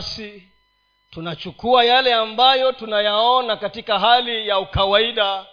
basi 0.00 0.48
tunachukua 1.10 1.84
yale 1.84 2.14
ambayo 2.14 2.72
tunayaona 2.72 3.56
katika 3.56 3.98
hali 3.98 4.48
ya 4.48 4.58
ukawaida. 4.58 5.46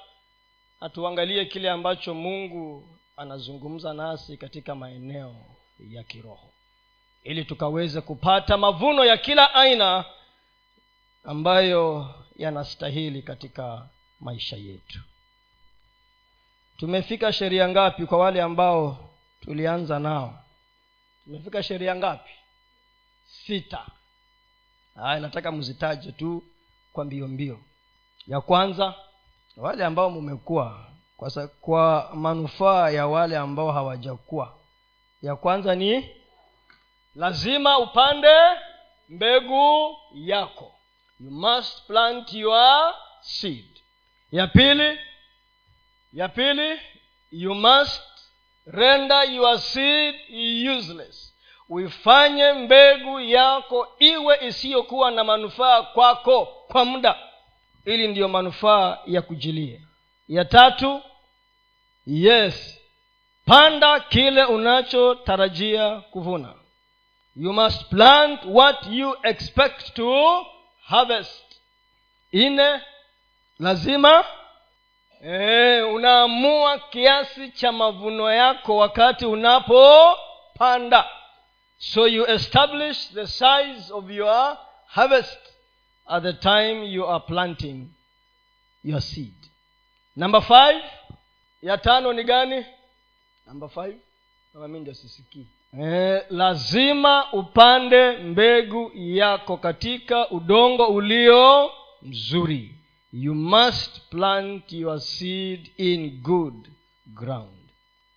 Na 0.82 0.90
tuangalie 0.90 1.46
kile 1.46 1.70
ambacho 1.70 2.14
mungu 2.14 2.90
anazungumza 3.18 3.94
nasi 3.94 4.38
katika 4.38 4.76
maeneo 4.76 5.36
ya 5.90 6.04
kiroho. 6.04 6.54
Ili 7.24 7.46
tukaweze 7.46 8.02
kupata 8.02 8.58
mavuno 8.58 9.06
ya 9.06 9.18
kila 9.18 9.54
aina 9.54 10.06
ambayo 11.24 12.16
yanastahili 12.36 13.22
katika 13.22 13.90
maisha 14.20 14.56
yetu. 14.56 15.00
Tumefika 16.78 17.34
sheria 17.34 17.70
ngapi 17.70 18.06
kwa 18.06 18.18
wale 18.18 18.42
ambao 18.42 19.10
tulianza 19.42 20.00
nao? 20.00 20.40
Tumefika 21.24 21.64
sheria 21.64 21.96
ngapi? 21.96 22.32
Sita 23.26 23.86
haya 25.02 25.20
nataka 25.20 25.52
mzitaje 25.52 26.12
tu 26.12 26.44
kwa 26.94 27.06
mbio 27.06 27.28
mbio. 27.28 27.60
Ya 28.28 28.42
kwanza 28.42 28.94
wale 29.58 29.86
ambao 29.86 30.10
mumekuwa 30.10 30.88
kwa, 31.18 31.48
kwa 31.48 32.12
manufaa 32.14 32.90
ya 32.90 33.08
wale 33.08 33.38
ambao 33.38 33.72
hawajakuwa 33.72 34.58
ya 35.22 35.36
kwanza 35.36 35.76
ni 35.76 36.10
lazima 37.16 37.80
upande 37.80 38.34
mbegu 39.10 39.98
yako. 40.14 40.74
You 41.20 41.32
must 41.32 41.88
plant 41.88 42.34
your 42.34 42.94
seed. 43.22 43.80
Ya 44.32 44.48
pili 44.48 45.00
ya 46.14 46.30
pili 46.30 46.80
you 47.32 47.56
must 47.56 48.02
render 48.66 49.34
your 49.34 49.60
seed 49.60 50.16
useless 50.78 51.34
uifanye 51.70 52.54
mbegu 52.54 53.20
yako 53.20 53.88
iwe 54.00 54.38
isiyokuwa 54.48 55.12
na 55.12 55.24
manufaa 55.24 55.82
kwako 55.84 56.46
kwa 56.46 56.86
muda. 56.86 57.16
Ili 57.86 58.08
ndiyo 58.08 58.28
manufaa 58.28 58.98
ya 59.06 59.22
kujilia. 59.22 59.80
Ya 60.28 60.46
tatu 60.46 61.02
yes 62.06 62.80
panda 63.46 64.00
kile 64.00 64.44
unachotarajia 64.46 66.02
kuvuna. 66.02 66.54
You 67.36 67.54
must 67.54 67.86
plant 67.90 68.40
what 68.46 68.78
you 68.90 69.16
expect 69.24 69.94
to 69.94 70.46
harvest. 70.86 71.44
Ine 72.32 72.82
lazima 73.60 74.26
ee, 75.24 75.82
unaamua 75.82 76.80
kiasi 76.80 77.52
cha 77.52 77.72
mavuno 77.72 78.32
yako 78.32 78.78
wakati 78.78 79.26
unapopanda 79.26 81.06
so 81.78 82.08
you 82.08 82.26
establish 82.26 83.10
the 83.14 83.28
size 83.28 83.92
of 83.94 84.10
your 84.12 84.58
harvest 84.88 85.38
at 86.10 86.24
the 86.24 86.34
time 86.34 86.84
you 86.84 87.06
are 87.06 87.20
planting 87.28 87.88
your 88.84 89.02
seed. 89.02 89.34
Number 90.16 90.42
five 90.42 90.82
ya 91.62 91.78
tano 91.78 92.14
ni 92.14 92.24
gani? 92.24 92.66
Number 93.48 93.70
five? 93.70 93.96
Kama 94.54 94.68
mi 94.68 94.80
ndio 94.80 94.94
sisikii. 94.94 95.48
Eh, 95.80 96.24
lazima 96.30 97.34
upande 97.34 98.12
mbegu 98.18 98.92
yako 98.96 99.58
katika 99.58 100.30
udongo 100.30 100.88
ulio 100.88 101.72
mzuri. 102.02 102.74
You 103.14 103.36
must 103.36 104.00
plant 104.10 104.72
your 104.74 105.00
seed 105.02 105.72
in 105.78 106.22
good 106.22 106.68
ground. 107.06 107.70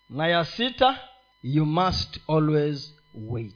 Na 0.08 0.26
ya 0.28 0.44
sita 0.44 0.98
you 1.42 1.66
must 1.66 2.18
always 2.28 2.99
wait. 3.14 3.54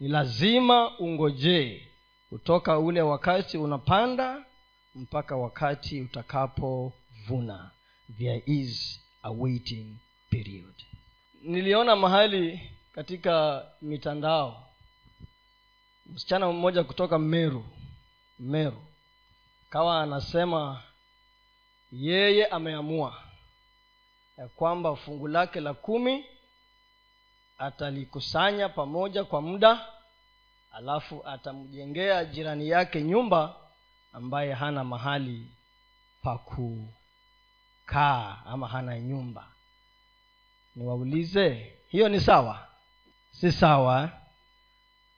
Ni 0.00 0.08
lazima 0.08 0.98
ungojee 0.98 1.88
kutoka 2.28 2.78
ule 2.78 3.02
wakati 3.02 3.58
unapanda 3.58 4.44
mpaka 4.94 5.36
wakati 5.36 6.00
utakapovuna. 6.00 7.70
There 8.18 8.42
is 8.46 9.00
a 9.22 9.30
waiting 9.30 9.96
period. 10.30 10.74
Niliona 11.42 11.96
mahali 11.96 12.70
katika 12.94 13.66
mitandao 13.82 14.64
msichana 16.06 16.52
mmoja 16.52 16.84
kutoka 16.84 17.18
meru 17.18 17.64
meru 18.38 18.82
kawa 19.70 20.02
anasema 20.02 20.82
yeye 21.92 22.46
ameamua 22.46 23.22
ya 24.38 24.48
kwamba 24.48 24.96
fungu 24.96 25.28
lake 25.28 25.60
la 25.60 25.74
kumi 25.74 26.24
atalikusanya 27.58 28.68
pamoja 28.68 29.24
kwa 29.24 29.42
muda 29.42 29.86
alafu 30.72 31.26
atamjengea 31.26 32.24
jirani 32.24 32.68
yake 32.68 33.02
nyumba 33.02 33.56
ambaye 34.12 34.52
hana 34.52 34.84
mahali 34.84 35.46
pa 36.22 36.38
kukaa 36.38 38.36
ama 38.46 38.68
hana 38.68 39.00
nyumba. 39.00 39.48
Niwaulize 40.76 41.72
hiyo 41.88 42.08
ni 42.08 42.20
sawa? 42.20 42.68
Si 43.30 43.52
sawa 43.52 44.10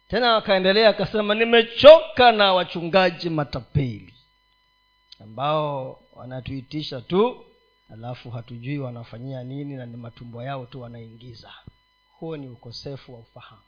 tena 0.08 0.36
akaendelea 0.36 0.88
akasema 0.88 1.34
nimechoka 1.34 2.32
na 2.32 2.52
wachungaji 2.52 3.30
matapeli 3.30 4.14
ambao 5.20 6.00
wanatuitisha 6.12 7.00
tu 7.00 7.44
alafu 7.92 8.30
hatujui 8.30 8.78
wanafanyia 8.78 9.42
nini 9.44 9.74
na 9.74 9.86
ni 9.86 9.96
matumbo 9.96 10.42
yao 10.42 10.66
tu 10.66 10.80
wanaingiza 10.80 11.52
huo 12.20 12.36
ni 12.36 12.48
ukosefu 12.48 13.14
wa 13.14 13.18
ufahamu. 13.20 13.62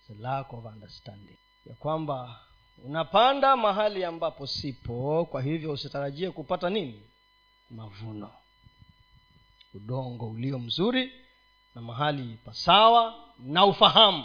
It's 0.00 0.10
a 0.10 0.22
lack 0.22 0.52
of 0.52 0.64
understanding. 0.64 1.38
Ya 1.66 1.74
kwamba 1.74 2.40
unapanda 2.84 3.56
mahali 3.56 4.04
ambapo 4.04 4.46
sipo 4.46 5.24
kwa 5.30 5.42
hivyo 5.42 5.72
usitarajie 5.72 6.30
kupata 6.30 6.70
nini? 6.70 7.02
Mavuno. 7.70 8.30
Udongo 9.74 10.28
ulio 10.30 10.58
mzuri 10.58 11.12
na 11.74 11.80
mahali 11.82 12.38
pasawa 12.44 13.14
na 13.38 13.64
ufahamu. 13.64 14.24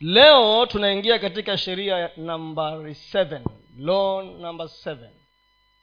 Leo 0.00 0.66
tunaingia 0.66 1.18
katika 1.18 1.58
sheria 1.58 2.10
nambari 2.16 2.94
seven 2.94 3.44
law 3.76 4.22
number 4.24 4.68
seven 4.68 5.10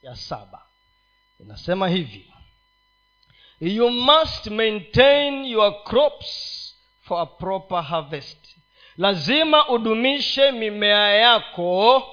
ya 0.01 0.15
saba. 0.15 0.65
Inasema 1.39 1.87
hivi 1.89 2.33
you 3.59 3.89
must 3.89 4.47
maintain 4.47 5.45
your 5.45 5.83
crops 5.83 6.75
for 7.01 7.21
a 7.21 7.25
proper 7.25 7.81
harvest. 7.81 8.37
Lazima 8.97 9.69
udumishe 9.69 10.51
mimea 10.51 11.09
yako 11.13 12.03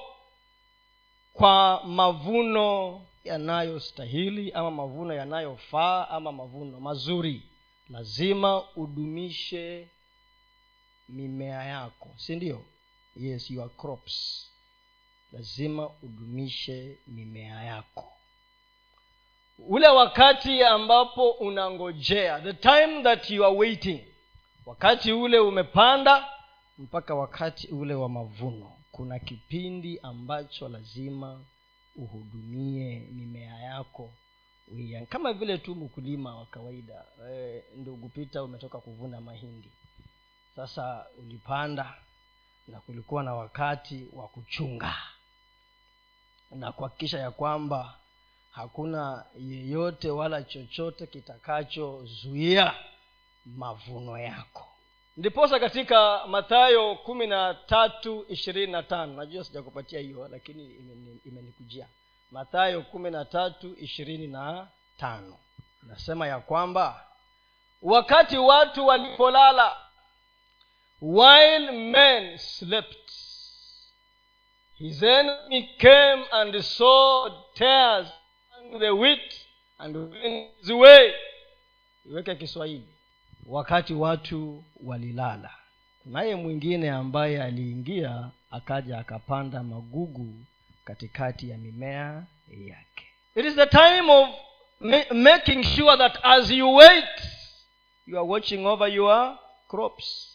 kwa 1.33 1.83
mavuno 1.85 3.01
yanayostahili 3.23 4.51
ama 4.51 4.71
mavuno 4.71 5.13
yanayofaa 5.13 6.07
ama 6.09 6.31
mavuno 6.31 6.79
mazuri. 6.79 7.43
Lazima 7.89 8.63
udumishe 8.75 9.87
mimea 11.09 11.63
yako 11.63 12.09
si 12.17 12.35
ndio? 12.35 12.65
Yes 13.15 13.51
your 13.51 13.69
crops. 13.77 14.47
Lazima 15.31 15.89
udumishe 16.01 16.97
mimea 17.07 17.63
yako 17.63 18.13
ule 19.59 19.87
wakati 19.87 20.63
ambapo 20.63 21.31
unangojea 21.31 22.39
the 22.41 22.53
time 22.53 23.03
that 23.03 23.29
you 23.29 23.45
are 23.45 23.55
waiting. 23.55 24.01
Wakati 24.65 25.11
ule 25.11 25.39
umepanda 25.39 26.27
mpaka 26.77 27.15
wakati 27.15 27.67
ule 27.67 27.93
wa 27.93 28.09
mavuno. 28.09 28.77
Kuna 28.91 29.19
kipindi 29.19 29.99
ambacho 29.99 30.69
lazima 30.69 31.45
uhudumie 31.95 32.99
mimea 33.11 33.57
yako. 33.59 34.13
Uian 34.73 35.05
kama 35.05 35.33
vile 35.33 35.57
tu 35.57 35.75
mkulima 35.75 36.35
wa 36.35 36.45
kawaida 36.45 37.05
e, 37.31 37.63
ndugu 37.77 38.09
pita 38.09 38.43
umetoka 38.43 38.77
kuvuna 38.79 39.21
mahindi. 39.21 39.71
Sasa 40.55 41.05
ulipanda 41.19 41.93
na 42.67 42.79
kulikuwa 42.79 43.23
na 43.23 43.33
wakati 43.35 44.07
wa 44.13 44.27
kuchunga 44.27 44.95
na 46.51 46.71
kuhakikisha 46.71 47.19
ya 47.19 47.31
kwamba 47.31 47.97
hakuna 48.53 49.25
yeyote 49.39 50.09
wala 50.11 50.43
chochote 50.43 51.07
kitakachozuia 51.07 52.73
mavuno 53.45 54.17
yako. 54.17 54.67
Ndiposa 55.17 55.59
katika 55.59 56.27
mathayo 56.27 56.95
kumi 56.95 57.27
na 57.27 57.53
tatu 57.53 58.25
ishirini 58.29 58.71
na 58.71 58.83
tano 58.83 59.13
najua 59.13 59.43
sijakupatia 59.43 59.99
hiyo 59.99 60.27
lakini 60.27 60.63
imeni- 60.63 61.19
imenikujia. 61.25 61.87
Mathayo 62.31 62.81
kumi 62.81 63.11
na 63.11 63.25
tatu 63.25 63.75
ishirini 63.79 64.27
na 64.27 64.67
tano. 64.97 65.37
Nasema 65.83 66.27
ya 66.27 66.39
kwamba 66.39 67.05
wakati 67.81 68.37
watu 68.37 68.87
walipolala 68.87 69.77
while 71.01 71.71
men 71.71 72.37
slept. 72.37 73.11
His 74.77 75.03
enemy 75.03 75.63
came 75.77 76.25
and 76.31 76.61
sowed 76.61 77.33
tares 77.53 78.07
the 78.79 78.89
wheat 78.89 79.33
and 79.77 79.95
iweke 82.05 82.35
kiswahili. 82.35 82.87
Wakati 83.45 83.93
watu 83.93 84.63
walilala 84.83 85.51
kunaye 86.03 86.35
mwingine 86.35 86.89
ambaye 86.91 87.43
aliingia 87.43 88.29
akaja 88.51 88.99
akapanda 88.99 89.63
magugu 89.63 90.33
katikati 90.85 91.49
ya 91.49 91.57
mimea 91.57 92.23
yake. 92.49 93.07
It 93.35 93.45
is 93.45 93.55
the 93.55 93.65
time 93.67 94.11
of 94.11 94.29
making 95.11 95.63
sure 95.63 95.97
that 95.97 96.19
as 96.23 96.51
you 96.51 96.75
wait 96.75 97.05
you 98.07 98.17
are 98.19 98.27
watching 98.27 98.65
over 98.65 98.93
your 98.93 99.37
crops 99.67 100.32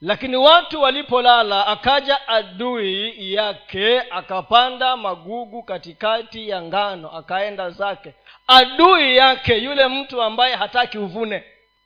lakini 0.00 0.36
watu 0.36 0.80
walipolala 0.82 1.66
akaja 1.66 2.28
adui 2.28 3.32
yake 3.32 4.00
akapanda 4.00 4.96
magugu 4.96 5.62
katikati 5.62 6.48
ya 6.48 6.62
ngano 6.62 7.10
akaenda 7.10 7.70
zake. 7.70 8.14
Adui 8.46 9.16
yake 9.16 9.58
yule 9.58 9.88
mtu 9.88 10.22
ambaye 10.22 10.54
hataki 10.54 10.98
uvune. 10.98 11.44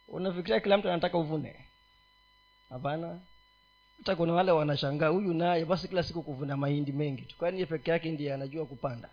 Unafikiria 0.09 0.61
kila 0.61 0.77
mtu 0.79 0.89
anataka 0.89 1.19
uvune? 1.19 1.67
Hapana. 2.71 3.19
Hata 3.99 4.17
kuna 4.17 4.33
wale 4.33 4.53
wanashangaa 4.53 5.09
huyu 5.09 5.35
naye 5.35 5.65
basi 5.65 5.89
kila 5.89 6.03
siku 6.03 6.23
kuvuna 6.23 6.57
mahindi 6.57 6.93
mengi 6.93 7.23
tu. 7.23 7.37
Kwani 7.39 7.67
peke 7.67 7.91
yake 7.91 8.11
ndiye 8.11 8.35
anajua 8.35 8.67
kupanda? 8.67 9.09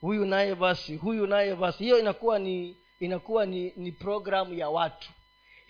Huyu 0.00 0.24
naye 0.26 0.54
basi 0.54 0.96
huyu 0.96 1.26
naye 1.26 1.54
basi. 1.54 1.84
Hiyo 1.84 1.98
inakuwa 1.98 2.38
ni 2.38 2.76
inakuwa 3.00 3.46
ni 3.46 3.72
ni 3.76 3.92
programu 3.92 4.54
ya 4.54 4.68
watu 4.68 5.08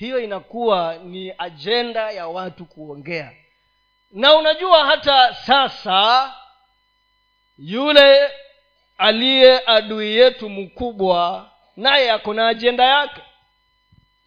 hiyo 0.01 0.21
inakuwa 0.21 0.95
ni 0.97 1.33
ajenda 1.39 2.11
ya 2.11 2.27
watu 2.29 2.65
kuongea. 2.67 3.33
Na 4.11 4.35
unajua 4.35 4.87
hata 4.87 5.35
sasa 5.35 6.35
yule 7.59 8.31
aliye 8.99 9.63
adui 9.67 10.17
yetu 10.17 10.49
mkubwa 10.49 11.51
naye 11.77 12.11
ako 12.11 12.35
na 12.35 12.49
ajenda 12.49 12.85
yake. 12.85 13.21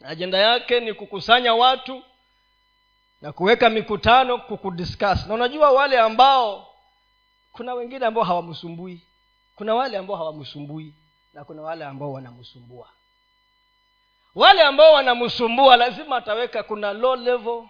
Ajenda 0.05 0.37
yake 0.37 0.79
ni 0.79 0.93
kukusanya 0.93 1.53
watu 1.53 2.03
na 3.21 3.31
kuweka 3.31 3.69
mikutano 3.69 4.37
kukudiscuss. 4.37 5.27
Na 5.27 5.33
unajua 5.33 5.71
wale 5.71 5.99
ambao 5.99 6.67
kuna 7.51 7.73
wengine 7.73 8.05
ambao 8.05 8.23
hawamsumbui. 8.23 9.01
Kuna 9.55 9.75
wale 9.75 9.97
ambao 9.97 10.15
hawamsumbui 10.17 10.93
na 11.33 11.45
kuna 11.45 11.61
wale 11.61 11.85
ambao 11.85 12.11
wanamsumbua 12.13 12.89
wale 14.35 14.61
ambao 14.61 14.93
wanamsumbua 14.93 15.77
lazima 15.77 16.17
ataweka 16.17 16.63
kuna 16.63 16.93
low 16.93 17.15
level 17.15 17.63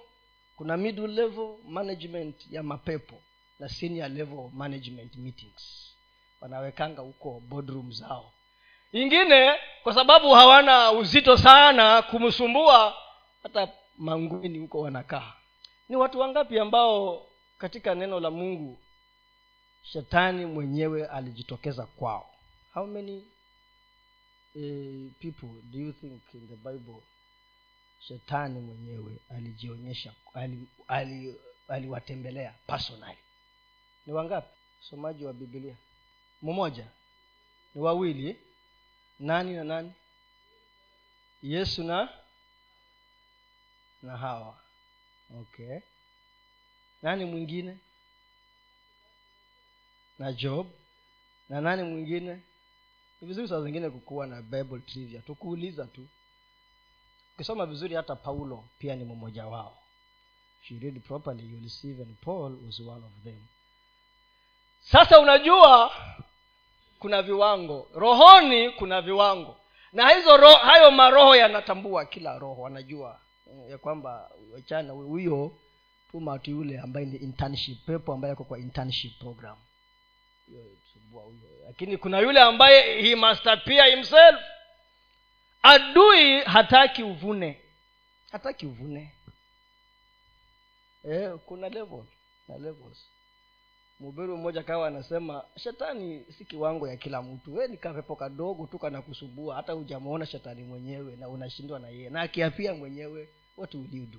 kuna 0.56 0.78
middle 0.78 1.08
level 1.08 1.56
management 1.68 2.36
ya 2.52 2.64
mapepo 2.64 3.22
na 3.60 3.70
senior 3.70 4.10
level 4.10 4.50
management 4.54 5.16
meetings. 5.16 5.94
Wanawekanga 6.42 7.02
huko 7.02 7.40
boardroom 7.50 7.92
zao. 7.92 8.32
Ingine 8.92 9.54
kwa 9.84 9.94
sababu 9.94 10.32
hawana 10.34 10.92
uzito 10.92 11.38
sana 11.38 12.02
kumsumbua 12.02 12.96
hata 13.44 13.68
mangwini 13.98 14.60
huko 14.60 14.80
wanakaa. 14.80 15.34
Ni 15.90 15.96
watu 15.96 16.20
wangapi 16.20 16.60
ambao 16.60 17.26
katika 17.58 17.96
neno 17.96 18.20
la 18.20 18.32
mungu 18.32 18.78
shetani 19.84 20.46
mwenyewe 20.46 21.08
alijitokeza 21.08 21.86
kwao? 21.86 22.30
How 22.74 22.86
many 22.88 23.24
uh, 24.56 25.12
people 25.20 25.62
do 25.72 25.80
you 25.80 25.92
think 25.94 26.22
in 26.34 26.48
the 26.48 26.56
bible 26.56 27.02
shetani 28.00 28.60
mwenyewe 28.60 29.18
alijionyesha 29.30 30.14
aliwatembelea 31.68 32.50
ali, 32.50 32.58
ali 32.58 32.68
personally? 32.68 33.18
Ni 34.06 34.14
wangapi? 34.14 34.48
Somaji 34.82 35.26
wa 35.26 35.34
bibilia 35.34 35.76
mmoja. 36.42 36.88
Ni 37.76 37.82
wawili. 37.82 38.40
Nani 39.20 39.54
na 39.56 39.64
nani? 39.64 39.94
Yesu 41.44 41.84
na 41.84 42.10
na 44.02 44.18
hawa. 44.18 44.60
Okay. 45.42 45.80
Nani 47.02 47.26
mwingine? 47.26 47.78
Na 50.20 50.34
job. 50.34 50.68
Na 51.50 51.62
nani 51.62 51.84
mwingine 51.84 52.42
ni 53.24 53.28
vizuri 53.28 53.48
saa 53.48 53.62
zingine 53.62 53.90
kukuwa 53.90 54.28
na 54.28 54.42
bible 54.42 54.80
trivia. 54.80 55.22
Tukuuliza 55.22 55.86
tu. 55.86 56.08
Ukisoma 57.36 57.66
vizuri 57.66 57.96
hata 57.96 58.16
paulo 58.16 58.64
pia 58.80 58.96
ni 58.96 59.04
mmoja 59.04 59.46
wao. 59.48 59.78
If 60.64 60.72
you 60.72 60.80
read 60.80 61.00
properly 61.02 61.44
even 61.84 62.16
paul 62.26 62.58
was 62.66 62.80
one 62.80 63.06
of 63.06 63.24
them. 63.24 63.42
Sasa 64.82 65.20
unajua 65.20 65.92
kuna 67.00 67.22
viwango. 67.22 67.88
Rohoni 67.96 68.70
kuna 68.70 69.02
viwango. 69.02 69.56
Na 69.94 70.10
hizo 70.10 70.38
ro, 70.38 70.56
hayo 70.56 70.92
maroho 70.92 71.36
yanatambua 71.36 72.06
kila 72.06 72.40
roho. 72.40 72.62
Wanajua 72.62 73.20
ya 73.70 73.78
kwamba 73.78 74.32
wachana 74.54 74.94
huyo 74.94 75.58
tuma 76.12 76.40
tu 76.40 76.52
yule 76.52 76.80
ambaye 76.80 77.06
ni 77.06 77.16
internship 77.18 77.86
pepo 77.86 78.14
ambaye 78.14 78.32
ako 78.34 78.44
kwa 78.44 78.60
internship 78.60 79.20
program 79.20 79.58
lakini 81.66 81.98
kuna 81.98 82.20
yule 82.20 82.40
ambaye 82.42 83.02
he 83.02 83.16
must 83.16 83.48
appear 83.48 83.90
himself. 83.96 84.40
Adui 85.62 86.42
hataki 86.42 87.04
uvune. 87.04 87.62
Hataki 88.32 88.66
uvune. 88.66 89.12
Eh, 91.04 91.32
kuna 91.46 91.70
level 91.70 92.04
na 92.48 92.58
levels. 92.58 93.08
Mhubiri 94.00 94.28
mmoja 94.28 94.64
kawa 94.64 94.88
anasema 94.88 95.46
shetani 95.58 96.26
si 96.38 96.46
kiwango 96.46 96.88
ya 96.88 96.98
kila 96.98 97.22
mtu. 97.22 97.56
We 97.56 97.68
ni 97.68 97.78
kapepo 97.78 98.16
kadogo 98.16 98.68
tu 98.68 98.80
kanakusumbua 98.80 99.56
hata 99.56 99.74
hujamwona 99.74 100.26
shetani 100.26 100.64
mwenyewe 100.64 101.16
na 101.16 101.30
unashindwa 101.30 101.80
na 101.80 101.90
yeye. 101.90 102.10
Na 102.10 102.22
akiapia 102.22 102.74
mwenyewe 102.74 103.30
what 103.58 103.74
will 103.74 104.10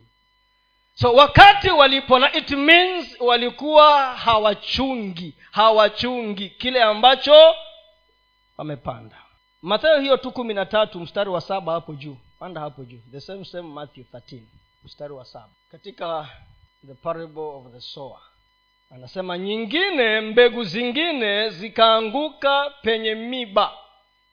so 0.95 1.13
wakati 1.13 1.71
walipona 1.71 2.33
it 2.33 2.51
means 2.51 3.21
walikuwa 3.21 4.15
hawachungi 4.17 5.35
hawachungi 5.51 6.49
kile 6.51 6.83
ambacho 6.83 7.55
wamepanda. 8.59 9.17
Mathayo 9.63 10.01
hiyo 10.01 10.17
tu 10.17 10.33
kumi 10.33 10.55
na 10.55 10.67
tatu 10.67 11.01
mstari 11.01 11.31
wa 11.31 11.41
saba 11.41 11.73
hapo 11.73 11.95
juu. 11.95 12.17
Panda 12.39 12.61
hapo 12.61 12.85
juu. 12.85 13.01
The 13.13 13.21
same 13.21 13.45
same 13.45 13.69
matthew 13.69 14.05
13 14.13 14.41
mstari 14.85 15.13
wa 15.13 15.25
saba. 15.25 15.49
Katika 15.73 16.29
the 16.87 16.95
parable 16.95 17.43
of 17.43 17.73
the 17.73 17.81
sower. 17.81 18.19
Anasema 18.91 19.39
nyingine 19.39 20.21
mbegu 20.21 20.65
zingine 20.65 21.51
zikaanguka 21.51 22.71
penye 22.83 23.15
miba. 23.15 23.73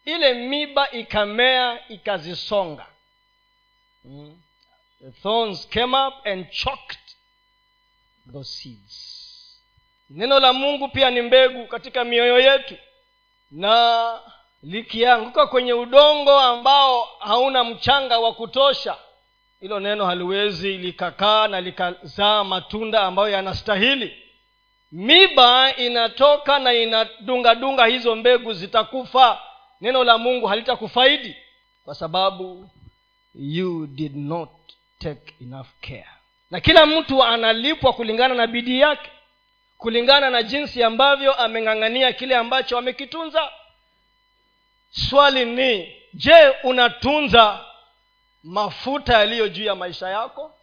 Ile 0.05 0.33
miba 0.33 0.91
ikamea 0.91 1.87
ikazisonga. 1.89 2.85
Mm. 4.05 4.41
The 5.01 5.11
thorns 5.11 5.65
came 5.69 5.93
up 6.07 6.13
and 6.25 6.49
choked 6.51 7.15
those 8.33 8.49
seeds. 8.49 9.17
Neno 10.09 10.39
la 10.39 10.53
mungu 10.53 10.87
pia 10.87 11.09
ni 11.09 11.21
mbegu 11.21 11.67
katika 11.67 12.03
mioyo 12.03 12.39
yetu. 12.39 12.75
Na 13.51 14.19
likianguka 14.63 15.47
kwenye 15.47 15.73
udongo 15.73 16.39
ambao 16.39 17.07
hauna 17.19 17.63
mchanga 17.63 18.19
wa 18.19 18.33
kutosha 18.33 18.95
hilo 19.59 19.79
neno 19.79 20.05
haliwezi 20.05 20.77
likakaa 20.77 21.47
na 21.47 21.61
likazaa 21.61 22.43
matunda 22.43 23.01
ambayo 23.01 23.29
yanastahili. 23.29 24.17
Miba 24.91 25.75
inatoka 25.75 26.59
na 26.59 26.73
inadungadunga 26.73 27.85
hizo 27.85 28.15
mbegu 28.15 28.53
zitakufa. 28.53 29.39
Neno 29.81 30.03
la 30.03 30.17
mungu 30.17 30.47
halitakufaidi 30.47 31.35
kwa 31.85 31.95
sababu 31.95 32.69
you 33.35 33.87
did 33.87 34.15
not 34.15 34.49
take 35.01 35.33
enough 35.41 35.67
care. 35.81 36.07
Na 36.51 36.59
kila 36.59 36.85
mtu 36.85 37.23
analipwa 37.23 37.93
kulingana 37.93 38.35
na 38.35 38.47
bidii 38.47 38.79
yake 38.79 39.09
kulingana 39.77 40.29
na 40.29 40.43
jinsi 40.43 40.83
ambavyo 40.83 41.33
ameng'ang'ania 41.33 42.13
kile 42.13 42.35
ambacho 42.35 42.77
amekitunza. 42.77 43.51
Swali 44.91 45.45
ni 45.45 45.95
je 46.13 46.49
unatunza 46.63 47.65
mafuta 48.43 49.17
yaliyo 49.17 49.49
juu 49.49 49.63
ya 49.63 49.75
maisha 49.75 50.09
yako? 50.09 50.53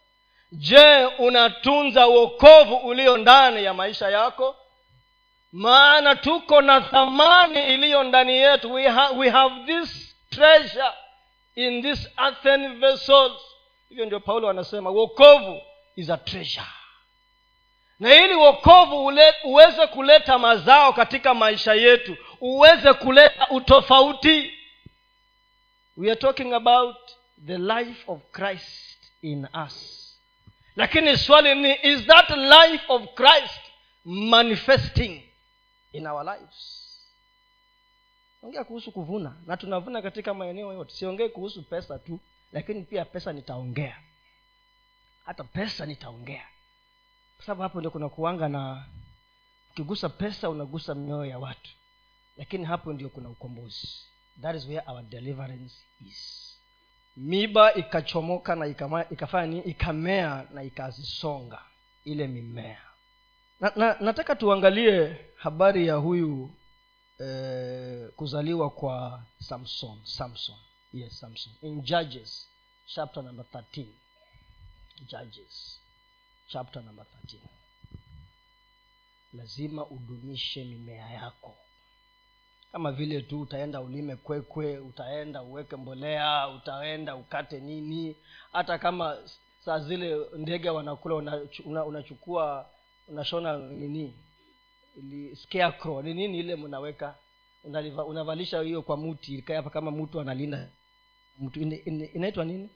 Je 0.51 1.05
unatunza 1.05 2.07
uokovu 2.07 2.75
ulio 2.75 3.17
ndani 3.17 3.63
ya 3.63 3.73
maisha 3.73 4.09
yako? 4.09 4.55
Maana 5.51 6.15
tuko 6.15 6.61
na 6.61 6.81
thamani 6.81 7.73
iliyo 7.73 8.03
ndani 8.03 8.33
yetu. 8.37 8.73
We, 8.73 8.87
ha- 8.87 9.09
we 9.11 9.29
have 9.29 9.55
this 9.65 10.15
treasure 10.29 10.91
in 11.55 11.81
this 11.81 12.09
earthen 12.17 12.79
vessels 12.79 13.41
hivyo 13.89 14.05
ndio 14.05 14.19
paulo 14.19 14.49
anasema 14.49 14.89
wokovu 14.89 15.61
is 15.95 16.09
a 16.09 16.17
treasure. 16.17 16.65
Na 17.99 18.15
ili 18.15 18.33
wokovu 18.35 19.05
uweze 19.43 19.87
kuleta 19.87 20.37
mazao 20.39 20.93
katika 20.93 21.33
maisha 21.33 21.73
yetu 21.73 22.17
uweze 22.41 22.93
kuleta 22.93 23.47
utofauti 23.49 24.53
we 25.97 26.11
are 26.11 26.19
talking 26.19 26.53
about 26.53 26.95
the 27.45 27.57
life 27.57 28.03
of 28.07 28.21
christ 28.31 28.97
in 29.21 29.47
us. 29.65 30.05
Lakini 30.75 31.17
swali 31.17 31.55
ni 31.55 31.79
is 31.83 32.05
that 32.05 32.29
life 32.29 32.83
of 32.87 33.03
christ 33.15 33.59
manifesting 34.05 35.21
in 35.93 36.07
our 36.07 36.23
lives? 36.25 36.75
Ongea 38.43 38.63
kuhusu 38.63 38.91
kuvuna 38.91 39.35
na 39.45 39.57
tunavuna 39.57 40.01
katika 40.01 40.33
maeneo 40.33 40.73
yote. 40.73 40.91
Siongee 40.93 41.27
kuhusu 41.29 41.63
pesa 41.63 41.99
tu 41.99 42.19
lakini 42.51 42.81
pia 42.83 43.05
pesa 43.05 43.33
nitaongea. 43.33 43.97
Hata 45.25 45.43
pesa 45.43 45.85
nitaongea. 45.85 46.45
Kwa 47.35 47.45
sababu 47.45 47.61
hapo 47.61 47.79
ndio 47.79 47.91
kuna 47.91 48.09
kuanga 48.09 48.49
na 48.49 48.85
ukigusa 49.71 50.09
pesa 50.09 50.49
unagusa 50.49 50.95
mioyo 50.95 51.25
ya 51.25 51.39
watu. 51.39 51.69
Lakini 52.37 52.65
hapo 52.65 52.93
ndio 52.93 53.09
kuna 53.09 53.29
ukombozi. 53.29 53.89
That 54.41 54.55
is 54.55 54.65
where 54.65 54.83
our 54.87 55.01
deliverance 55.03 55.75
is. 56.07 56.45
Miba 57.17 57.73
ikachomoka 57.73 58.55
na 58.55 58.67
ikafanya 59.11 59.63
ikamea 59.63 60.47
na 60.53 60.63
ikazisonga 60.63 61.61
ile 62.03 62.27
mimea. 62.27 62.81
Na, 63.59 63.71
na, 63.75 63.97
nataka 63.99 64.35
tuangalie 64.35 65.17
habari 65.35 65.87
ya 65.87 65.95
huyu 65.95 66.51
eh, 67.19 68.09
kuzaliwa 68.15 68.69
kwa 68.69 69.23
samson 69.39 69.99
samson 70.03 70.57
yes 70.93 71.19
samson. 71.19 71.53
In 71.61 71.81
judges 71.81 72.47
chapter 72.87 73.23
number 73.23 73.45
13 73.53 73.85
judges 75.07 75.79
chapter 76.47 76.81
number 76.83 77.05
13 77.25 77.37
lazima 79.33 79.85
udumishe 79.85 80.63
mimea 80.65 81.09
yako. 81.09 81.55
Kama 82.71 82.91
vile 82.91 83.21
tu 83.21 83.41
utaenda 83.41 83.81
ulime 83.81 84.15
kwekwe 84.15 84.77
utaenda 84.77 85.41
uweke 85.41 85.75
mbolea 85.75 86.47
utaenda 86.49 87.15
ukate 87.15 87.59
nini. 87.59 88.15
Hata 88.51 88.77
kama 88.77 89.17
saa 89.65 89.79
zile 89.79 90.17
ndege 90.37 90.69
wanakula 90.69 91.15
unachukua 91.15 91.65
una, 91.65 91.85
una 91.85 92.65
unashona 93.07 93.57
nini? 93.57 94.13
Ili 94.97 95.35
scarecrow. 95.35 96.01
Ni 96.01 96.13
nini 96.13 96.39
ile 96.39 96.55
mnaweka? 96.55 97.15
Unavalisha 98.07 98.61
hiyo 98.61 98.81
kwa 98.81 98.97
muti 98.97 99.41
kama 99.41 99.91
mtu 99.91 100.19
analinda 100.21 100.69
mtu 101.39 101.59
inaitwa 102.13 102.45
nini? 102.45 102.69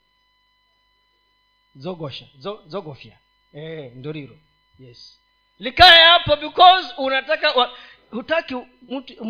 Zogosha. 1.75 2.25
Zogofya. 2.67 3.17
Eh, 3.53 3.91
ndoriro. 3.95 4.37
Yes. 4.79 5.19
Likae 5.59 6.03
hapo 6.03 6.35
because 6.35 6.93
unataka 6.97 7.51
wa, 7.51 7.77
hutaki 8.11 8.55
mtu 8.89 9.25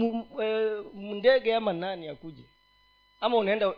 ndege 0.94 1.56
ama 1.56 1.74
nani 1.74 2.08
akuje. 2.08 2.44
Ama 3.22 3.38
unaenda 3.38 3.72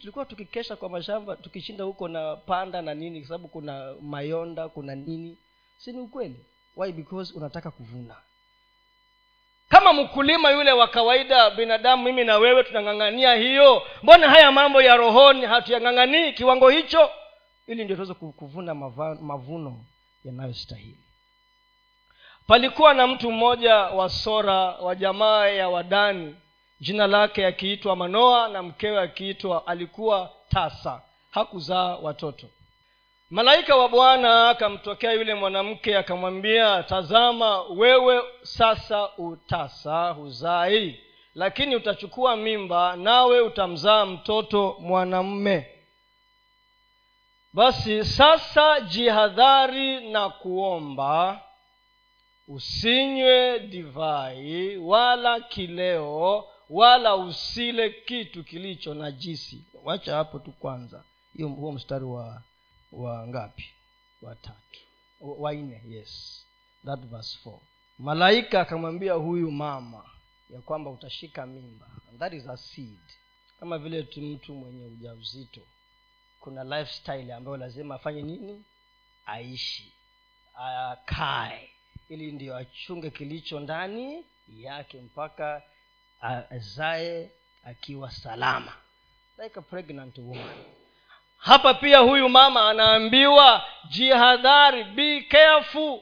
tulikuwa 0.00 0.24
tukikesha 0.24 0.76
kwa 0.76 0.88
mashamba 0.88 1.36
tukishinda 1.36 1.84
huko 1.84 2.08
na 2.08 2.36
panda 2.36 2.82
na 2.82 2.94
nini 2.94 3.20
kwa 3.20 3.28
sababu 3.28 3.48
kuna 3.48 3.94
mayonda 4.00 4.68
kuna 4.68 4.94
nini. 4.94 5.38
Si 5.78 5.92
ni 5.92 5.98
ukweli? 5.98 6.44
Why? 6.76 6.92
Because 6.92 7.34
unataka 7.34 7.70
kuvuna 7.70 8.16
mkulima 9.92 10.50
yule 10.50 10.72
wa 10.72 10.88
kawaida 10.88 11.50
binadamu 11.50 12.02
mimi 12.04 12.24
na 12.24 12.38
wewe 12.38 12.62
tunang'ang'ania 12.64 13.34
hiyo. 13.34 13.82
Mbona 14.02 14.30
haya 14.30 14.52
mambo 14.52 14.82
ya 14.82 14.96
rohoni 14.96 15.46
hatuyang'ang'anii 15.46 16.32
kiwango 16.32 16.68
hicho? 16.68 17.10
Ili 17.66 17.84
ndio 17.84 17.96
tuweze 17.96 18.14
kuvuna 18.14 18.74
mavuno 19.20 19.84
yanayostahili. 20.24 20.98
Palikuwa 22.46 22.94
na 22.94 23.06
mtu 23.06 23.32
mmoja 23.32 23.76
wa 23.76 24.08
sora 24.08 24.54
wa 24.56 24.94
jamaa 24.94 25.46
ya 25.46 25.68
wadani. 25.68 26.36
Jina 26.80 27.06
lake 27.06 27.46
akiitwa 27.46 27.96
manoa 27.96 28.48
na 28.48 28.62
mkewe 28.62 29.00
akiitwa 29.02 29.66
alikuwa 29.66 30.30
tasa. 30.48 31.02
Hakuzaa 31.30 31.96
watoto 31.96 32.46
malaika 33.32 33.76
wa 33.76 33.88
bwana 33.88 34.48
akamtokea 34.50 35.12
yule 35.12 35.34
mwanamke 35.34 35.98
akamwambia 35.98 36.82
tazama 36.82 37.62
wewe 37.62 38.22
sasa 38.42 39.16
utasa 39.16 40.10
huzai 40.10 41.00
lakini 41.34 41.76
utachukua 41.76 42.36
mimba 42.36 42.96
nawe 42.96 43.40
utamzaa 43.40 44.06
mtoto 44.06 44.76
mwanamme. 44.80 45.66
Basi 47.52 48.04
sasa 48.04 48.80
jihadhari 48.80 50.10
na 50.10 50.28
kuomba 50.30 51.40
usinywe 52.48 53.58
divai 53.60 54.76
wala 54.76 55.40
kileo 55.40 56.44
wala 56.70 57.16
usile 57.16 57.90
kitu 57.90 58.44
kilicho 58.44 58.94
najisi. 58.94 59.64
Wacha 59.84 60.16
hapo 60.16 60.38
tu 60.38 60.52
kwanza 60.52 61.04
huo 61.56 61.72
mstari 61.72 62.04
wa 62.04 62.42
wa 62.92 63.26
ngapi? 63.28 63.64
Watatu 64.22 64.78
wanne 65.20 65.82
yes. 65.88 66.44
That 66.84 67.00
verse 67.00 67.38
four. 67.42 67.60
Malaika 67.98 68.60
akamwambia 68.60 69.12
huyu 69.12 69.50
mama 69.50 70.10
ya 70.50 70.60
kwamba 70.60 70.90
utashika 70.90 71.46
mimba. 71.46 71.86
And 72.10 72.18
that 72.18 72.32
is 72.32 72.46
a 72.48 72.56
seed. 72.56 72.98
Kama 73.60 73.78
vile 73.78 74.02
tu 74.02 74.20
mtu 74.20 74.54
mwenye 74.54 74.84
ujauzito 74.86 75.60
kuna 76.40 76.64
lifestyle 76.64 77.32
ambayo 77.34 77.56
lazima 77.56 77.94
afanye 77.94 78.22
nini? 78.22 78.64
Aishi. 79.26 79.92
Akae. 80.54 81.70
Ili 82.08 82.32
ndio 82.32 82.56
achunge 82.56 83.10
kilicho 83.10 83.60
ndani 83.60 84.24
yake 84.56 85.00
mpaka 85.00 85.62
azae 86.50 87.30
akiwa 87.64 88.10
salama. 88.10 88.72
Like 89.38 89.58
a 89.58 89.62
pregnant 89.62 90.18
woman 90.18 90.64
hapa 91.42 91.74
pia 91.74 91.98
huyu 91.98 92.28
mama 92.28 92.70
anaambiwa 92.70 93.64
jihadhari 93.90 94.84
be 94.84 95.20
careful. 95.20 96.00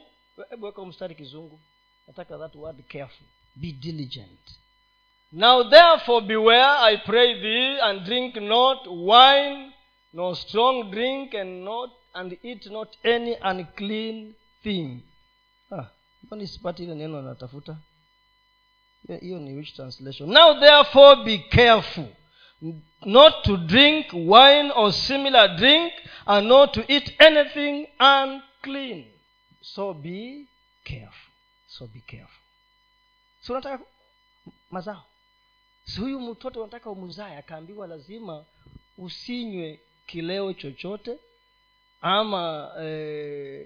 Hebu 0.49 0.65
weka 0.65 0.85
mstari 0.85 1.15
kizungu. 1.15 1.59
Nataka 2.07 2.37
that 2.37 2.55
word 2.55 2.83
careful. 2.87 3.27
Be 3.55 3.71
diligent. 3.71 4.39
Now 5.31 5.63
therefore 5.69 6.25
beware 6.25 6.77
i 6.79 6.97
pray 6.97 7.41
thee 7.41 7.79
and 7.81 8.03
drink 8.03 8.35
not 8.35 8.87
wine 8.87 9.71
no 10.13 10.35
strong 10.35 10.91
drink 10.91 11.33
and 11.35 11.63
not 11.63 11.91
and 12.13 12.37
eat 12.43 12.65
not 12.65 12.89
any 13.05 13.35
unclean 13.41 14.33
thing. 14.63 15.01
Ah, 15.71 15.85
sipati 16.45 16.83
ile 16.83 16.95
neno 16.95 17.19
anatafuta 17.19 17.77
hiyo 19.21 19.39
ni 19.39 19.53
which 19.53 19.73
translation. 19.75 20.29
Now 20.29 20.59
therefore 20.59 21.23
be 21.23 21.37
careful 21.37 22.07
not 23.05 23.43
to 23.43 23.57
drink 23.57 24.05
wine 24.13 24.71
or 24.75 24.93
similar 24.93 25.47
drink 25.57 25.93
and 26.25 26.47
not 26.47 26.73
to 26.73 26.83
eat 26.87 27.15
anything 27.21 27.87
unclean. 27.99 29.05
So 29.61 29.93
be 29.93 30.45
careful. 30.83 31.31
So 31.67 31.87
be 31.87 31.99
careful. 32.07 32.41
Si 33.41 33.51
unataka 33.51 33.83
mazao? 34.71 35.03
Si 35.83 36.01
huyu 36.01 36.19
mtoto 36.19 36.59
unataka 36.61 36.89
umuzae 36.89 37.37
akaambiwa 37.37 37.87
lazima 37.87 38.45
usinywe 38.97 39.79
kileo 40.07 40.53
chochote 40.53 41.17
ama 42.01 42.71
eh, 42.81 43.65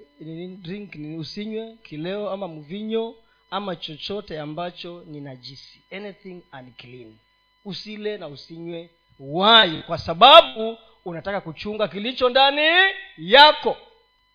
drink 0.58 0.94
usinywe 1.20 1.78
kileo 1.84 2.30
ama 2.30 2.48
mvinyo 2.48 3.16
ama 3.52 3.75
chochote 3.75 4.40
ambacho 4.40 5.04
ni 5.08 5.22
najisi. 5.22 5.82
Anything 5.92 6.42
unclean 6.60 7.18
usile 7.65 8.17
na 8.17 8.27
usinywe 8.27 8.89
wai 9.19 9.84
kwa 9.88 9.98
sababu 9.98 10.77
unataka 11.05 11.41
kuchunga 11.41 11.88
kilicho 11.88 12.29
ndani 12.29 12.62
yako. 13.17 13.77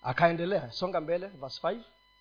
Akaendelea 0.02 0.70
songa 0.70 1.00
mbele 1.00 1.26
verse 1.26 1.66
5 1.66 1.76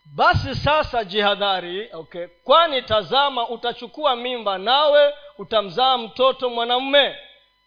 basi 0.06 0.56
sasa 0.56 1.04
jihadhari 1.04 1.90
okay 1.94 2.28
kwani 2.44 2.82
tazama 2.82 3.50
utachukua 3.50 4.16
mimba 4.16 4.58
nawe 4.58 5.14
utamzaa 5.38 5.98
mtoto 5.98 6.50
mwanamume 6.50 7.16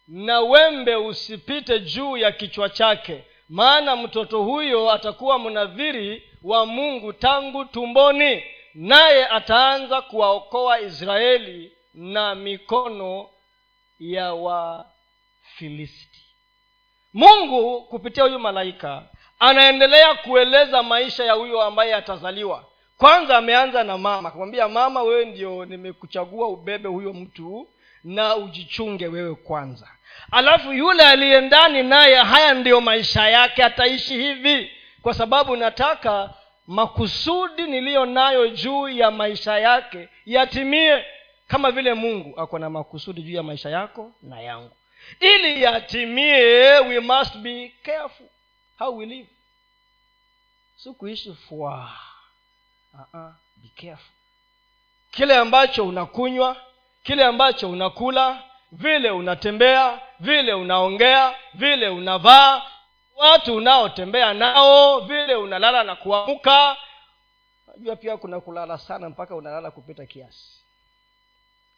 na 0.07 0.39
wembe 0.41 0.95
usipite 0.95 1.79
juu 1.79 2.17
ya 2.17 2.31
kichwa 2.31 2.69
chake 2.69 3.23
maana 3.49 3.95
mtoto 3.95 4.43
huyo 4.43 4.91
atakuwa 4.91 5.39
mnadhiri 5.39 6.29
wa 6.43 6.65
mungu 6.65 7.13
tangu 7.13 7.65
tumboni 7.65 8.43
naye 8.73 9.27
ataanza 9.27 10.01
kuwaokoa 10.01 10.79
israeli 10.81 11.71
na 11.93 12.35
mikono 12.35 13.29
ya 13.99 14.33
wafilisti 14.33 16.23
mungu 17.13 17.81
kupitia 17.81 18.23
huyu 18.23 18.39
malaika 18.39 19.03
anaendelea 19.39 20.13
kueleza 20.15 20.83
maisha 20.83 21.23
ya 21.25 21.33
huyo 21.33 21.61
ambaye 21.61 21.95
atazaliwa. 21.95 22.65
Kwanza 22.97 23.37
ameanza 23.37 23.83
na 23.83 23.97
mama 23.97 24.29
akamwambia 24.29 24.67
mama 24.67 25.03
wewe 25.03 25.25
ndio 25.25 25.65
nimekuchagua 25.65 26.47
ubebe 26.47 26.89
huyo 26.89 27.13
mtu 27.13 27.67
na 28.03 28.35
ujichunge 28.35 29.07
wewe 29.07 29.35
kwanza. 29.35 29.87
Alafu 30.31 30.73
yule 30.73 31.03
aliye 31.03 31.41
ndani 31.41 31.83
naye 31.83 32.15
haya 32.15 32.53
ndiyo 32.53 32.81
maisha 32.81 33.29
yake 33.29 33.63
ataishi 33.63 34.13
hivi. 34.13 34.71
Kwa 35.01 35.13
sababu 35.13 35.55
nataka 35.55 36.33
makusudi 36.67 37.61
niliyo 37.63 38.05
nayo 38.05 38.47
juu 38.47 38.89
ya 38.89 39.11
maisha 39.11 39.59
yake 39.59 40.09
yatimie 40.25 41.05
kama 41.53 41.71
vile 41.71 41.93
mungu 41.93 42.39
ako 42.39 42.59
na 42.59 42.69
makusudi 42.69 43.21
juu 43.21 43.35
ya 43.35 43.43
maisha 43.43 43.69
yako 43.69 44.11
na 44.21 44.41
yangu. 44.41 44.71
Ili 45.19 45.63
yatimie 45.63 46.79
we 46.79 46.99
must 46.99 47.37
be 47.37 47.73
careful 47.83 48.27
how 48.79 48.97
we 48.97 49.05
live. 49.05 49.29
Si 50.75 51.35
fwa. 51.49 51.89
Uh-uh, 52.93 53.31
be 53.55 53.69
careful. 53.75 54.11
Kile 55.11 55.37
ambacho 55.37 55.87
unakunywa 55.87 56.57
kile 57.03 57.25
ambacho 57.25 57.69
unakula 57.69 58.43
vile 58.71 59.11
unatembea 59.11 59.99
vile 60.19 60.53
unaongea 60.53 61.35
vile 61.53 61.89
unavaa 61.89 62.61
watu 63.15 63.55
unaotembea 63.55 64.33
nao 64.33 64.99
vile 64.99 65.35
unalala 65.35 65.83
na 65.83 65.95
kuamka. 65.95 66.77
Najua 67.67 67.95
pia 67.95 68.17
kuna 68.17 68.39
kulala 68.39 68.77
sana 68.77 69.09
mpaka 69.09 69.35
unalala 69.35 69.71
kupita 69.71 70.05
kiasi 70.05 70.62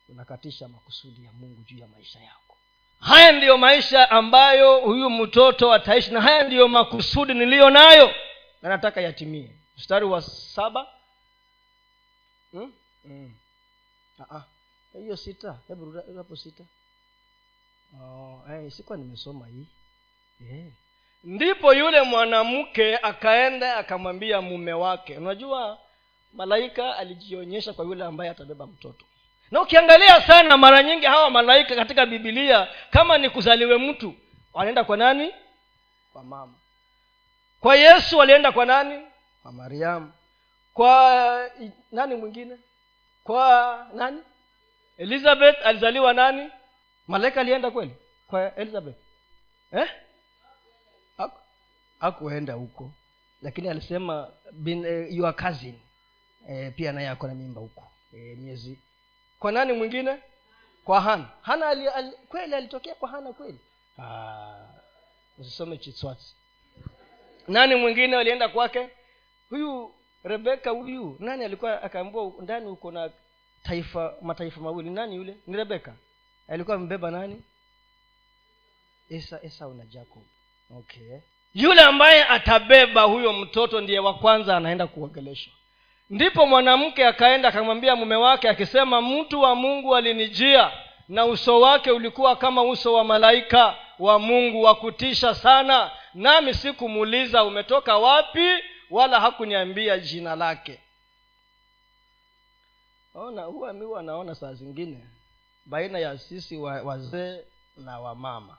unakatisha 0.10 0.68
makusudi 0.68 1.26
ya 1.26 1.32
mungu 1.32 1.64
juu 1.64 1.78
ya 1.78 1.88
maisha 1.88 2.20
yako. 2.20 2.58
Haya 3.00 3.32
ndiyo 3.32 3.58
maisha 3.58 4.12
ambayo 4.12 4.80
huyu 4.80 5.10
mtoto 5.10 5.74
ataishi 5.74 6.12
na 6.12 6.22
haya 6.22 6.44
ndiyo 6.44 6.68
makusudi 6.68 7.34
niliyo 7.34 7.70
nayo. 7.70 8.14
Na 8.62 8.70
nataka 8.70 9.02
yatimie. 9.02 9.52
Mstari 9.78 10.06
wa 10.06 10.22
saba. 10.22 10.88
Hmm? 12.52 12.74
Hmm. 13.04 13.34
Ah, 14.20 14.36
ah. 14.36 14.44
hiyo 15.00 15.18
sita. 15.18 15.60
Hebu 15.68 16.02
hapo 16.18 16.36
sita. 16.36 16.64
Oh, 18.02 18.42
hey, 18.48 18.70
sikuwa 18.70 18.98
nimesoma 18.98 19.48
hii. 19.48 19.68
Yeah. 20.40 20.68
ndipo 21.24 21.74
yule 21.74 22.02
mwanamke 22.02 22.98
akaenda 22.98 23.78
akamwambia 23.78 24.42
mume 24.42 24.74
wake. 24.74 25.18
Unajua 25.18 25.80
malaika 26.34 26.98
alijionyesha 26.98 27.74
kwa 27.74 27.86
yule 27.86 28.04
ambaye 28.04 28.30
atabeba 28.32 28.68
mtoto 28.68 29.06
na 29.52 29.62
ukiangalia 29.62 30.22
sana 30.22 30.58
mara 30.58 30.84
nyingi 30.84 31.06
hawa 31.06 31.30
malaika 31.30 31.76
katika 31.76 32.06
bibilia 32.06 32.68
kama 32.90 33.18
ni 33.18 33.30
kuzaliwe 33.30 33.78
mtu 33.78 34.14
wanaenda 34.54 34.84
kwa 34.84 34.98
nani? 34.98 35.34
Kwa 36.14 36.24
mama. 36.24 36.54
Kwa 37.60 37.76
yesu 37.76 38.18
walienda 38.18 38.52
kwa 38.52 38.66
nani? 38.66 39.06
Kwa 39.44 39.52
mariamu. 39.52 40.12
Kwa 40.74 41.50
nani 41.92 42.16
mwingine? 42.16 42.58
Kwa 43.24 43.88
nani? 43.94 44.22
Elizabeth 44.98 45.66
alizaliwa 45.66 46.14
nani? 46.14 46.50
Malaika 47.08 47.42
alienda 47.42 47.72
kweli? 47.72 47.96
Kwa 48.28 48.56
elizabeth. 48.56 48.96
Eh? 49.72 49.90
hakuenda 52.00 52.54
huko. 52.54 52.92
Lakini 53.42 53.70
alisema 53.70 54.32
bin, 54.52 54.86
eh, 54.86 55.14
your 55.16 55.36
cousin. 55.36 55.80
Eh, 56.50 56.74
pia 56.76 56.92
naye 56.92 57.10
ako 57.10 57.28
na 57.28 57.34
mimba 57.36 57.62
huko. 57.62 57.92
Eh, 58.14 58.38
miezi 58.38 58.80
kwa 59.46 59.52
nani 59.52 59.74
mwingine? 59.74 60.18
Kwa 60.86 61.02
hana. 61.02 61.30
Hana 61.42 61.68
ali, 61.70 61.88
ali, 61.88 62.12
kweli 62.30 62.56
alitokea 62.56 62.96
kwa 62.96 63.10
hana 63.10 63.34
kweli? 63.34 63.60
Ah, 64.00 64.66
usisome 65.38 65.78
chiswati. 65.78 66.36
Nani 67.48 67.76
mwingine 67.76 68.18
alienda 68.18 68.50
kwake? 68.50 68.90
Huyu 69.50 69.94
rebeka 70.24 70.70
huyu 70.70 71.18
nani 71.20 71.46
alikuwa 71.46 71.84
akaambua 71.84 72.32
ndani 72.42 72.66
uko 72.68 72.92
na 72.92 73.10
taifa 73.64 74.14
mataifa 74.22 74.62
mawili? 74.62 74.90
Nani 74.90 75.16
yule? 75.16 75.38
Ni 75.48 75.58
rebeka 75.58 75.94
alikuwa 76.48 76.76
amebeba 76.78 77.12
nani? 77.12 77.44
Esa 79.10 79.40
esau 79.44 79.74
na 79.74 79.86
jacob. 79.86 80.24
Okay. 80.78 81.18
Yule 81.54 81.82
ambaye 81.82 82.24
atabeba 82.24 83.02
huyo 83.02 83.34
mtoto 83.34 83.82
ndiye 83.82 84.00
wa 84.00 84.14
kwanza 84.14 84.58
anaenda 84.58 84.88
kuogeleshwa 84.88 85.54
ndipo 86.10 86.46
mwanamke 86.46 87.08
akaenda 87.08 87.50
akamwambia 87.50 87.96
mume 87.96 88.16
wake 88.16 88.50
akisema 88.50 89.02
mtu 89.02 89.42
wa 89.42 89.56
mungu 89.56 89.96
alinijia 89.96 90.72
na 91.10 91.26
uso 91.26 91.60
wake 91.62 91.92
ulikuwa 91.92 92.36
kama 92.36 92.64
uso 92.64 92.94
wa 92.94 93.04
malaika 93.04 93.76
wa 94.00 94.20
mungu 94.20 94.62
wa 94.62 94.76
kutisha 94.76 95.36
sana 95.36 95.92
nami 96.14 96.54
sikumuuliza 96.54 97.44
umetoka 97.44 97.98
wapi 97.98 98.50
wala 98.90 99.20
hakuniambia 99.20 100.00
jina 100.00 100.36
lake. 100.36 100.80
Ona 103.16 103.44
huwa 103.44 103.74
mi 103.74 103.86
wanaona 103.86 104.12
naona 104.12 104.36
saa 104.36 104.54
zingine 104.54 105.06
baina 105.66 106.00
ya 106.00 106.18
sisi 106.18 106.58
wazee 106.58 107.40
na 107.78 108.00
wamama 108.00 108.58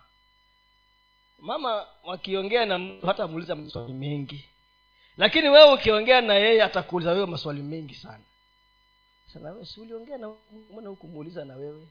mama 1.39 1.87
wakiongea 2.05 2.67
na 2.67 2.79
mtu 2.79 3.07
hata 3.07 3.27
muuliza 3.27 3.55
maswali 3.55 3.93
mengi 3.93 4.49
lakini 5.17 5.49
wewe 5.49 5.73
ukiongea 5.73 6.21
na 6.21 6.35
yeye 6.35 6.63
atakuuliza 6.63 7.13
wewe 7.13 7.27
maswali 7.27 7.63
mengi 7.63 7.95
sana. 7.95 8.25
Sana 9.27 9.65
si 9.65 9.81
uliongea 9.81 10.19
na 10.19 10.31
mbona 10.71 10.89
hukumuuliza 10.89 11.45
na 11.45 11.57
wewe? 11.57 11.87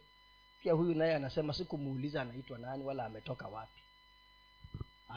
Pia 0.64 0.74
huyu 0.74 0.96
naye 0.96 1.16
anasema 1.16 1.54
sikumuuliza 1.54 2.22
anaitwa 2.22 2.58
nani 2.58 2.84
wala 2.84 3.06
ametoka 3.06 3.48
wapi. 3.48 3.82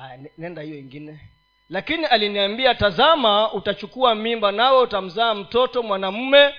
Aya 0.00 0.18
nenda 0.38 0.62
hiyo 0.62 0.78
ingine. 0.78 1.20
Lakini 1.70 2.04
aliniambia 2.06 2.74
tazama 2.74 3.52
utachukua 3.52 4.14
mimba 4.14 4.52
nawe 4.52 4.80
utamzaa 4.82 5.34
mtoto 5.34 5.82
mwanamume. 5.82 6.54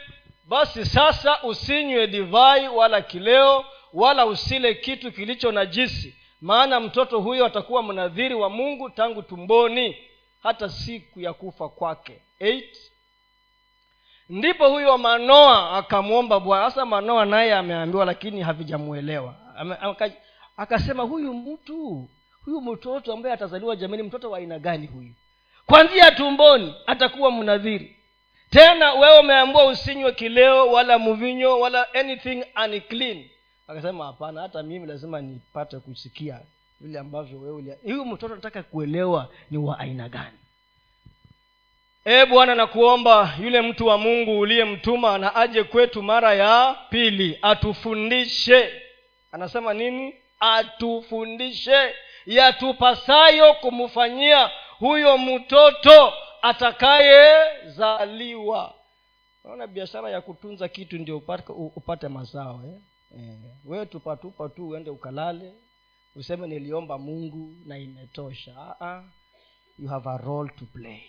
Basi 0.46 0.86
sasa 0.86 1.44
usinywe 1.44 2.08
divai 2.08 2.68
wala 2.68 3.02
kileo 3.02 3.66
wala 3.94 4.26
usile 4.26 4.74
kitu 4.76 5.12
kilicho 5.12 5.52
najisi 5.52 6.16
maana 6.42 6.80
mtoto 6.80 7.20
huyo 7.20 7.46
atakuwa 7.46 7.84
mnadhiri 7.84 8.36
wa 8.36 8.50
mungu 8.50 8.90
tangu 8.90 9.22
tumboni 9.22 9.98
hata 10.44 10.70
siku 10.70 11.20
ya 11.20 11.34
kufa 11.34 11.70
kwake. 11.70 12.22
Eight. 12.40 12.78
ndipo 14.30 14.70
huyo 14.70 14.98
manoa 14.98 15.78
akamwomba 15.78 16.40
bwana. 16.40 16.70
Sasa 16.70 16.86
manoa 16.86 17.26
naye 17.26 17.54
ameambiwa 17.54 18.06
lakini 18.06 18.42
havijamwelewa 18.42 19.36
akasema 20.58 21.04
huyu 21.04 21.34
mtu 21.34 22.10
huyu 22.46 22.62
mtoto 22.62 23.14
ambaye 23.14 23.34
atazaliwa 23.36 23.76
jamani 23.76 24.04
mtoto 24.04 24.32
wa 24.32 24.38
aina 24.38 24.60
gani 24.60 24.88
huyu? 24.88 25.14
Kwanzia 25.66 26.12
tumboni 26.12 26.76
atakuwa 26.88 27.32
mnadhiri. 27.32 27.96
Tena 28.50 28.94
wewe 28.94 29.20
umeambua 29.20 29.66
usinywe 29.66 30.12
kileo 30.12 30.72
wala 30.72 31.00
mvinyo 31.00 31.60
wala 31.60 31.94
anything 31.94 32.44
unclean. 32.66 33.30
Akasema 33.68 34.06
hapana 34.06 34.42
hata 34.42 34.64
mimi 34.64 34.88
lazima 34.88 35.22
nipate 35.22 35.80
kusikia 35.80 36.40
vile 36.82 37.00
ambavyo 37.00 37.40
wewe 37.40 37.78
huyu 37.84 38.06
mtoto 38.06 38.36
nataka 38.36 38.64
kuelewa 38.64 39.30
ni 39.52 39.58
wa 39.58 39.80
aina 39.80 40.10
gani. 40.10 40.38
E 42.06 42.26
bwana 42.26 42.56
nakuomba 42.56 43.36
yule 43.44 43.62
mtu 43.62 43.88
wa 43.88 43.98
mungu 43.98 44.40
uliyemtuma 44.40 45.18
na 45.18 45.36
aje 45.36 45.64
kwetu 45.64 46.04
mara 46.04 46.34
ya 46.34 46.76
pili 46.90 47.40
atufundishe. 47.42 48.82
Anasema 49.32 49.74
nini? 49.74 50.14
Atufundishe 50.40 51.94
yatupasayo 52.26 53.54
kumfanyia 53.54 54.50
huyo 54.80 55.18
mtoto 55.18 56.14
atakayezaliwa. 56.42 58.74
Naona 59.44 59.68
biashara 59.68 60.10
ya 60.10 60.22
kutunza 60.22 60.68
kitu 60.68 60.98
ndio 60.98 61.18
upate, 61.18 61.52
upate 61.52 62.08
mazao 62.08 62.62
eh? 62.66 62.74
Eh, 63.20 63.38
wee 63.66 63.86
tupatupa 63.86 64.50
tu 64.50 64.70
uende 64.70 64.90
ukalale 64.90 65.54
useme 66.16 66.48
niliomba 66.48 66.98
mungu 66.98 67.56
na 67.66 67.78
imetosha. 67.78 68.52
Uh-uh. 68.52 69.04
you 69.78 69.88
have 69.88 70.10
a 70.10 70.18
role 70.18 70.50
to 70.60 70.66
play. 70.66 71.04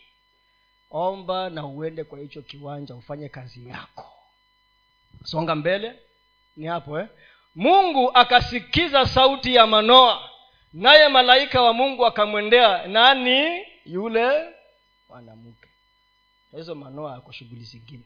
Omba 0.90 1.50
na 1.50 1.66
uende 1.66 2.04
kwa 2.04 2.18
hicho 2.18 2.42
kiwanja 2.42 2.94
ufanye 2.94 3.28
kazi 3.28 3.68
yako. 3.68 4.12
Songa 5.24 5.54
mbele 5.54 5.98
ni 6.56 6.66
hapo 6.66 7.00
eh? 7.00 7.06
mungu 7.54 8.10
akasikiza 8.14 9.06
sauti 9.06 9.54
ya 9.54 9.66
manoa 9.66 10.30
naye 10.72 11.08
malaika 11.08 11.62
wa 11.62 11.72
mungu 11.72 12.06
akamwendea 12.06 12.86
nani? 12.86 13.64
Yule 13.84 14.50
mwanamke. 15.08 15.68
Hizo 16.56 16.74
manoa 16.74 17.14
ako 17.16 17.32
shughuli 17.32 17.64
zingine. 17.64 18.04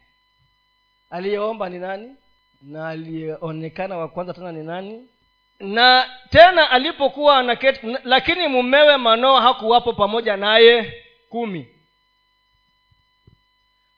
Aliyeomba 1.11 1.69
ni 1.69 1.79
nani? 1.79 2.17
Na 2.63 2.89
aliyeonekana 2.89 3.97
wa 3.97 4.09
kwanza 4.09 4.35
tena 4.35 4.53
ni 4.53 4.63
nani 4.63 5.09
na 5.61 6.11
tena 6.31 6.71
alipokuwa 6.71 7.39
anaketi 7.39 7.81
lakini 8.05 8.49
mumewe 8.49 8.97
manoa 8.97 9.43
hakuwapo 9.43 9.93
pamoja 9.93 10.37
naye 10.37 11.03
kumi. 11.29 11.69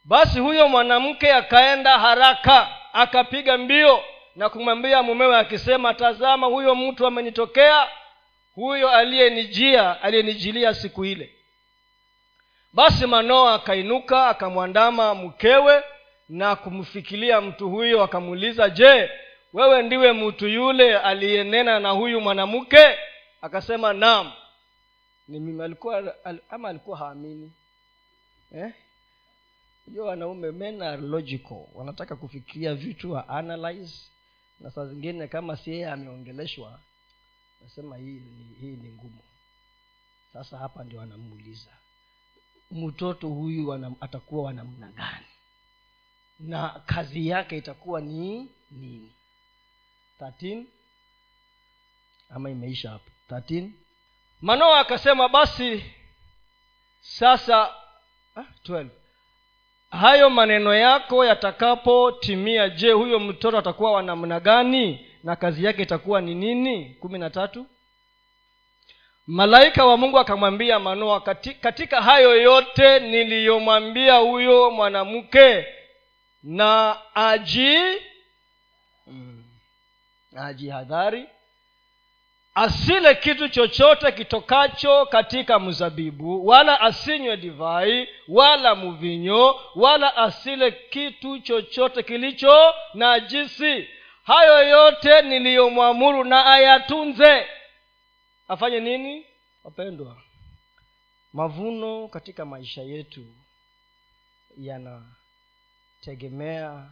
Basi 0.04 0.40
huyo 0.40 0.68
mwanamke 0.68 1.32
akaenda 1.32 1.98
haraka 1.98 2.68
akapiga 2.92 3.58
mbio 3.58 4.04
na 4.36 4.48
kumwambia 4.48 5.02
mumewe 5.02 5.36
akisema 5.38 5.94
tazama 5.94 6.46
huyo 6.46 6.74
mtu 6.74 7.06
amenitokea 7.06 7.88
huyo 8.54 8.90
aliyenijia 8.90 10.02
aliyenijilia 10.02 10.74
siku 10.74 11.04
ile. 11.04 11.32
Basi 12.72 13.06
manoa 13.06 13.54
akainuka 13.54 14.26
akamwandama 14.28 15.14
mkewe 15.14 15.82
na 16.28 16.56
kumfikilia 16.56 17.40
mtu 17.40 17.68
huyo 17.70 18.02
akamuuliza 18.02 18.70
je 18.70 19.10
wewe 19.52 19.82
ndiwe 19.82 20.12
mtu 20.12 20.48
yule 20.48 20.98
aliyenena 20.98 21.80
na 21.80 21.90
huyu 21.90 22.20
mwanamke? 22.20 22.98
Akasema 23.42 23.92
naam. 23.92 24.32
Ni 25.28 25.40
mimi 25.40 25.62
alikuwa 25.62 26.24
al, 26.24 26.40
ama 26.50 26.68
alikuwa 26.68 26.98
haamini? 26.98 27.52
Eh? 28.54 28.72
wanaume 30.04 30.52
men 30.52 30.82
are 30.82 30.96
logical. 31.02 31.66
Wanataka 31.74 32.16
kufikiria 32.16 32.74
vitu 32.74 33.12
wa 33.12 33.28
analyze. 33.28 33.94
Na 34.60 34.70
saa 34.70 34.86
zingine 34.86 35.28
kama 35.28 35.56
si 35.56 35.70
yeye 35.70 35.90
ameongeleshwa 35.90 36.80
nasema 37.60 37.96
hii 37.96 38.22
hii 38.60 38.76
ni 38.76 38.92
ngumu. 38.92 39.18
Sasa 40.32 40.58
hapa 40.58 40.84
ndio 40.84 41.00
anamuuliza 41.00 41.70
mtoto 42.70 43.28
huyu 43.28 43.68
wana, 43.68 43.92
atakuwa 44.00 44.44
wa 44.44 44.88
gani? 44.88 45.26
Na 46.40 46.68
kazi 46.86 47.28
yake 47.28 47.56
itakuwa 47.58 48.00
ni 48.00 48.48
nini 48.70 49.12
13 50.20 50.64
ama 52.30 52.50
imeisha 52.50 52.90
hapo. 52.90 53.10
13 53.30 53.68
manoa 54.40 54.80
akasema 54.80 55.28
basi 55.28 55.84
sasa 57.00 57.74
ah, 58.36 58.44
12 58.68 58.86
hayo 59.90 60.30
maneno 60.30 60.74
yako 60.74 61.24
yatakapotimia 61.24 62.68
je 62.68 62.92
huyo 62.92 63.20
mtoto 63.20 63.58
atakuwa 63.58 63.92
wa 63.92 64.02
namna 64.02 64.40
gani? 64.40 65.06
Na 65.24 65.36
kazi 65.36 65.64
yake 65.64 65.82
itakuwa 65.82 66.20
ni 66.20 66.34
nini? 66.34 66.94
Kumi 67.00 67.18
na 67.18 67.30
tatu. 67.30 67.66
Malaika 69.26 69.84
wa 69.84 69.96
mungu 69.96 70.18
akamwambia 70.18 70.78
manoa 70.78 71.20
katika 71.60 72.02
hayo 72.02 72.42
yote 72.42 72.98
niliyomwambia 73.00 74.16
huyo 74.16 74.70
mwanamke 74.70 75.66
na 76.42 76.96
aji 77.14 77.76
mm, 79.06 79.44
ajihadhari 80.44 81.26
asile 82.54 83.14
kitu 83.14 83.48
chochote 83.48 84.12
kitokacho 84.12 85.06
katika 85.06 85.58
mzabibu 85.58 86.46
wala 86.46 86.80
asinywe 86.80 87.36
divai 87.36 88.08
wala 88.28 88.74
mvinyo 88.74 89.60
wala 89.74 90.16
asile 90.16 90.72
kitu 90.72 91.38
chochote 91.38 92.02
kilicho 92.02 92.74
najisi 92.94 93.88
hayo 94.24 94.68
yote 94.68 95.22
niliyomwamuru 95.22 96.24
na 96.24 96.46
ayatunze. 96.46 97.46
Afanye 98.48 98.80
nini? 98.80 99.26
Wapendwa 99.64 100.22
mavuno 101.32 102.08
katika 102.08 102.44
maisha 102.44 102.82
yetu 102.82 103.24
yanategemea 105.96 106.90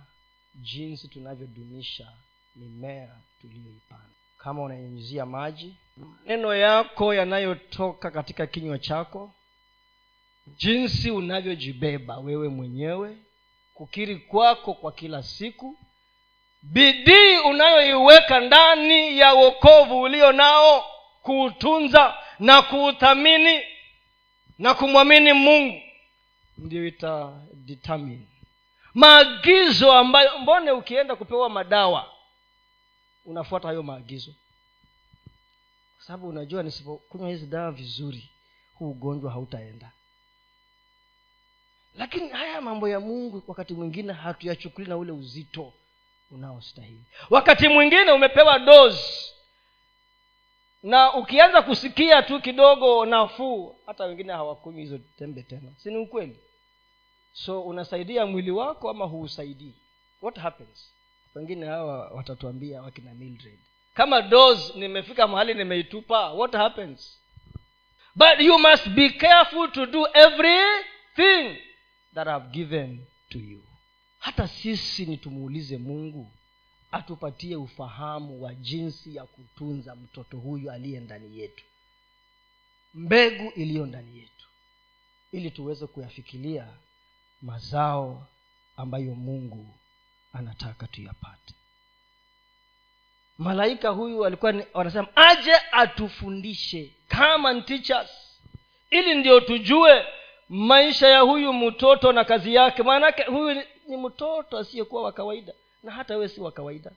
jinsi 0.55 1.09
tunavyodumisha 1.09 2.13
mimea 2.57 3.09
tuliyoipanda. 3.41 4.05
Kama 4.39 4.63
unanyunyizia 4.63 5.27
maji 5.27 5.77
neno 6.27 6.55
yako 6.55 7.15
yanayotoka 7.15 8.11
katika 8.11 8.47
kinywa 8.47 8.79
chako 8.79 9.33
jinsi 10.47 11.11
unavyojibeba 11.11 12.19
wewe 12.19 12.49
mwenyewe 12.49 13.17
kukiri 13.75 14.17
kwako 14.17 14.75
kwa 14.75 14.93
kila 14.93 15.23
siku 15.23 15.79
bidii 16.63 17.37
unayoiweka 17.37 18.41
ndani 18.41 19.19
ya 19.19 19.35
uokovu 19.35 20.01
ulio 20.01 20.33
nao 20.33 20.85
kuutunza 21.23 22.15
na 22.39 22.63
kuuthamini 22.63 23.61
na 24.59 24.75
kumwamini 24.75 25.33
mungu 25.33 25.81
ndio 26.59 26.87
ita 26.87 27.33
determine 27.53 28.27
maagizo 28.95 29.93
ambayo 29.93 30.39
mbone 30.39 30.71
ukienda 30.71 31.17
kupewa 31.17 31.51
madawa 31.51 32.14
unafuata 33.25 33.69
hayo 33.69 33.83
maagizo. 33.83 34.33
Kwa 35.97 36.05
sababu 36.07 36.29
unajua 36.29 36.63
nisipokunywa 36.63 37.29
hizi 37.29 37.47
dawa 37.47 37.73
vizuri 37.73 38.31
huu 38.75 38.91
ugonjwa 38.91 39.31
hautaenda. 39.33 39.93
Lakini 41.95 42.29
haya 42.29 42.61
mambo 42.61 42.89
ya 42.89 43.01
mungu 43.01 43.43
wakati 43.47 43.75
mwingine 43.75 44.13
hatuyachukuli 44.13 44.89
na 44.89 44.97
ule 44.97 45.13
uzito 45.13 45.73
unaostahili. 46.31 47.05
Wakati 47.31 47.69
mwingine 47.69 48.13
umepewa 48.13 48.59
dozi 48.59 49.33
na 50.83 51.15
ukianza 51.15 51.63
kusikia 51.63 52.23
tu 52.23 52.41
kidogo 52.41 53.07
nafuu 53.07 53.77
hata 53.87 54.05
wengine 54.05 54.33
hawakunywi 54.33 54.81
hizo 54.83 54.99
tembe 54.99 55.43
tena. 55.43 55.73
Si 55.79 55.91
ni 55.91 55.97
ukweli? 55.97 56.39
So 57.33 57.63
unasaidia 57.63 58.27
mwili 58.27 58.51
wako 58.51 58.91
ama 58.91 59.05
huusaidii? 59.05 59.75
What 60.23 60.39
happens 60.39 60.93
wengine 61.35 61.67
hawa 61.67 62.09
watatuambia 62.11 62.83
wakina 62.83 63.15
mildred. 63.15 63.59
Kama 63.95 64.23
dos 64.23 64.75
nimefika 64.77 65.29
mahali 65.29 65.55
nimeitupa 65.55 66.33
what 66.33 66.53
happens? 66.53 67.19
But 68.15 68.41
you 68.41 68.59
must 68.59 68.89
be 68.89 69.11
careful 69.11 69.73
to 69.73 69.87
do 69.87 70.07
everything 70.15 71.59
that 72.15 72.29
i've 72.29 72.49
given 72.51 73.07
to 73.29 73.39
you. 73.39 73.63
Hata 74.19 74.49
sisi 74.49 75.07
ni 75.07 75.17
tumuulize 75.17 75.79
mungu 75.79 76.31
atupatie 76.93 77.57
ufahamu 77.57 78.43
wa 78.43 78.55
jinsi 78.55 79.17
ya 79.17 79.25
kutunza 79.25 79.95
mtoto 79.95 80.37
huyu 80.37 80.71
aliye 80.71 81.01
ndani 81.01 81.39
yetu. 81.39 81.65
Mbegu 82.95 83.51
iliyo 83.57 83.87
ndani 83.87 84.19
yetu 84.19 84.49
ili 85.33 85.51
tuweze 85.51 85.87
kuyafikilia 85.87 86.69
mazao 87.43 88.27
ambayo 88.77 89.15
mungu 89.15 89.75
anataka 90.35 90.87
tuyapate. 90.87 91.55
Malaika 93.39 93.89
huyu 93.89 94.25
alikuwa 94.27 94.55
wanasema 94.75 95.09
aje 95.17 95.53
atufundishe 95.73 96.95
kama 97.09 97.61
teachers. 97.61 98.41
Ili 98.91 99.15
ndio 99.15 99.41
tujue 99.41 100.07
maisha 100.49 101.09
ya 101.09 101.21
huyu 101.21 101.53
mtoto 101.53 102.13
na 102.13 102.25
kazi 102.25 102.55
yake. 102.55 102.83
Maanake 102.83 103.23
huyu 103.23 103.63
ni 103.89 103.97
mtoto 103.97 104.59
asiyekuwa 104.59 105.03
wa 105.03 105.13
kawaida. 105.13 105.53
Na 105.83 105.93
hata 105.93 106.15
wewe 106.15 106.29
si 106.29 106.41
wa 106.41 106.53
kawaida. 106.53 106.93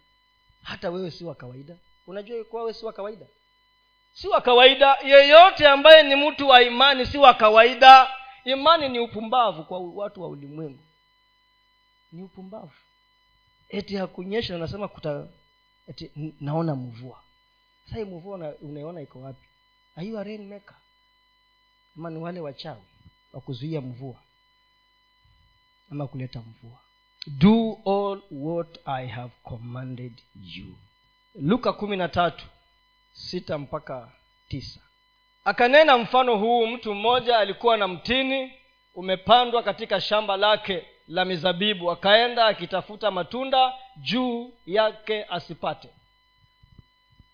Hata 0.63 0.89
wewe 0.89 1.12
si 1.12 1.23
wa 1.26 1.36
kawaida. 1.36 1.76
Unajua 2.08 2.43
kuwa 2.43 2.62
wewe 2.62 2.73
si 2.73 2.86
wa 2.86 2.93
kawaida? 2.93 3.26
Si 4.13 4.28
wa 4.28 4.41
kawaida. 4.41 4.97
Yeyote 5.06 5.67
ambaye 5.67 6.04
ni 6.04 6.15
mtu 6.15 6.47
wa 6.47 6.62
imani 6.62 7.06
si 7.06 7.17
wa 7.17 7.34
kawaida. 7.34 8.10
Imani 8.45 8.89
ni 8.89 9.00
upumbavu 9.00 9.63
kwa 9.63 9.80
watu 9.80 10.21
wa 10.21 10.28
ulimwengu. 10.28 10.84
Ni 12.12 12.23
upumbavu 12.23 12.71
eti 13.69 13.95
hakunyesha 13.95 14.56
unasema 14.56 14.88
kuta 14.88 15.27
eti 15.88 16.12
naona 16.41 16.75
mvua. 16.75 17.23
Sasa 17.89 18.06
mvua 18.06 18.56
unaiona 18.62 19.01
iko 19.01 19.21
wapi? 19.21 19.45
Are 19.95 20.08
you 20.08 20.19
a 20.19 20.23
rain 20.23 20.47
maker 20.49 20.75
ama 21.97 22.10
ni 22.10 22.17
wale 22.17 22.39
wachawi 22.39 22.82
wa 23.34 23.41
kuzuia 23.41 23.82
mvua? 23.82 24.15
Ama 25.91 26.08
kuleta 26.08 26.39
mvua? 26.41 26.80
Do 27.27 27.77
all 27.86 28.21
what 28.32 28.80
i 28.86 29.08
have 29.08 29.32
commanded 29.43 30.21
you. 30.43 30.75
Luka 31.36 31.73
kumi 31.73 31.97
na 31.97 32.10
tatu 32.10 32.45
sita 33.13 33.58
mpaka 33.58 34.12
tisa. 34.47 34.80
Akanena 35.45 35.97
mfano 35.97 36.38
huu 36.38 36.67
mtu 36.67 36.95
mmoja 36.95 37.38
alikuwa 37.38 37.77
na 37.77 37.88
mtini 37.88 38.51
umepandwa 38.95 39.63
katika 39.63 40.01
shamba 40.01 40.38
lake 40.38 40.86
la 41.08 41.26
mizabibu 41.26 41.91
akaenda 41.91 42.46
akitafuta 42.46 43.12
matunda 43.12 43.74
juu 43.98 44.54
yake 44.65 45.24
asipate. 45.30 45.89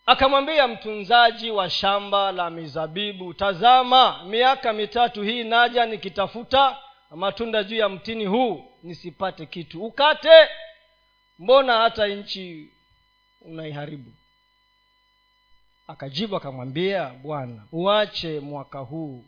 Akamwambia 0.06 0.68
mtunzaji 0.68 1.52
wa 1.52 1.70
shamba 1.70 2.32
la 2.32 2.50
mizabibu 2.50 3.34
tazama 3.34 4.24
miaka 4.24 4.74
mitatu 4.74 5.24
hii 5.24 5.44
naja 5.44 5.86
nikitafuta 5.86 6.78
matunda 7.16 7.64
juu 7.64 7.76
ya 7.76 7.90
mtini 7.90 8.26
huu 8.26 8.66
nisipate 8.84 9.46
kitu. 9.46 9.86
Ukate! 9.86 10.48
Mbona 11.40 11.78
hata 11.78 12.08
nchi 12.08 12.72
unaiharibu? 13.42 14.12
Akajibu 15.88 16.36
akamwambia 16.36 17.06
bwana 17.10 17.64
uache 17.72 18.40
mwaka 18.40 18.80
huu 18.80 19.26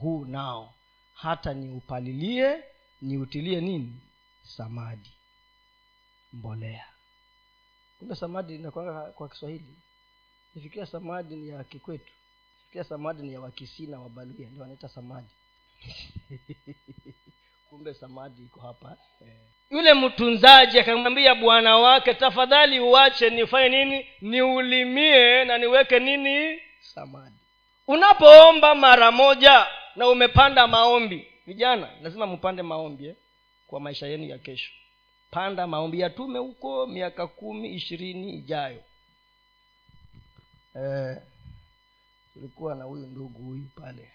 huu 0.00 0.24
nao. 0.24 0.74
Hata 1.14 1.54
niupalilie 1.54 2.64
niutilie 3.02 3.60
nini? 3.60 4.00
Samadi. 4.42 5.10
Mbolea. 6.32 6.84
Kumbe 7.98 8.14
samadi 8.14 8.54
inakwanga 8.54 9.02
kwa 9.02 9.28
kiswahili. 9.28 9.76
Nifikiria 10.54 10.86
samadi 10.86 11.36
ni 11.36 11.48
ya 11.48 11.64
kikwetu. 11.64 12.12
Fikiria 12.62 12.84
samadi 12.84 13.22
ni 13.22 13.32
ya 13.32 13.40
wakisina 13.40 14.00
wabaluya. 14.00 14.48
Ndio 14.50 14.62
wanaita 14.62 14.88
samadi. 14.88 15.28
Kumbe 17.70 17.94
samadi 17.94 18.42
iko 18.42 18.60
hapa 18.60 18.96
eh. 19.20 19.36
yule 19.70 19.94
mtunzaji 19.94 20.78
akamwambia 20.78 21.34
bwana 21.34 21.76
wake 21.76 22.14
tafadhali 22.14 22.80
uache 22.80 23.30
nifanye 23.30 23.68
nini? 23.84 24.06
Niulimie 24.20 25.44
na 25.44 25.58
niweke 25.58 25.98
nini? 25.98 26.60
Samadi. 26.80 27.36
Unapoomba 27.86 28.74
mara 28.74 29.10
moja 29.12 29.66
na 29.96 30.08
umepanda 30.08 30.66
maombi 30.66 31.29
vijana 31.50 32.00
lazima 32.02 32.26
mpande 32.26 32.62
maombi 32.62 33.06
eh? 33.06 33.16
kwa 33.66 33.80
maisha 33.80 34.06
yenu 34.06 34.24
ya 34.24 34.38
kesho. 34.38 34.72
Panda 35.30 35.66
maombi 35.66 36.00
yatume 36.00 36.38
huko 36.38 36.86
miaka 36.86 37.26
kumi 37.26 37.74
ishirini 37.74 38.34
ijayo. 38.34 38.84
Eh, 40.74 41.16
na 42.78 42.84
huyu 42.84 43.06
ndugu 43.06 43.42
huyu 43.42 43.68
pale 43.76 44.12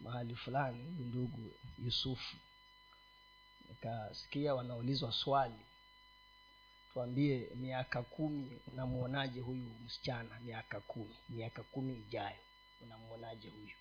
mahali 0.00 0.34
fulani 0.36 0.84
huyu 0.84 1.08
ndugu 1.08 1.52
yusufu. 1.84 2.36
Nikasikia 3.68 4.54
wanaulizwa 4.54 5.12
swali. 5.12 5.60
Tuambie 6.92 7.48
miaka 7.54 8.02
kumi 8.02 8.58
unamwonaje 8.72 9.40
huyu 9.40 9.70
msichana? 9.86 10.40
Miaka 10.40 10.80
kumi 10.80 11.16
miaka 11.28 11.62
kumi 11.62 11.94
ijayo 11.94 12.36
unamwonaje 12.82 13.48
huyu 13.48 13.74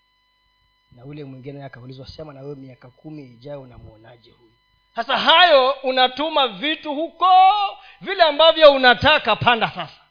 na 0.91 1.05
ule 1.05 1.23
mwingine 1.23 1.63
akaulizwa 1.65 2.07
sema 2.07 2.33
na 2.33 2.41
wewe 2.41 2.55
miaka 2.55 2.87
kumi 2.89 3.23
ijayo 3.23 3.61
unamwonaje 3.61 4.31
huyu? 4.31 4.51
Sasa 4.95 5.17
hayo 5.17 5.71
unatuma 5.71 6.47
vitu 6.47 6.95
huko 6.95 7.27
vile 8.01 8.23
ambavyo 8.23 8.71
unataka 8.71 9.35
panda 9.35 9.67
sasa. 9.69 10.01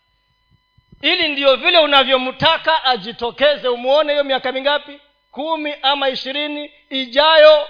Ili 1.03 1.29
ndio 1.29 1.57
vile 1.57 1.79
unavyomtaka 1.79 2.85
ajitokeze 2.85 3.69
umwone 3.69 4.13
hiyo 4.13 4.25
miaka 4.25 4.53
mingapi? 4.53 5.01
Kumi 5.31 5.75
ama 5.83 6.09
ishirini 6.09 6.71
ijayo. 6.91 7.69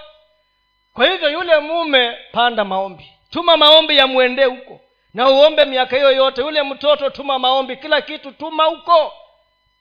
Kwa 0.95 1.07
hivyo 1.11 1.31
yule 1.31 1.59
mume 1.59 2.19
panda 2.33 2.65
maombi. 2.65 3.13
Tuma 3.31 3.57
maombi 3.57 3.97
yamwendee 3.97 4.45
huko. 4.45 4.81
Na 5.15 5.29
uombe 5.31 5.65
miaka 5.65 5.97
hiyo 5.97 6.11
yote. 6.13 6.41
Yule 6.41 6.63
mtoto 6.63 7.11
tuma 7.11 7.39
maombi. 7.39 7.77
Kila 7.77 8.01
kitu 8.03 8.33
tuma 8.33 8.65
huko. 8.65 9.13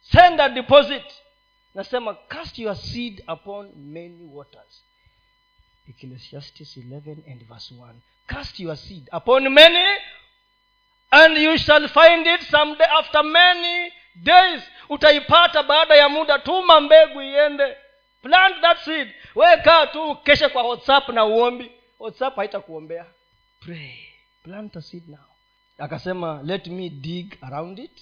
Send 0.01 0.41
a 0.41 0.49
deposit 0.49 1.03
nasema 1.75 2.13
cast 2.13 2.59
your 2.59 2.75
seed 2.75 3.23
upon 3.27 3.71
many 3.75 4.23
waters. 4.25 4.83
Ecclesiastes 5.89 6.77
11 6.77 7.23
and 7.27 7.47
verse 7.47 7.75
1 7.75 7.93
cast 8.27 8.59
your 8.59 8.75
seed 8.77 9.07
upon 9.11 9.49
many 9.49 9.99
and 11.11 11.37
you 11.37 11.57
shall 11.57 11.87
find 11.87 12.27
it 12.27 12.41
someday 12.41 12.85
after 12.99 13.23
many 13.23 13.91
days. 14.15 14.61
Utaipata 14.89 15.63
baada 15.63 15.95
ya 15.95 16.09
muda. 16.09 16.39
Tuma 16.39 16.79
mbegu 16.81 17.21
iende. 17.21 17.77
Plant 18.21 18.61
that 18.61 18.77
seed. 18.85 19.07
Wekaa 19.35 19.87
tu 19.87 20.11
ukeshe 20.11 20.49
kwa 20.49 20.63
whatsapp 20.63 21.09
na 21.09 21.25
uombi. 21.25 21.71
Whatsapp 21.99 22.35
haitakuombea. 22.35 23.05
Pray. 23.59 23.95
Plant 24.43 24.75
a 24.75 24.81
seed 24.81 25.09
now. 25.09 25.19
Akasema 25.77 26.41
let 26.43 26.67
me 26.67 26.89
dig 26.89 27.37
around 27.41 27.79
it 27.79 28.01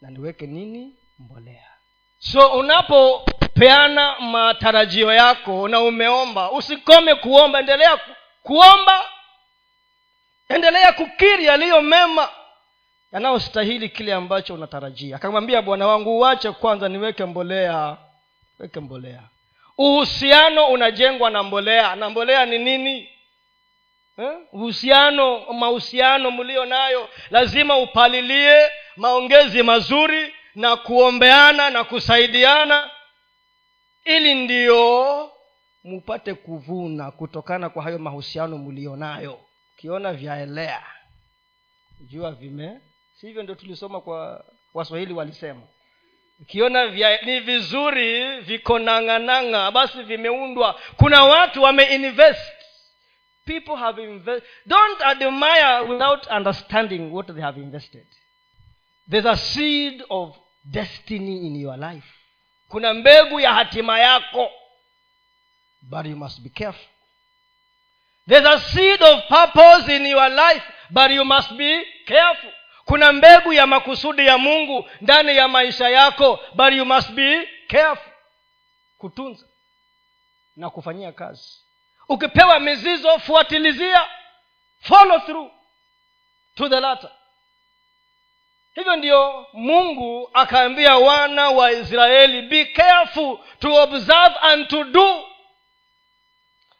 na 0.00 0.10
niweke 0.10 0.46
nini? 0.46 0.94
Mbolea 1.18 1.73
so 2.32 2.48
unapopeana 2.48 4.20
matarajio 4.20 5.12
yako 5.12 5.68
na 5.68 5.80
umeomba 5.80 6.50
usikome 6.52 7.14
kuomba 7.14 7.58
endelea 7.60 7.98
kuomba. 8.42 9.04
Endelea 10.48 10.92
kukiri 10.92 11.44
yaliyo 11.44 11.82
mema 11.82 12.28
yanayostahili 13.12 13.88
kile 13.88 14.14
ambacho 14.14 14.54
unatarajia. 14.54 15.16
Akamwambia 15.16 15.62
bwana 15.62 15.86
wangu 15.86 16.18
uache 16.18 16.50
kwanza 16.50 16.88
niweke 16.88 17.24
mbolea 17.24 17.96
weke 18.58 18.80
mbolea. 18.80 19.20
Uhusiano 19.78 20.66
unajengwa 20.66 21.30
na 21.30 21.42
mbolea. 21.42 21.96
Na 21.96 22.10
mbolea 22.10 22.46
ni 22.46 22.58
nini? 22.58 23.08
Eh? 24.18 24.32
uhusiano 24.52 25.38
mahusiano 25.52 26.30
mlio 26.30 26.64
nayo 26.64 27.08
lazima 27.30 27.76
upalilie 27.78 28.70
maongezi 28.96 29.62
mazuri 29.62 30.34
na 30.54 30.76
kuombeana 30.76 31.70
na 31.70 31.84
kusaidiana 31.84 32.90
ili 34.04 34.34
ndiyo 34.34 35.32
mupate 35.84 36.34
kuvuna 36.34 37.10
kutokana 37.10 37.68
kwa 37.70 37.82
hayo 37.82 37.98
mahusiano 37.98 38.58
mlionayo 38.58 39.40
ukiona 39.76 40.12
vyaelea 40.12 40.82
jua 42.00 42.32
vime 42.32 42.80
si 43.14 43.26
hivyo 43.26 43.42
ndio 43.42 43.54
tulisoma 43.54 44.00
kwa 44.00 44.44
waswahili 44.74 45.14
walisema? 45.14 45.62
Ukiona 46.40 46.86
vya, 46.86 47.22
ni 47.22 47.40
vizuri 47.40 48.40
viko 48.40 48.78
nang'anang'a 48.78 49.70
basi 49.70 50.02
vimeundwa. 50.02 50.80
Kuna 50.96 51.24
watu 51.24 51.62
wameinvest. 51.62 52.52
People 53.44 53.76
have 53.76 54.02
invest 54.04 54.44
don't 54.66 55.00
admire 55.02 55.80
without 55.92 56.26
understanding 56.26 57.12
what 57.12 57.26
they 57.26 57.42
have 57.42 57.60
invested. 57.60 58.06
There's 59.10 59.26
a 59.26 59.36
seed 59.36 60.04
of 60.08 60.36
destiny 60.64 61.46
in 61.46 61.56
your 61.56 61.76
life. 61.78 62.06
Kuna 62.68 62.94
mbegu 62.94 63.40
ya 63.40 63.54
hatima 63.54 63.98
yako 63.98 64.50
but 65.82 66.06
you 66.06 66.16
must 66.16 66.40
be 66.40 66.48
careful. 66.48 66.86
There's 68.28 68.46
a 68.46 68.58
seed 68.60 69.02
of 69.02 69.28
purpose 69.28 69.96
in 69.96 70.06
your 70.06 70.28
life 70.30 70.62
but 70.90 71.10
you 71.10 71.24
must 71.24 71.52
be 71.52 71.84
careful. 72.06 72.52
Kuna 72.84 73.12
mbegu 73.12 73.52
ya 73.52 73.66
makusudi 73.66 74.26
ya 74.26 74.38
mungu 74.38 74.90
ndani 75.00 75.36
ya 75.36 75.48
maisha 75.48 75.88
yako 75.88 76.40
but 76.54 76.72
you 76.72 76.84
must 76.84 77.10
be 77.10 77.48
careful. 77.68 78.12
Kutunza 78.98 79.46
na 80.56 80.70
kufanyia 80.70 81.12
kazi. 81.12 81.60
Ukipewa 82.08 82.60
mizizo 82.60 83.18
fuatilizia. 83.18 84.08
Follow 84.80 85.20
through 85.20 85.50
to 86.54 86.68
the 86.68 86.80
latter 86.80 87.10
hivyo 88.74 88.96
ndio 88.96 89.46
mungu 89.52 90.30
akaambia 90.32 90.96
wana 90.96 91.50
wa 91.50 91.72
israeli 91.72 92.42
be 92.42 92.64
careful 92.64 93.38
to 93.58 93.74
observe 93.82 94.34
and 94.42 94.68
to 94.68 94.84
do. 94.84 95.24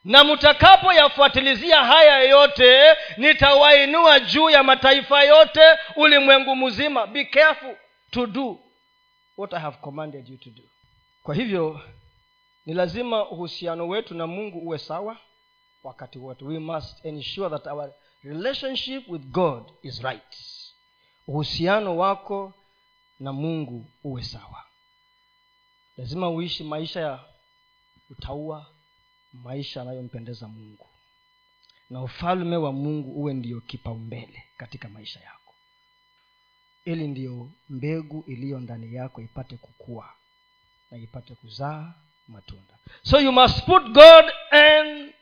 Na 0.05 0.25
mtakapoyafuatilizia 0.25 1.85
haya 1.85 2.19
yote 2.23 2.97
nitawainua 3.17 4.21
juu 4.21 4.51
ya 4.51 4.63
mataifa 4.63 5.23
yote 5.25 5.61
ulimwengu 5.97 6.57
mzima. 6.57 7.07
Be 7.07 7.25
careful 7.25 7.77
to 8.11 8.27
do 8.27 8.61
what 9.37 9.55
i 9.55 9.61
have 9.61 9.77
commanded 9.81 10.29
you 10.29 10.37
to 10.39 10.51
do. 10.51 10.63
Kwa 11.23 11.35
hivyo 11.35 11.81
ni 12.67 12.75
lazima 12.75 13.29
uhusiano 13.31 13.89
wetu 13.89 14.15
na 14.15 14.27
mungu 14.27 14.59
uwe 14.59 14.79
sawa 14.79 15.17
wakati 15.83 16.19
wote. 16.19 16.45
We 16.45 16.59
must 16.59 17.05
ensure 17.05 17.51
that 17.51 17.67
our 17.67 17.91
relationship 18.23 19.09
with 19.09 19.23
god 19.23 19.63
is 19.83 20.03
right 20.03 20.54
uhusiano 21.27 21.97
wako 21.97 22.55
na 23.21 23.33
mungu 23.33 23.91
uwe 24.05 24.23
sawa. 24.23 24.65
Lazima 25.97 26.31
uishi 26.31 26.65
maisha 26.65 27.01
ya 27.01 27.25
utaua 28.11 28.67
maisha 29.33 29.81
yanayompendeza 29.81 30.49
mungu. 30.49 30.89
Na 31.91 32.03
ufalme 32.03 32.57
wa 32.57 32.73
mungu 32.73 33.13
uwe 33.21 33.35
ndiyo 33.35 33.61
kipaumbele 33.61 34.45
katika 34.57 34.89
maisha 34.89 35.21
yako. 35.21 35.55
Ili 36.85 37.09
ndiyo 37.09 37.51
mbegu 37.69 38.25
iliyo 38.27 38.61
ndani 38.61 38.95
yako 38.95 39.21
ipate 39.23 39.57
kukua 39.57 40.11
na 40.91 40.99
ipate 40.99 41.35
kuzaa 41.35 41.95
matunda. 42.29 42.79
So 43.03 43.21
you 43.21 43.33
must 43.33 43.65
put 43.65 43.83
god 43.83 44.25
and 44.51 45.15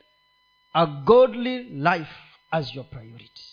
a 0.73 0.85
godly 0.85 1.63
life 1.63 2.13
as 2.51 2.75
your 2.75 2.85
priority 2.89 3.52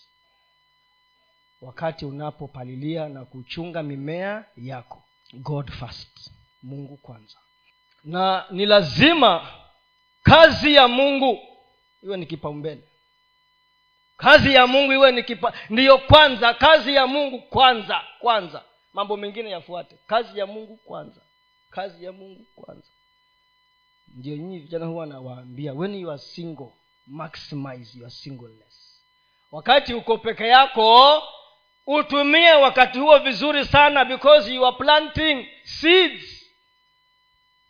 wakati 1.60 2.04
unapopalilia 2.04 3.08
na 3.08 3.24
kuchunga 3.24 3.82
mimea 3.82 4.44
yako. 4.56 5.02
God 5.32 5.70
first. 5.70 6.30
Mungu 6.62 6.96
kwanza. 6.96 7.38
Na 8.04 8.46
ni 8.50 8.66
lazima 8.66 9.48
kazi 10.22 10.74
ya 10.74 10.88
mungu 10.88 11.38
iwe 12.02 12.16
ni 12.16 12.26
kipaumbele. 12.26 12.82
Kazi 14.16 14.54
ya 14.54 14.66
mungu 14.66 14.92
iwe 14.92 15.12
ni 15.12 15.22
kipa 15.22 15.52
ndiyo 15.70 15.98
kwanza. 15.98 16.54
Kazi 16.54 16.94
ya 16.94 17.06
mungu 17.06 17.42
kwanza 17.42 18.00
kwanza. 18.20 18.64
Mambo 18.92 19.16
mengine 19.16 19.50
yafuate. 19.50 19.96
Kazi 20.06 20.38
ya 20.38 20.46
mungu 20.46 20.76
kwanza. 20.76 21.20
Kazi 21.70 22.04
ya 22.04 22.12
mungu 22.12 22.46
kwanza. 22.56 22.88
Ndio 24.08 24.36
nyinyi 24.36 24.58
vijana 24.58 24.86
huwa 24.86 25.06
nawaambia 25.06 25.72
when 25.72 25.94
you 25.94 26.10
are 26.10 26.18
single 26.18 26.72
maximize 27.06 27.98
your 27.98 28.10
singleness. 28.10 29.02
Wakati 29.52 29.94
uko 29.94 30.18
peke 30.18 30.48
yako 30.48 31.22
utumie 31.94 32.52
wakati 32.52 32.98
huo 32.98 33.18
vizuri 33.18 33.64
sana 33.64 34.04
because 34.04 34.54
you 34.54 34.66
are 34.66 34.76
planting 34.76 35.46
seeds. 35.64 36.46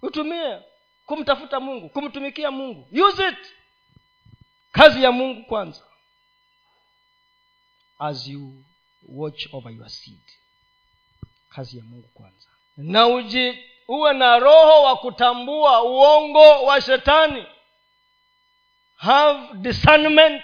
Utumie 0.02 0.58
kumtafuta 1.06 1.60
mungu 1.60 1.88
kumtumikia 1.88 2.50
mungu. 2.50 2.88
Use 3.06 3.28
it. 3.28 3.38
Kazi 4.72 5.02
ya 5.02 5.12
mungu 5.12 5.44
kwanza. 5.44 5.82
As 7.98 8.26
you 8.28 8.52
watch 9.08 9.46
over 9.52 9.72
your 9.72 9.88
seed. 9.90 10.20
Kazi 11.48 11.78
ya 11.78 11.84
mungu 11.84 12.08
kwanza. 12.14 12.48
Na 12.76 13.06
uji 13.06 13.58
uwe 13.88 14.12
na 14.12 14.38
roho 14.38 14.82
wa 14.82 14.96
kutambua 14.96 15.82
uongo 15.82 16.62
wa 16.64 16.80
shetani. 16.80 17.46
Have 18.96 19.54
discernment. 19.54 20.42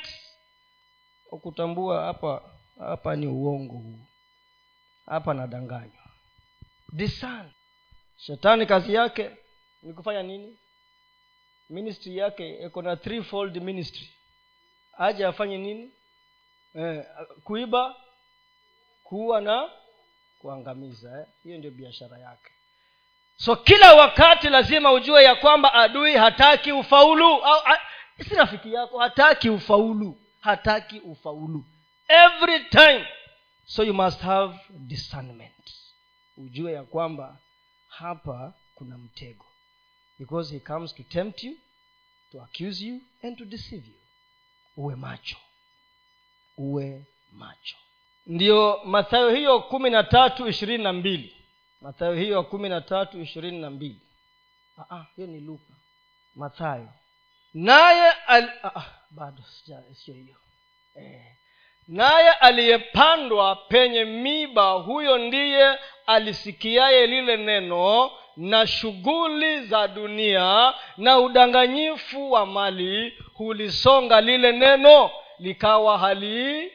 Wa 1.31 1.39
kutambua 1.39 2.05
hapa 2.05 2.43
hapa 2.79 3.17
ni 3.17 3.27
uongo 3.27 3.73
huu. 3.75 3.99
Hapa 5.07 5.35
nadanganywa. 5.35 6.05
Discern 6.93 7.51
shetani 8.17 8.67
kazi 8.67 8.95
yake 8.95 9.31
ni 9.83 9.93
kufanya 9.93 10.23
nini? 10.23 10.59
Ministry 11.71 12.17
yake 12.17 12.51
iko 12.67 12.83
na 12.83 12.97
threefold 12.97 13.57
ministry. 13.63 14.09
Aje 14.99 15.27
afanye 15.27 15.59
nini? 15.59 15.91
Eh, 16.75 17.05
kuiba 17.45 17.95
kuua 19.05 19.41
na 19.41 19.71
kuangamiza 20.39 21.21
eh? 21.21 21.27
hiyo 21.43 21.59
ndio 21.59 21.71
biashara 21.71 22.19
yake. 22.19 22.53
So 23.37 23.57
kila 23.57 23.95
wakati 23.95 24.49
lazima 24.49 24.93
ujue 24.93 25.25
ya 25.25 25.35
kwamba 25.35 25.75
adui 25.75 26.15
hataki 26.17 26.73
ufaulu 26.73 27.25
au 27.45 27.61
si 28.29 28.35
rafiki 28.35 28.73
yako 28.75 28.99
hataki 28.99 29.51
ufaulu 29.51 30.21
hataki 30.41 31.01
ufaulu 31.01 31.65
every 32.09 32.65
time. 32.71 33.05
So 33.67 33.83
you 33.83 33.93
must 33.95 34.21
have 34.21 34.55
discernment. 34.87 35.53
Ujue 36.37 36.73
ya 36.73 36.83
kwamba 36.85 37.39
hapa 37.89 38.55
kuna 38.75 38.99
mtego. 38.99 39.47
Because 40.19 40.55
he 40.55 40.61
comes 40.61 40.95
to 40.95 41.03
tempt 41.03 41.45
you 41.45 41.57
to 42.33 42.43
accuse 42.43 42.85
you 42.87 43.01
and 43.23 43.39
to 43.39 43.45
deceive 43.45 43.87
you. 43.89 44.01
Uwe 44.77 44.97
macho. 44.97 45.37
Uwe 46.57 47.05
macho. 47.33 47.77
Ndiyo 48.27 48.81
mathayo 48.85 49.31
hiyo 49.31 49.61
kumi 49.61 49.91
na 49.91 50.03
tatu 50.05 50.49
ishirini 50.49 50.85
na 50.85 50.93
mbili. 50.93 51.37
Mathayo 51.81 52.15
hiyo 52.15 52.43
kumi 52.45 52.69
na 52.69 52.81
tatu 52.81 53.21
ishirini 53.23 53.59
na 53.59 53.71
mbili. 53.71 54.01
Ah, 54.79 54.97
ah, 54.97 55.07
hiyo 55.17 55.29
ni 55.29 55.41
luka. 55.41 55.75
Mathayo. 56.35 56.89
Naye 57.55 58.11
al... 58.11 58.51
ah, 58.63 58.85
bado 59.11 59.43
sio 59.95 60.15
hiyo. 60.15 60.37
Eh. 60.95 61.37
Naye 61.89 62.31
aliyepandwa 62.31 63.57
penye 63.57 64.05
miba 64.05 64.71
huyo 64.73 65.19
ndiye 65.19 65.79
alisikiaye 66.07 67.07
lile 67.07 67.37
neno 67.37 68.11
na 68.37 68.67
shughuli 68.67 69.67
za 69.67 69.89
dunia 69.89 70.75
na 70.97 71.19
udanganyifu 71.19 72.33
wa 72.33 72.47
mali 72.47 73.19
hulisonga 73.35 74.21
lile 74.21 74.53
neno 74.53 75.11
likawa 75.39 75.99
halizai. 75.99 76.71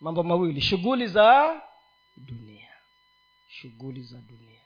Mambo 0.00 0.22
mawili 0.22 0.60
shughuli 0.60 1.06
za 1.06 1.60
dunia 2.16 2.68
shughuli 3.48 4.02
za 4.02 4.18
dunia. 4.18 4.60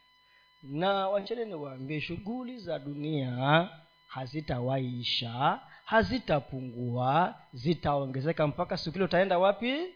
Na 0.63 1.09
wachene 1.09 1.45
niwaambie 1.45 2.01
shughuli 2.01 2.59
za 2.59 2.79
dunia 2.79 3.69
hazitawaisha 4.07 5.61
hazitapungua 5.91 7.35
zitaongezeka 7.53 8.47
mpaka 8.47 8.77
siku 8.77 8.97
ile 8.97 9.05
utaenda 9.05 9.39
wapi? 9.39 9.69
Eh. 9.69 9.95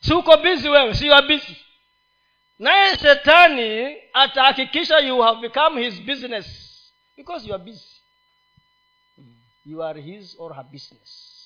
si 0.00 0.12
uko 0.14 0.36
bizi 0.36 0.68
wewe 0.68 0.94
si 0.94 1.10
bizi 1.28 1.56
naye 2.58 2.96
shetani 2.96 3.96
atahakikisha 4.12 4.98
you 4.98 5.20
have 5.22 5.40
become 5.40 5.82
his 5.84 6.00
business 6.02 6.46
because 7.16 7.48
you 7.48 7.54
are 7.54 7.64
busy. 7.64 8.00
Mm. 9.18 9.36
you 9.64 9.82
are 9.82 10.00
his 10.00 10.36
or 10.38 10.54
her 10.54 10.64
business. 10.64 11.40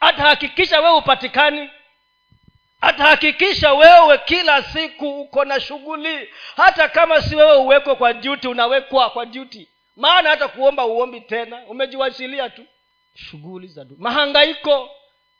Atahakikisha 0.00 0.80
wewe 0.80 0.96
upatikani 0.96 1.70
atahakikisha 2.80 3.72
wewe 3.72 4.18
kila 4.18 4.62
siku 4.62 5.20
uko 5.20 5.44
na 5.44 5.60
shughuli. 5.60 6.28
Hata 6.56 6.88
kama 6.88 7.22
si 7.22 7.36
wewe 7.36 7.56
uwekwe 7.56 7.94
kwa 7.94 8.12
duty 8.12 8.48
unawekwa 8.48 9.10
kwa 9.10 9.26
duty 9.26 9.68
maana 9.96 10.30
hata 10.30 10.48
kuomba 10.48 10.86
uombi 10.86 11.20
tena 11.20 11.66
umejiwasilia 11.66 12.50
tu. 12.50 12.66
Shughuli 13.14 13.68
za 13.68 13.84
du 13.84 13.96
mahangaiko. 13.98 14.90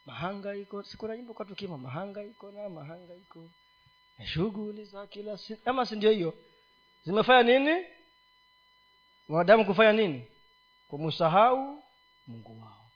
Mahangaiko 0.06 0.82
sikuna 0.82 1.16
nyimbo 1.16 1.34
kwa 1.34 1.46
tukima 1.46 1.78
mahangaiko 1.78 2.50
na 2.50 2.68
mahangaiko. 2.68 3.48
Shughuli 4.24 4.84
za 4.84 5.06
kila 5.06 5.38
siku 5.38 5.70
ama 5.70 5.86
si 5.86 5.96
ndio 5.96 6.10
hiyo? 6.10 6.34
Zimefanya 7.04 7.58
nini? 7.58 7.84
Wanadamu 9.28 9.64
kufanya 9.64 9.92
nini? 9.92 10.26
Kumsahau 10.88 11.82
mungu 12.26 12.60
wao. 12.62 12.90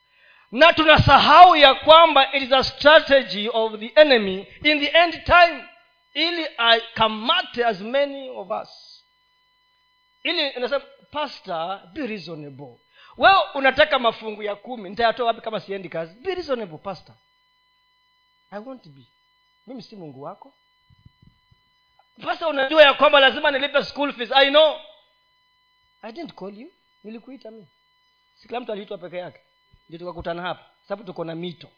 Na 0.53 0.73
tunasahau 0.73 1.57
ya 1.57 1.75
kwamba 1.75 2.33
it 2.35 2.43
is 2.43 2.53
a 2.53 2.65
strategy 2.65 3.49
of 3.53 3.81
the 3.81 3.93
enemy 4.01 4.47
in 4.65 4.81
the 4.81 4.87
end 4.99 5.25
time 5.25 5.65
ili 6.15 6.47
akamate 6.57 7.65
as 7.65 7.81
many 7.81 8.29
of 8.31 8.51
us 8.63 8.86
ili 10.27 10.49
inasema 10.49 10.85
pastor 11.11 11.87
be 11.93 12.07
reasonable. 12.07 12.79
Wewe 13.17 13.43
unataka 13.55 13.99
mafungu 13.99 14.43
ya 14.43 14.57
kumi 14.57 14.91
nitayatoa 14.91 15.27
wapi 15.27 15.41
kama 15.41 15.61
siendi 15.61 15.89
kazi? 15.89 16.15
Be 16.21 16.35
reasonable 16.35 16.79
pastor. 16.79 17.15
I 18.51 18.59
won't 18.59 18.89
be. 18.89 19.03
Mimi 19.67 19.83
si 19.83 19.97
mungu 19.97 20.23
wako. 20.23 20.55
Pastor 22.23 22.49
unajua 22.49 22.83
ya 22.83 22.95
kwamba 22.95 23.21
lazima 23.21 23.51
nilipe 23.51 23.85
school 23.85 24.13
fees. 24.13 24.33
I 24.33 24.51
know. 24.51 24.81
I 26.03 26.13
didn't 26.13 26.35
call 26.35 26.59
you. 26.59 26.73
Nilikuita 27.05 27.51
mi 27.51 27.69
si 28.35 28.59
mtu 28.59 28.73
aliitwa 28.73 28.99
peke 28.99 29.17
yake. 29.17 29.41
Ndio 29.89 29.99
tukakutana 29.99 30.43
hapa. 30.43 30.65
Sababu 30.89 31.07
tuko 31.07 31.25
na 31.25 31.35
mito 31.35 31.69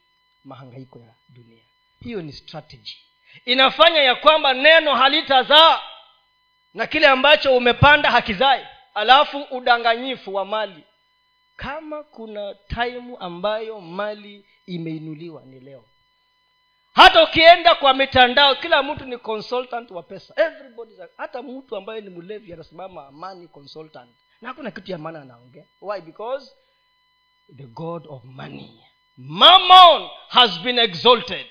mahangaiko 0.44 0.98
ya 0.98 1.14
dunia. 1.28 1.62
Hiyo 2.00 2.22
ni 2.22 2.32
strategy. 2.32 2.96
Inafanya 3.44 4.00
ya 4.00 4.14
kwamba 4.14 4.54
neno 4.54 4.94
halitazaa 4.94 5.80
na 6.78 6.86
kile 6.86 7.06
ambacho 7.06 7.56
umepanda 7.56 8.10
hakizai 8.10 8.66
alafu 8.94 9.42
udanganyifu 9.50 10.34
wa 10.34 10.44
mali. 10.44 10.84
Kama 11.56 12.02
kuna 12.02 12.54
taimu 12.54 13.18
ambayo 13.20 13.80
mali 13.80 14.46
imeinuliwa 14.66 15.42
ni 15.44 15.60
leo. 15.60 15.84
Hata 16.92 17.24
ukienda 17.24 17.74
kwa 17.74 17.94
mitandao 17.94 18.54
kila 18.54 18.82
mtu 18.82 19.04
ni 19.04 19.18
consultant 19.18 19.90
wa 19.90 20.02
pesa. 20.02 20.34
Everybody 20.36 20.92
hata 21.16 21.42
mtu 21.42 21.76
ambaye 21.76 22.00
ni 22.00 22.10
mlevi 22.10 22.52
anasimama 22.52 23.06
amani 23.06 23.48
consultant. 23.48 24.10
Na 24.40 24.48
hakuna 24.48 24.70
kitu 24.70 24.92
ya 24.92 24.98
maana 24.98 25.22
anaongea. 25.22 25.64
Why? 25.80 26.00
Because 26.00 26.52
the 27.56 27.64
god 27.66 28.06
of 28.08 28.24
money 28.24 28.80
mammon 29.16 30.08
has 30.28 30.60
been 30.60 30.78
exalted 30.78 31.46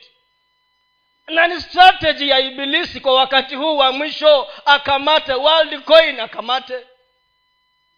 na 1.28 1.48
ni 1.48 1.62
strategy 1.62 2.30
ya 2.30 2.40
ibilisi 2.40 3.00
kwa 3.00 3.14
wakati 3.16 3.56
huu 3.56 3.78
wa 3.78 3.92
mwisho 3.92 4.48
akamate 4.66 5.34
world 5.34 5.84
coin 5.84 6.20
akamate. 6.20 6.74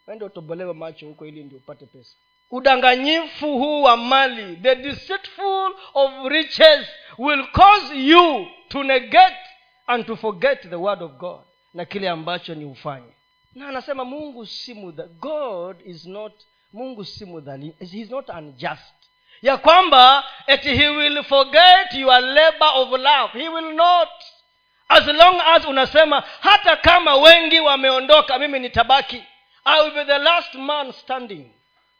Wende 0.07 0.25
utobolewe 0.25 0.73
macho 0.73 1.07
huko 1.07 1.25
ili 1.25 1.43
ndio 1.43 1.57
upate 1.57 1.85
pesa. 1.85 2.15
Udanganyifu 2.51 3.57
huu 3.57 3.81
wa 3.83 3.97
mali 3.97 4.55
the 4.55 4.75
deceitful 4.75 5.75
of 5.93 6.11
riches 6.27 6.87
will 7.17 7.47
cause 7.51 7.95
you 7.95 8.47
to 8.67 8.83
negate 8.83 9.37
and 9.87 10.05
to 10.05 10.15
forget 10.15 10.69
the 10.69 10.75
word 10.75 11.01
of 11.03 11.11
god 11.11 11.39
na 11.73 11.85
kile 11.85 12.09
ambacho 12.09 12.55
ni 12.55 12.65
ufanye. 12.65 13.13
Na 13.55 13.67
anasema 13.69 14.05
mungu 14.05 14.45
si 14.45 14.73
mudha 14.73 15.03
god 15.03 15.77
is 15.85 16.05
not 16.05 16.33
mungu 16.73 17.05
si 17.05 17.25
mudhalimu 17.25 17.73
he 17.91 17.97
is 17.99 18.09
not 18.11 18.29
unjust 18.29 18.93
ya 19.41 19.57
kwamba 19.57 20.23
eti 20.47 20.75
he 20.75 20.89
will 20.89 21.23
forget 21.23 21.93
your 21.93 22.21
labor 22.21 22.71
of 22.73 22.91
love. 22.91 23.39
He 23.39 23.49
will 23.49 23.73
not. 23.73 24.09
As 24.87 25.07
long 25.07 25.41
as 25.45 25.65
unasema 25.65 26.23
hata 26.39 26.75
kama 26.75 27.15
wengi 27.15 27.59
wameondoka 27.59 28.39
mimi 28.39 28.59
nitabaki. 28.59 29.23
I 29.65 29.81
will 29.81 29.91
be 29.93 30.05
the 30.05 30.17
last 30.17 30.53
man 30.53 30.91
standing. 30.91 31.51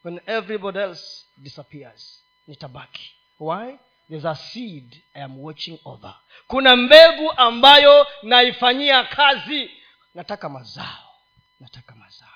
When 0.03 0.21
everybody 0.25 0.79
else 0.79 1.25
disappears 1.37 2.23
nitabaki. 2.47 3.11
Why? 3.39 3.79
There's 4.09 4.25
a 4.25 4.35
seed 4.35 5.03
i 5.15 5.21
am 5.21 5.39
watching 5.43 5.79
over. 5.85 6.15
Kuna 6.47 6.75
mbegu 6.75 7.31
ambayo 7.37 8.07
naifanyia 8.23 9.03
kazi. 9.03 9.71
Nataka 10.15 10.49
mazao. 10.49 11.13
Nataka 11.59 11.95
mazao. 11.95 12.29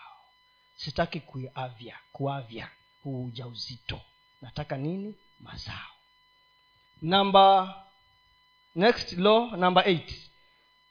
Sitaki 0.75 1.19
kuavya 1.19 1.95
kuavya 2.11 2.67
huu 3.03 3.25
ujauzito 3.25 4.01
nataka 4.43 4.77
nini? 4.77 5.15
Mazao. 5.39 5.91
Namba 7.01 7.75
next 8.75 9.13
law 9.17 9.56
number 9.58 9.84
eight. 9.88 10.29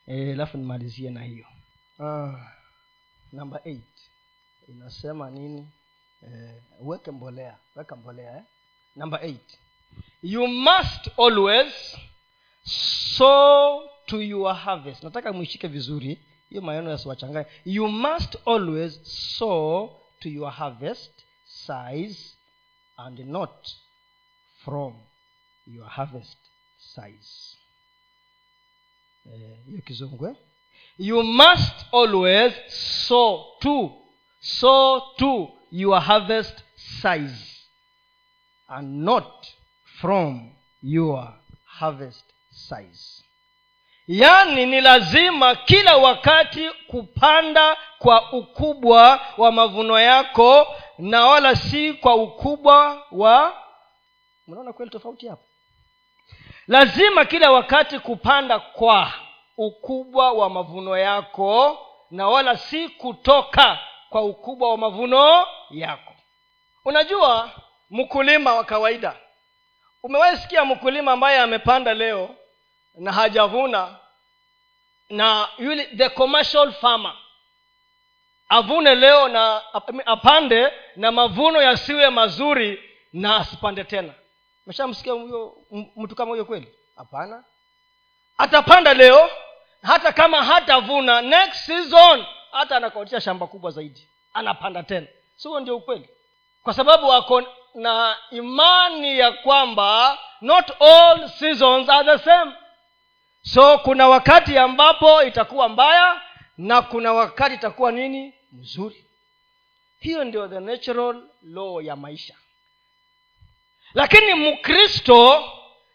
Alafu 0.07 0.33
alafu 0.33 0.59
nimalizie 0.59 1.11
na 1.11 1.23
hiyo. 1.23 1.47
Ah, 2.01 2.53
number 3.33 3.61
eight. 3.65 4.11
Inasema 4.69 5.31
nini? 5.31 5.69
Eh, 6.23 6.55
weke 6.81 7.11
mbolea 7.11 7.57
weka 7.77 7.97
mbolea 7.97 8.37
eh? 8.37 8.43
number 8.97 9.25
eight. 9.25 9.59
You 10.23 10.47
must 10.47 11.19
always 11.19 11.97
sow 13.17 13.88
to 14.07 14.23
your 14.23 14.55
harvest. 14.55 15.03
Nataka 15.03 15.33
mwishike 15.33 15.69
vizuri 15.69 16.19
hiyo 16.49 16.62
maneno 16.62 16.91
yasiwachanganye 16.91 17.47
you 17.65 17.88
must 17.88 18.37
always 18.47 19.01
sow 19.37 20.01
to 20.21 20.29
your 20.29 20.53
harvest 20.53 21.12
size 21.45 22.32
and 23.07 23.19
not 23.19 23.69
from 24.65 24.95
your 25.67 25.88
harvest 25.88 26.38
size 26.79 27.57
Eh, 29.27 29.83
hiyo 29.87 30.29
eh? 30.31 30.37
you 30.99 31.23
must 31.23 31.87
always 31.93 32.53
sow 32.69 33.57
to 33.61 33.93
sow 34.41 35.01
to 35.17 35.53
your 35.71 36.01
harvest 36.01 36.65
size 36.77 37.69
and 38.69 39.05
not 39.05 39.47
from 40.01 40.53
your 40.83 41.35
harvest 41.65 42.25
size 42.51 43.25
yaani 44.09 44.67
ni 44.67 44.81
lazima 44.81 45.55
kila 45.55 45.97
wakati 45.97 46.71
kupanda 46.71 47.76
kwa 48.03 48.32
ukubwa 48.32 49.20
wa 49.36 49.53
mavuno 49.53 50.00
yako 50.00 50.76
na 50.98 51.26
wala 51.26 51.57
si 51.57 51.92
kwa 51.92 52.14
ukubwa 52.14 53.07
wa 53.12 53.62
mnaona 54.46 54.72
kweli 54.72 54.90
tofauti 54.90 55.28
hapo? 55.28 55.42
Lazima 56.66 57.24
kila 57.24 57.50
wakati 57.50 57.98
kupanda 57.98 58.59
kwa 58.61 59.12
ukubwa 59.57 60.32
wa 60.32 60.50
mavuno 60.50 60.98
yako 60.98 61.78
na 62.11 62.28
wala 62.28 62.57
si 62.57 62.88
kutoka 62.88 63.78
kwa 64.11 64.22
ukubwa 64.22 64.70
wa 64.70 64.78
mavuno 64.78 65.46
yako. 65.70 66.14
Unajua 66.84 67.50
mkulima 67.90 68.55
wa 68.55 68.64
kawaida 68.64 69.16
umewahi 70.03 70.36
sikia 70.36 70.64
mkulima 70.64 71.12
ambaye 71.12 71.38
amepanda 71.40 71.94
leo 71.94 72.30
na 72.94 73.12
hajavuna 73.12 73.96
na 75.11 75.48
yule 75.59 75.84
the 75.86 76.09
commercial 76.09 76.72
farmer 76.72 77.14
avune 78.53 78.94
leo 78.94 79.28
na 79.28 79.61
apande 80.07 80.72
na 80.96 81.12
mavuno 81.12 81.62
yasiwe 81.62 82.11
mazuri 82.11 82.82
na 83.12 83.36
asipande 83.36 83.84
tena. 83.84 84.14
Meshamsikia 84.66 85.12
huyo 85.12 85.57
mtu 85.96 86.14
kama 86.14 86.30
huyo 86.30 86.44
kweli? 86.44 86.68
Hapana. 86.96 87.44
Atapanda 88.38 88.94
leo 88.94 89.30
hata 89.82 90.12
kama 90.12 90.44
hatavuna 90.44 91.20
next 91.22 91.55
season 91.66 92.24
hata 92.53 92.76
anakodisha 92.76 93.20
shamba 93.20 93.46
kubwa 93.46 93.70
zaidi 93.70 94.09
anapanda 94.34 94.82
tena. 94.82 95.07
Si 95.36 95.48
huo 95.48 95.61
ndio 95.61 95.76
ukweli? 95.76 96.09
Kwa 96.62 96.74
sababu 96.74 97.12
ako 97.12 97.42
na 97.74 98.16
imani 98.30 99.18
ya 99.18 99.32
kwamba 99.32 100.18
not 100.40 100.82
all 100.82 101.28
seasons 101.28 101.88
are 101.88 102.18
the 102.18 102.24
same. 102.24 102.53
So 103.42 103.78
kuna 103.78 104.09
wakati 104.09 104.59
ambapo 104.59 105.22
itakuwa 105.22 105.68
mbaya 105.68 106.20
na 106.59 106.82
kuna 106.82 107.12
wakati 107.12 107.55
itakuwa 107.55 107.92
nini 107.92 108.34
mzuri. 108.53 109.05
Hiyo 110.00 110.24
ndio 110.24 110.48
the 110.48 110.61
natural 110.61 111.22
law 111.42 111.82
ya 111.82 111.96
maisha. 111.96 112.34
Lakini 113.94 114.34
mkristo 114.34 115.44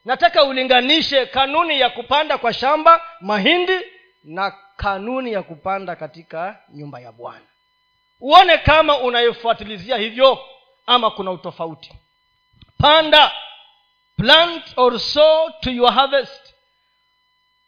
nataka 0.05 0.43
ulinganishe 0.43 1.25
kanuni 1.25 1.79
ya 1.79 1.89
kupanda 1.89 2.37
kwa 2.37 2.53
shamba 2.53 3.01
mahindi 3.21 3.79
na 4.23 4.51
kanuni 4.77 5.33
ya 5.33 5.43
kupanda 5.43 5.95
katika 5.95 6.59
nyumba 6.73 6.99
ya 6.99 7.11
bwana. 7.11 7.45
Uone 8.21 8.57
kama 8.57 8.97
unaifuatilizia 8.97 9.97
hivyo 9.97 10.39
ama 10.85 11.11
kuna 11.11 11.31
utofauti. 11.31 11.91
Panda 12.77 13.31
plant 14.17 14.63
or 14.75 14.99
sow 14.99 15.49
to 15.61 15.71
your 15.71 15.93
harvest. 15.93 16.53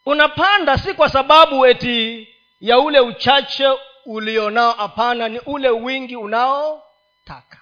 Unapanda 0.06 0.78
si 0.78 0.94
kwa 0.94 1.10
sababu 1.10 1.66
eti 1.66 2.28
ya 2.62 2.80
ule 2.80 3.00
uchache 3.00 3.68
ulionao 4.06 4.72
hapana 4.72 5.30
ni 5.30 5.40
ule 5.40 5.70
wingi 5.70 6.16
unaotaka. 6.16 7.58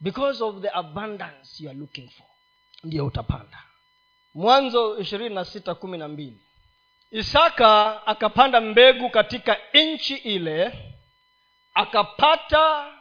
Because 0.00 0.44
of 0.44 0.60
the 0.62 0.70
abundance 0.70 1.64
you 1.64 1.70
are 1.70 1.78
looking 1.78 2.10
for 2.10 2.26
ndiyo 2.84 3.06
utapanda. 3.06 3.62
Mwanzo 4.34 4.98
ishirini 4.98 5.34
na 5.34 5.44
sita 5.44 5.74
kumi 5.74 5.98
na 5.98 6.08
mbili. 6.08 6.40
Isaka 7.10 8.06
akapanda 8.06 8.60
mbegu 8.60 9.10
katika 9.10 9.56
nchi 9.74 10.14
ile 10.14 10.72
akapata 11.74 12.94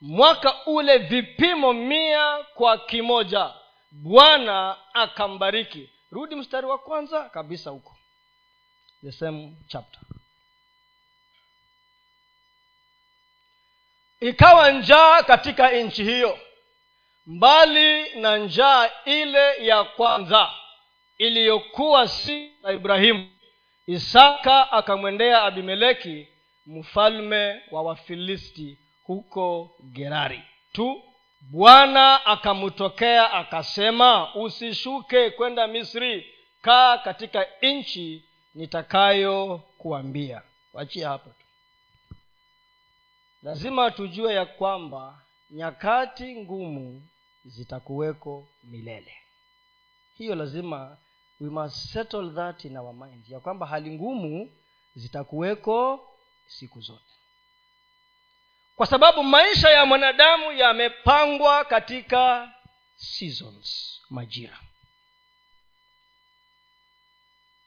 mwaka 0.00 0.66
ule 0.66 0.98
vipimo 0.98 1.72
mia 1.72 2.44
kwa 2.54 2.78
kimoja. 2.78 3.54
Bwana 3.90 4.76
akambariki. 4.94 5.90
Rudi 6.10 6.34
mstari 6.34 6.66
wa 6.66 6.78
kwanza 6.78 7.28
kabisa 7.28 7.70
huko. 7.70 7.96
The 9.04 9.12
same 9.12 9.56
chapter 9.68 10.00
ikawa 14.20 14.70
njaa 14.70 15.22
katika 15.22 15.70
nchi 15.72 16.04
hiyo. 16.04 16.38
Mbali 17.26 18.14
na 18.20 18.36
njaa 18.36 18.90
ile 19.04 19.66
ya 19.66 19.84
kwanza 19.84 20.50
iliyokuwa 21.18 22.08
si 22.08 22.52
na 22.62 22.72
ibrahimu 22.72 23.30
isaka 23.86 24.72
akamwendea 24.72 25.42
abimeleki 25.42 26.28
mfalme 26.66 27.62
wa 27.70 27.82
wafilisti 27.82 28.78
huko 29.04 29.76
gerari. 29.92 30.42
Tu 30.72 31.02
bwana 31.40 32.26
akamtokea 32.26 33.32
akasema 33.32 34.34
usishuke 34.34 35.30
kwenda 35.30 35.66
misri 35.66 36.34
kaa 36.62 36.98
katika 36.98 37.46
nchi 37.62 38.24
nitakayokuambia. 38.54 40.42
Wachia 40.72 41.08
hapo 41.08 41.30
lazima 43.42 43.90
tujue 43.90 44.34
ya 44.34 44.46
kwamba 44.46 45.22
nyakati 45.50 46.36
ngumu 46.36 47.08
zitakuweko 47.44 48.48
milele. 48.64 49.16
Hiyo 50.14 50.34
lazima 50.34 50.98
we 51.40 51.50
must 51.50 51.76
settle 51.92 52.30
that 52.30 52.64
in 52.64 52.76
our 52.76 52.94
mind 52.94 53.28
ya 53.28 53.40
kwamba 53.40 53.66
hali 53.66 53.90
ngumu 53.90 54.52
zitakuweko 54.94 56.08
siku 56.46 56.80
zote. 56.80 57.04
Kwa 58.76 58.86
sababu 58.86 59.22
maisha 59.22 59.70
ya 59.70 59.86
mwanadamu 59.86 60.52
yamepangwa 60.52 61.64
katika 61.64 62.52
seasons 62.96 64.00
majira. 64.10 64.60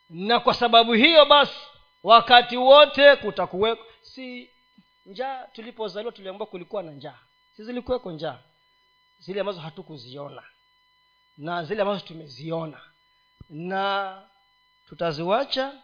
Na 0.10 0.40
kwa 0.40 0.54
sababu 0.54 0.94
hiyo 0.94 1.26
basi 1.26 1.60
wakati 2.04 2.58
wote 2.58 3.16
kutakuweko 3.16 3.86
si 4.02 4.50
njaa 5.06 5.48
tulipozaliwa 5.48 6.12
tuliambua 6.12 6.48
kulikuwa 6.48 6.84
na 6.84 6.92
njaa. 6.92 7.20
Si 7.56 7.64
zilikuweko 7.64 8.12
njaa. 8.12 8.40
Zile 9.20 9.40
ambazo 9.40 9.60
hatukuziona. 9.60 10.44
Na 11.38 11.64
zile 11.64 11.82
ambazo 11.82 12.00
tumeziona. 12.06 12.82
Na 13.50 14.22
tutaziwacha 14.90 15.82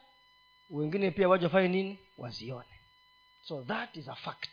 wengine 0.70 1.12
pia 1.12 1.30
waje 1.30 1.46
wafanye 1.46 1.68
nini? 1.68 2.00
Wazione. 2.18 2.80
So 3.44 3.64
that 3.64 3.96
is 3.96 4.08
a 4.08 4.16
fact. 4.16 4.50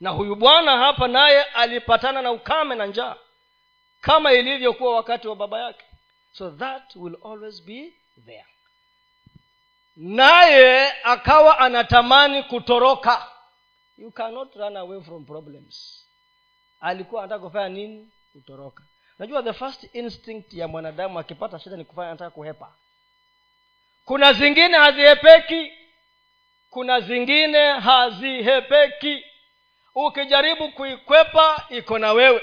Na 0.00 0.10
huyu 0.10 0.36
bwana 0.36 0.78
hapa 0.78 1.08
naye 1.08 1.42
alipatana 1.42 2.22
na 2.22 2.32
ukame 2.32 2.74
na 2.74 2.86
njaa. 2.86 3.16
Kama 4.00 4.32
ilivyokuwa 4.32 4.94
wakati 4.96 5.28
wa 5.28 5.36
baba 5.36 5.60
yake. 5.60 5.84
So 6.32 6.50
that 6.50 6.96
will 6.96 7.16
always 7.24 7.62
be 7.62 7.92
there 8.24 8.46
naye 9.96 10.92
akawa 11.02 11.58
anatamani 11.58 12.42
kutoroka. 12.42 13.26
You 13.98 14.10
cannot 14.10 14.54
run 14.56 14.76
away 14.76 15.00
from 15.00 15.24
problems. 15.24 16.06
Alikuwa 16.80 17.22
anataka 17.22 17.44
kufanya 17.46 17.68
nini? 17.68 18.10
Kutoroka. 18.32 18.82
Najua 19.18 19.42
the 19.42 19.52
first 19.52 19.94
instinct 19.94 20.52
ya 20.54 20.68
mwanadamu 20.68 21.18
akipata 21.18 21.58
shida 21.58 21.76
ni 21.76 21.84
kufanya 21.84 22.08
anataka 22.08 22.30
kuhepa. 22.30 22.72
Kuna 24.04 24.32
zingine 24.32 24.78
hazihepeki. 24.78 25.72
Kuna 26.70 27.00
zingine 27.00 27.72
hazihepeki. 27.72 29.24
Ukijaribu 29.94 30.68
kuikwepa 30.72 31.66
iko 31.70 31.98
na 31.98 32.12
wewe. 32.12 32.42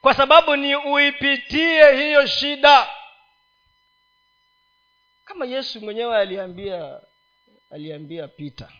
Kwa 0.00 0.14
sababu 0.14 0.56
ni 0.56 0.76
uipitie 0.76 1.92
hiyo 1.96 2.26
shida 2.26 2.88
kama 5.34 5.46
yesu 5.46 5.80
mwenyewe 5.80 6.16
aliambia 6.18 7.00
aliambia 7.70 8.28
pita 8.28 8.72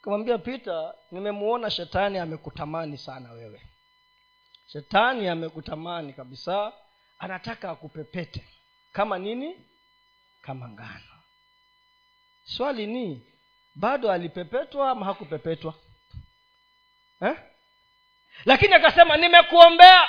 akamwambia 0.00 0.38
pita 0.38 0.94
nimemuona 1.10 1.70
shetani 1.70 2.18
amekutamani 2.18 2.98
sana 2.98 3.32
wewe. 3.32 3.62
Shetani 4.66 5.28
amekutamani 5.28 6.12
kabisa 6.12 6.72
anataka 7.18 7.70
akupepete. 7.70 8.48
Kama 8.92 9.18
nini? 9.18 9.56
Kama 10.42 10.68
ngano. 10.68 11.22
Swali 12.44 12.86
ni 12.86 13.26
bado 13.74 14.10
alipepetwa 14.12 14.90
ama 14.90 15.06
hakupepetwa? 15.06 15.74
Eh? 17.22 17.36
lakini 18.44 18.74
akasema 18.74 19.16
nimekuombea. 19.16 20.08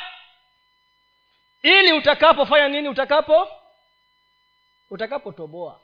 Ili 1.61 1.93
utakapofanya 1.93 2.67
nini 2.67 2.89
utakapo 2.89 3.47
utakapotoboa. 4.89 5.79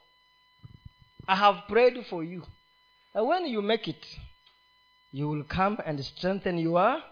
I 1.28 1.36
have 1.36 1.62
prayed 1.68 2.04
for 2.06 2.24
you. 2.24 2.48
And 3.14 3.28
when 3.28 3.46
you 3.46 3.62
make 3.62 3.90
it 3.90 4.06
you 5.14 5.30
will 5.30 5.44
come 5.44 5.78
and 5.86 6.04
strengthen 6.04 6.60
your 6.60 7.04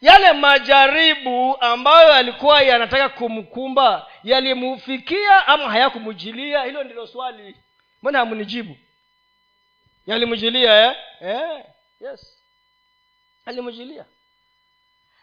yale 0.00 0.32
majaribu 0.32 1.56
ambayo 1.60 2.08
yalikuwa 2.10 2.62
yanataka 2.62 3.08
kumkumba 3.08 4.06
yalimufikia 4.24 5.46
ama 5.46 5.70
hayakumjilia 5.70 6.64
hilo 6.64 6.84
ndilo 6.84 7.06
swali. 7.06 7.56
Mbona 8.02 8.18
hamnijibu? 8.18 8.76
Yalimjilia 10.06 10.84
eh? 10.86 10.96
Eh, 11.20 11.64
yes. 12.00 12.38
Alimjilia 13.46 14.04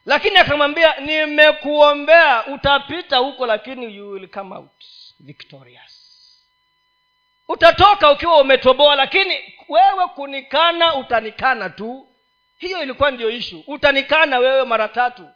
lakini 0.06 0.38
akamwambia 0.38 1.00
nimekuombea 1.00 2.46
utapita 2.48 3.18
huko 3.18 3.46
lakini 3.46 3.96
you 3.96 4.10
will 4.12 4.28
come 4.30 4.56
out 4.56 4.84
victorious. 5.24 6.04
Utatoka 7.48 8.12
ukiwa 8.12 8.38
umetoboa 8.42 8.96
lakini 8.96 9.54
wewe 9.70 10.08
kunikana 10.16 10.96
utanikana 10.96 11.70
tu. 11.70 12.08
Hiyo 12.58 12.84
ilikuwa 12.84 13.12
ndio 13.12 13.30
ishu 13.30 13.64
utanikana 13.68 14.40
wewe 14.40 14.64
mara 14.66 14.88
tatu. 14.88 15.30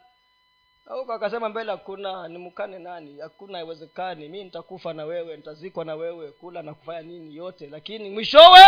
Huko 0.88 1.12
akasema 1.12 1.48
mbele 1.48 1.70
hakuna 1.70 2.28
nimkane 2.28 2.78
nani? 2.78 3.20
Hakuna 3.20 3.60
iwezekani 3.60 4.28
mi 4.28 4.44
nitakufa 4.44 4.92
na 4.92 5.04
wewe 5.04 5.36
nitazikwa 5.36 5.84
na 5.84 5.94
wewe 5.94 6.32
kula 6.32 6.62
na 6.62 6.74
kufanya 6.74 7.00
nini 7.00 7.36
yote. 7.36 7.66
Lakini 7.66 8.10
mwishowe 8.10 8.60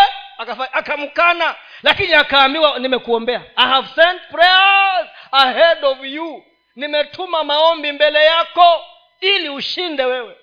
akamkana. 0.73 1.55
Lakini 1.83 2.15
akaambiwa 2.15 2.79
nimekuombea. 2.79 3.45
I 3.57 3.69
have 3.69 3.89
sent 3.95 4.21
prayers 4.31 5.09
ahead 5.33 5.85
of 5.85 5.99
you. 6.05 6.45
Nimetuma 6.77 7.45
maombi 7.45 7.93
mbele 7.93 8.25
yako 8.25 8.85
ili 9.21 9.49
ushinde 9.49 10.05
wewe 10.05 10.37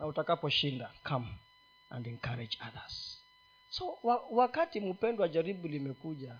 na 0.00 0.06
utakaposhinda 0.06 0.90
come 1.08 1.26
and 1.90 2.06
encourage 2.06 2.58
others. 2.68 3.18
So 3.70 3.98
wa, 4.02 4.24
wakati 4.30 4.80
mpendwa 4.80 5.28
jaribu 5.28 5.68
limekuja 5.68 6.36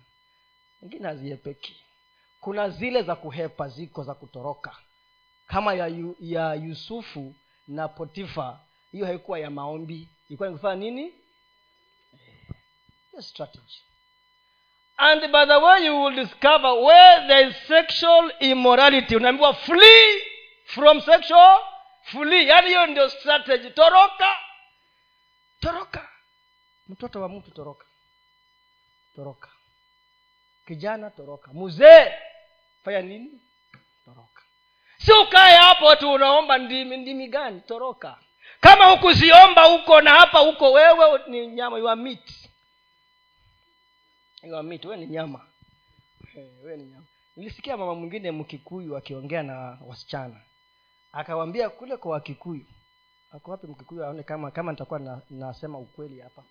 wengine 0.83 1.09
haziepeki. 1.09 1.77
Kuna 2.41 2.69
zile 2.71 3.03
za 3.03 3.17
kuhepa 3.17 3.69
ziko 3.69 4.05
za 4.05 4.15
kutoroka. 4.15 4.77
Kama 5.47 5.75
ya, 5.75 5.91
ya 6.21 6.55
yusufu 6.55 7.35
na 7.69 7.89
potifa 7.89 8.61
hiyo 8.93 9.07
haikuwa 9.07 9.39
ya 9.39 9.51
maombi. 9.51 10.09
Ilikuwa 10.29 10.49
ni 10.49 10.55
kufanya 10.55 10.75
nini? 10.81 11.13
A 13.19 13.23
strategy. 13.23 13.83
And 14.97 15.21
by 15.33 15.47
the 15.47 15.57
way 15.57 15.87
you 15.87 16.03
will 16.05 16.15
discover 16.15 16.71
where 16.73 17.27
there 17.27 17.49
is 17.49 17.57
sexual 17.69 18.33
immorality. 18.41 19.17
Unaambiwa 19.17 19.55
flee 19.55 20.21
from 20.65 21.01
sexual 21.01 21.59
flee 22.11 22.47
yaani 22.47 22.67
hiyo 22.69 22.87
ndio 22.87 23.09
strategy. 23.09 23.71
Toroka. 23.71 24.37
Toroka. 25.61 26.09
Mtoto 26.89 27.21
wa 27.23 27.29
mtu 27.29 27.51
toroka. 27.51 27.87
Toroka. 29.17 29.49
Kijana 30.67 31.11
toroka. 31.11 31.51
Mzee 31.53 32.13
fanya 32.85 33.01
nini? 33.03 33.41
Toroka. 34.05 34.43
Si 34.99 35.13
ukae 35.13 35.57
hapo 35.57 35.97
tu 35.97 36.13
unaomba 36.13 36.59
ndimi. 36.59 36.97
Ndimi 36.97 37.29
gani? 37.29 37.61
Toroka. 37.61 38.19
Kama 38.61 38.85
hukuziomba 38.87 39.65
huko 39.65 40.01
na 40.01 40.11
hapa 40.11 40.39
huko 40.39 40.73
wewe 40.73 41.21
ni 41.27 41.47
nyama. 41.47 41.79
You 41.79 41.89
are 41.89 42.01
meat. 42.01 42.31
You 44.43 44.53
wewe 44.85 44.97
ni 44.97 45.07
nyama. 45.07 45.47
Wewe 46.65 46.77
ni 46.77 46.85
nyama. 46.85 47.07
Nilisikia 47.37 47.77
mama 47.77 47.95
mwingine 47.95 48.31
mkikuyu 48.31 48.97
akiongea 48.97 49.43
na 49.43 49.79
wasichana 49.87 50.41
akawambia 51.13 51.71
kule 51.71 51.97
kwa 51.97 52.13
wakikuyu 52.13 52.65
ako 53.31 53.51
wapi 53.51 53.67
mkikuyu? 53.67 54.05
Aone 54.05 54.23
kama 54.23 54.51
kama 54.51 54.73
nitakuwa 54.73 55.01
na, 55.01 55.21
nasema 55.31 55.79
ukweli 55.79 56.21
hapa. 56.21 56.45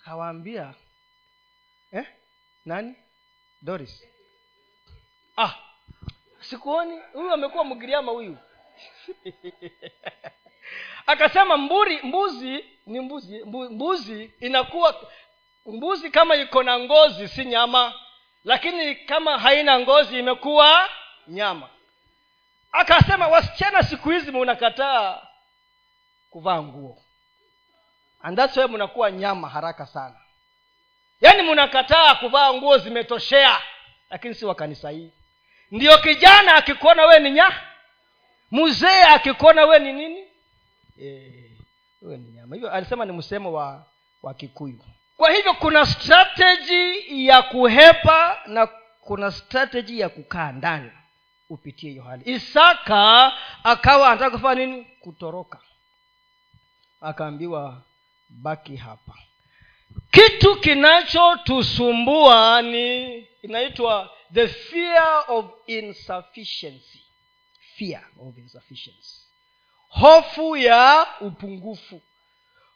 Akawaambia 0.00 0.74
eh? 1.92 2.06
nani? 2.64 2.94
Doris. 3.62 4.04
Ah 5.36 5.70
sikuoni. 6.40 6.98
Huyu 7.12 7.32
amekuwa 7.32 7.64
mgiriama 7.64 8.12
huyu. 8.12 8.36
Akasema 11.06 11.56
mburi 11.56 12.00
mbuzi 12.02 12.64
ni 12.86 13.00
mbuzi 13.00 13.44
mbu, 13.44 13.70
mbuzi 13.70 14.32
inakuwa 14.40 14.94
mbuzi 15.66 16.10
kama 16.10 16.34
iko 16.36 16.62
na 16.62 16.78
ngozi 16.78 17.28
si 17.28 17.44
nyama 17.44 17.94
lakini 18.44 18.94
kama 18.96 19.38
haina 19.38 19.80
ngozi 19.80 20.18
imekuwa 20.18 20.88
nyama 21.28 21.68
akasema 22.72 23.28
wasichana 23.28 23.82
siku 23.82 24.10
hizi 24.10 24.30
munakataa 24.30 25.22
kuvaa 26.30 26.62
nguo. 26.62 27.02
And 28.22 28.36
that's 28.36 28.56
mnakuwa 28.56 29.10
nyama 29.10 29.48
haraka 29.48 29.86
sana. 29.86 30.16
Yaani 31.20 31.42
mnakataa 31.52 32.14
kuvaa 32.14 32.52
nguo 32.52 32.78
zimetoshea 32.78 33.60
lakini 34.10 34.34
si 34.34 34.44
wakanisa 34.44 34.90
hii. 34.90 35.12
Ndio 35.70 35.98
kijana 35.98 36.54
akikuona 36.54 37.06
wee 37.06 37.18
ni 37.18 37.30
nya 37.30 37.60
mzee 38.50 39.02
akikuona 39.02 39.64
wee 39.64 39.78
ni 39.78 39.92
nini? 39.92 40.24
E, 41.02 41.32
wewe 42.02 42.16
ni 42.16 42.32
nyama. 42.32 42.54
Hivyo 42.54 42.70
alisema 42.70 43.04
ni 43.04 43.12
msemo 43.12 43.52
wa 43.52 43.86
wa 44.22 44.34
kikuyu. 44.34 44.84
Kwa 45.16 45.30
hivyo 45.30 45.54
kuna 45.54 45.86
strateji 45.86 47.26
ya 47.26 47.42
kuhepa 47.42 48.38
na 48.46 48.66
kuna 49.00 49.30
strateji 49.30 50.00
ya 50.00 50.08
kukaa 50.08 50.52
ndani 50.52 50.90
upitie 51.50 51.90
hiyo 51.90 52.04
isaka 52.24 53.32
akawa 53.64 54.08
anataka 54.08 54.30
kufanya 54.30 54.66
nini? 54.66 54.84
Kutoroka. 55.00 55.58
Akaambiwa 57.00 57.82
baki 58.28 58.76
hapa. 58.76 59.14
Kitu 60.10 60.56
kinachotusumbua 60.60 62.62
ni 62.62 63.18
inaitwa 63.42 64.10
the 64.34 64.48
fear 64.48 65.24
of 65.28 65.46
insufficiency. 65.66 67.00
Fear 67.76 68.02
of 68.20 68.38
insufficiency. 68.38 69.20
Hofu 69.88 70.56
ya 70.56 71.06
upungufu. 71.20 72.02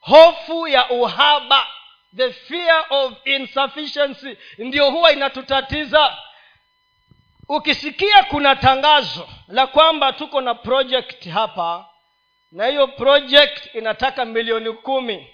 Hofu 0.01 0.69
ya 0.69 0.91
uhaba. 0.91 1.67
The 2.17 2.33
fear 2.33 2.87
of 2.91 3.15
insufficiency 3.25 4.37
ndio 4.59 4.91
huwa 4.91 5.13
inatutatiza 5.13 6.19
ukisikia 7.49 8.23
kuna 8.23 8.57
tangazo 8.57 9.29
la 9.49 9.67
kwamba 9.67 10.13
tuko 10.13 10.41
na 10.41 10.55
project 10.55 11.29
hapa 11.29 11.89
na 12.53 12.67
hiyo 12.67 12.89
project 12.89 13.75
inataka 13.75 14.25
milioni 14.25 14.73
kumi. 14.73 15.29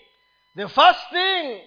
The 0.57 0.69
first 0.69 1.09
thing 1.11 1.61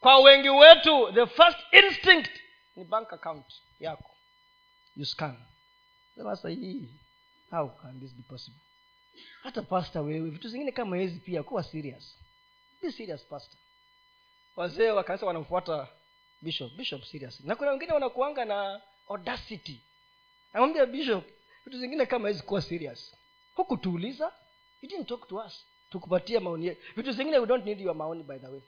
kwa 0.00 0.18
wengi 0.18 0.48
wetu 0.48 1.12
the 1.12 1.26
first 1.26 1.58
instinct 1.72 2.30
ni 2.76 2.84
bank 2.84 3.12
account 3.12 3.46
yako. 3.80 4.10
You 4.96 5.04
scan. 5.06 5.36
How 7.50 7.68
can 7.68 8.00
this 8.00 8.14
be 8.14 8.22
possible? 8.28 8.60
Hata 9.42 9.62
pasta 9.62 10.00
wewe 10.00 10.30
vitu 10.30 10.48
zingine 10.48 10.72
kama 10.72 10.96
hizi 10.96 11.20
pia 11.20 11.42
kuwa 11.42 11.62
serious. 11.62 12.18
Be 12.82 12.92
serious 12.92 13.24
pasta 13.26 13.56
wazee 14.56 14.90
wa 14.90 15.04
kanisa 15.04 15.26
wanamfuata 15.26 15.88
bishop. 16.42 16.72
Bishop 16.72 17.04
serious. 17.04 17.40
Na 17.40 17.56
kuna 17.56 17.70
wengine 17.70 17.92
wanakuanga 17.92 18.44
na 18.44 18.80
audacity 19.08 19.80
namwambia 20.52 20.86
bishop 20.86 21.24
vitu 21.64 21.78
zingine 21.78 22.06
kama 22.06 22.28
hizi 22.28 22.42
kuwa 22.42 22.62
serious. 22.62 23.14
Hukutuuliza 23.54 24.32
didn't 24.82 25.08
talk 25.08 25.28
to 25.28 25.36
us. 25.36 25.66
Tukupatia 25.90 26.40
maoni 26.40 26.66
yetu 26.66 26.80
vitu 26.96 27.12
zingine 27.12 27.38
we 27.38 27.46
don't 27.46 27.64
need 27.66 27.80
your 27.80 27.94
maoni 27.96 28.22
by 28.22 28.38
the 28.38 28.46
way. 28.46 28.60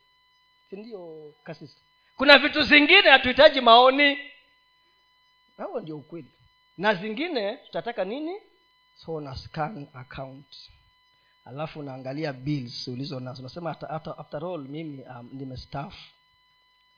Sindio 0.70 1.32
kasisi? 1.44 1.76
Kuna 2.16 2.38
vitu 2.38 2.62
zingine 2.62 3.10
hatuhitaji 3.10 3.60
maoni. 3.60 4.18
Huo 5.56 5.80
ndio 5.80 5.96
ukweli. 5.96 6.30
Na 6.78 6.94
zingine 6.94 7.56
tutataka 7.56 8.04
nini? 8.04 8.40
So 8.96 9.14
una 9.14 9.36
scan 9.36 9.88
account. 9.94 10.70
Alafu 11.44 11.80
unaangalia 11.80 12.32
bills 12.32 12.88
ulizo 12.88 13.20
nazo. 13.20 13.42
Unasema 13.42 13.70
after, 13.70 14.44
all 14.44 14.58
mimi 14.68 15.02
um, 15.02 15.30
nimestaff 15.32 15.94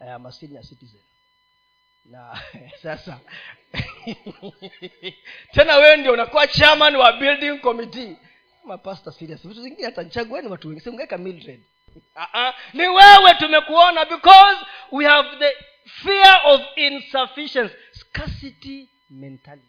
am 0.00 0.26
a 0.26 0.32
senior 0.32 0.62
citizen 0.64 1.00
na 2.04 2.40
sasa. 2.82 3.20
Tena 5.54 5.76
wewe 5.76 5.96
ndio 5.96 6.12
unakuwa 6.12 6.46
chairman 6.46 6.96
wa 6.96 7.12
building 7.12 7.58
committee. 7.58 8.16
Mapasta 8.64 9.12
serious. 9.12 9.48
Vitu 9.48 9.62
zingine 9.62 9.84
hata 9.86 10.04
chagueni 10.04 10.48
watu 10.48 10.68
wengi. 10.68 10.80
Simngeka 10.80 11.18
mildred. 11.18 11.60
Uh-uh. 12.16 12.54
ni 12.72 12.88
wewe 12.88 13.34
tumekuona 13.38 14.04
because 14.04 14.58
we 14.92 15.04
have 15.04 15.28
the 15.38 15.56
fear 15.84 16.40
of 16.44 16.60
insufficiency. 16.76 17.74
Scarcity 17.92 18.88
mentality. 19.10 19.68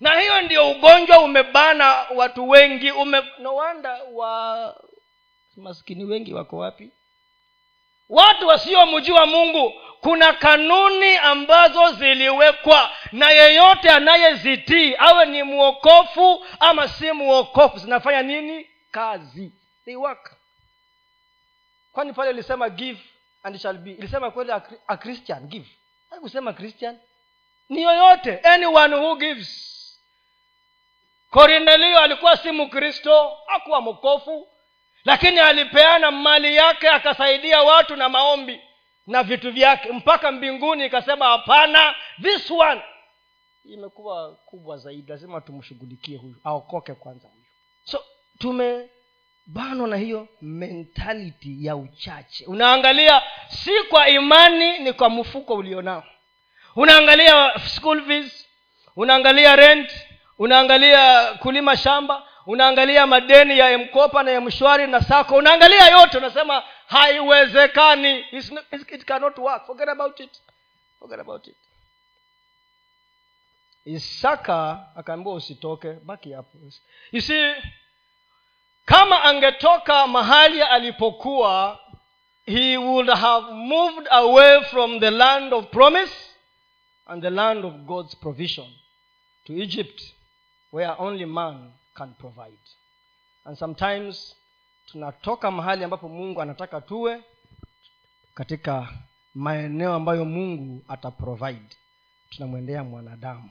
Na 0.00 0.20
hiyo 0.20 0.42
ndio 0.42 0.70
ugonjwa 0.70 1.18
umebana 1.20 2.06
watu 2.14 2.48
wengi. 2.48 2.90
Ume 2.90 3.22
no 3.38 3.54
wonder 3.54 4.00
wa 4.12 4.74
maskini 5.56 6.04
wengi 6.04 6.34
wako 6.34 6.56
wapi 6.56 6.90
watu 8.08 8.48
wasiomjua 8.48 9.26
mungu 9.26 9.72
kuna 10.00 10.32
kanuni 10.32 11.16
ambazo 11.16 11.92
ziliwekwa 11.92 12.90
na 13.12 13.30
yeyote 13.30 13.90
anayezitii 13.90 14.94
awe 14.98 15.24
ni 15.26 15.42
mwokofu 15.42 16.46
ama 16.60 16.88
si 16.88 17.12
mwokofu 17.12 17.78
zinafanya 17.78 18.22
nini? 18.22 18.70
Kazi. 18.90 19.52
They 19.84 19.96
work. 19.96 20.36
Kwani 21.92 22.12
pale 22.12 22.30
ilisema 22.30 22.68
give 22.70 23.00
and 23.42 23.58
shall 23.58 23.78
be? 23.78 23.90
Ilisema 23.90 24.30
kweli 24.30 24.52
a, 24.52 24.62
a 24.86 24.96
christian 24.96 25.46
give. 25.46 25.68
Kusema 26.20 26.52
christian. 26.52 26.98
Ni 27.68 27.82
yoyote 27.82 28.38
anyone 28.38 28.96
who 28.96 29.16
gives. 29.16 29.74
Kornelio 31.30 31.98
alikuwa 31.98 32.36
si 32.36 32.52
mkristo 32.52 33.38
akuwa 33.46 33.80
mkofu 33.80 34.48
lakini 35.04 35.38
alipeana 35.40 36.10
mali 36.10 36.56
yake 36.56 36.88
akasaidia 36.88 37.62
watu 37.62 37.96
na 37.96 38.08
maombi 38.08 38.60
na 39.06 39.22
vitu 39.22 39.52
vyake 39.52 39.92
mpaka 39.92 40.32
mbinguni 40.32 40.86
ikasema 40.86 41.26
hapana 41.26 41.94
this 42.22 42.50
one. 42.50 42.80
Imekuwa 43.64 44.34
kubwa 44.34 44.76
zaidi 44.76 45.10
lazima 45.10 45.40
tumshughulikie 45.40 46.16
huyu 46.16 46.36
aokoke 46.44 46.94
kwanza 46.94 47.28
huyu. 47.28 47.44
So 47.84 48.04
tumebanwa 48.38 49.88
na 49.88 49.96
hiyo 49.96 50.28
mentality 50.40 51.66
ya 51.66 51.76
uchache. 51.76 52.44
Unaangalia 52.46 53.22
si 53.48 53.70
kwa 53.88 54.08
imani 54.08 54.78
ni 54.78 54.92
kwa 54.92 55.10
mfuko 55.10 55.54
ulionao. 55.54 56.04
Unaangalia 56.76 57.58
school 57.58 58.02
fees 58.06 58.46
unaangalia 58.96 59.56
rent 59.56 59.90
unaangalia 60.38 61.32
kulima 61.34 61.76
shamba 61.76 62.22
unaangalia 62.46 63.06
madeni 63.06 63.58
ya 63.58 63.78
mkopa 63.78 64.22
na 64.22 64.30
ya 64.30 64.40
mshwari 64.40 64.86
na 64.86 65.00
sako 65.02 65.34
unaangalia 65.34 65.86
yote 65.86 66.18
unasema 66.18 66.62
haiwezekani. 66.86 68.24
It 68.92 69.04
cannot 69.04 69.38
work. 69.38 69.66
Forget 69.66 69.88
about 69.88 70.20
it. 70.20 70.30
Forget 70.98 71.20
about 71.20 71.46
it. 71.46 71.56
Isaka 73.84 74.86
akaambiwa 74.96 75.34
usitoke 75.34 75.92
baki 75.92 76.32
hapo. 76.32 76.58
You 77.12 77.22
kama 78.84 79.22
angetoka 79.22 80.06
mahali 80.06 80.62
alipokuwa 80.62 81.80
he 82.46 82.76
would 82.76 83.08
have 83.08 83.52
moved 83.52 84.06
away 84.10 84.60
from 84.64 85.00
the 85.00 85.10
land 85.10 85.54
of 85.54 85.66
promise 85.70 86.14
and 87.06 87.22
the 87.22 87.30
land 87.30 87.64
of 87.64 87.74
god's 87.74 88.16
provision 88.16 88.66
to 89.46 89.52
egypt 89.52 90.02
where 90.72 90.92
only 90.98 91.26
man 91.26 91.72
can 91.94 92.14
provide. 92.14 92.58
And 93.44 93.56
sometimes 93.58 94.36
tunatoka 94.86 95.50
mahali 95.50 95.84
ambapo 95.84 96.08
mungu 96.08 96.42
anataka 96.42 96.80
tuwe 96.80 97.22
katika 98.34 98.88
maeneo 99.34 99.94
ambayo 99.94 100.24
mungu 100.24 100.84
ataprovide 100.88 101.76
tunamwendea 102.30 102.84
mwanadamu 102.84 103.50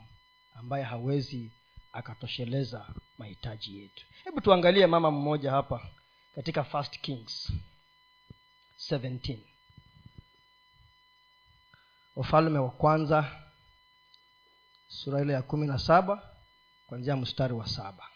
ambaye 0.55 0.83
hawezi 0.83 1.51
akatosheleza 1.93 2.85
mahitaji 3.17 3.81
yetu. 3.81 4.05
Hebu 4.23 4.41
tuangalie 4.41 4.87
mama 4.87 5.11
mmoja 5.11 5.51
hapa 5.51 5.89
katika 6.35 6.63
first 6.63 6.99
kings 7.01 7.51
17 8.91 9.37
ufalme 12.15 12.59
wa 12.59 12.69
kwanza 12.69 13.41
sura 14.87 15.21
ile 15.21 15.33
ya 15.33 15.41
kumi 15.41 15.67
na 15.67 15.79
saba 15.79 16.29
kwanzia 16.87 17.15
mstari 17.15 17.53
wa 17.53 17.67
saba 17.67 18.07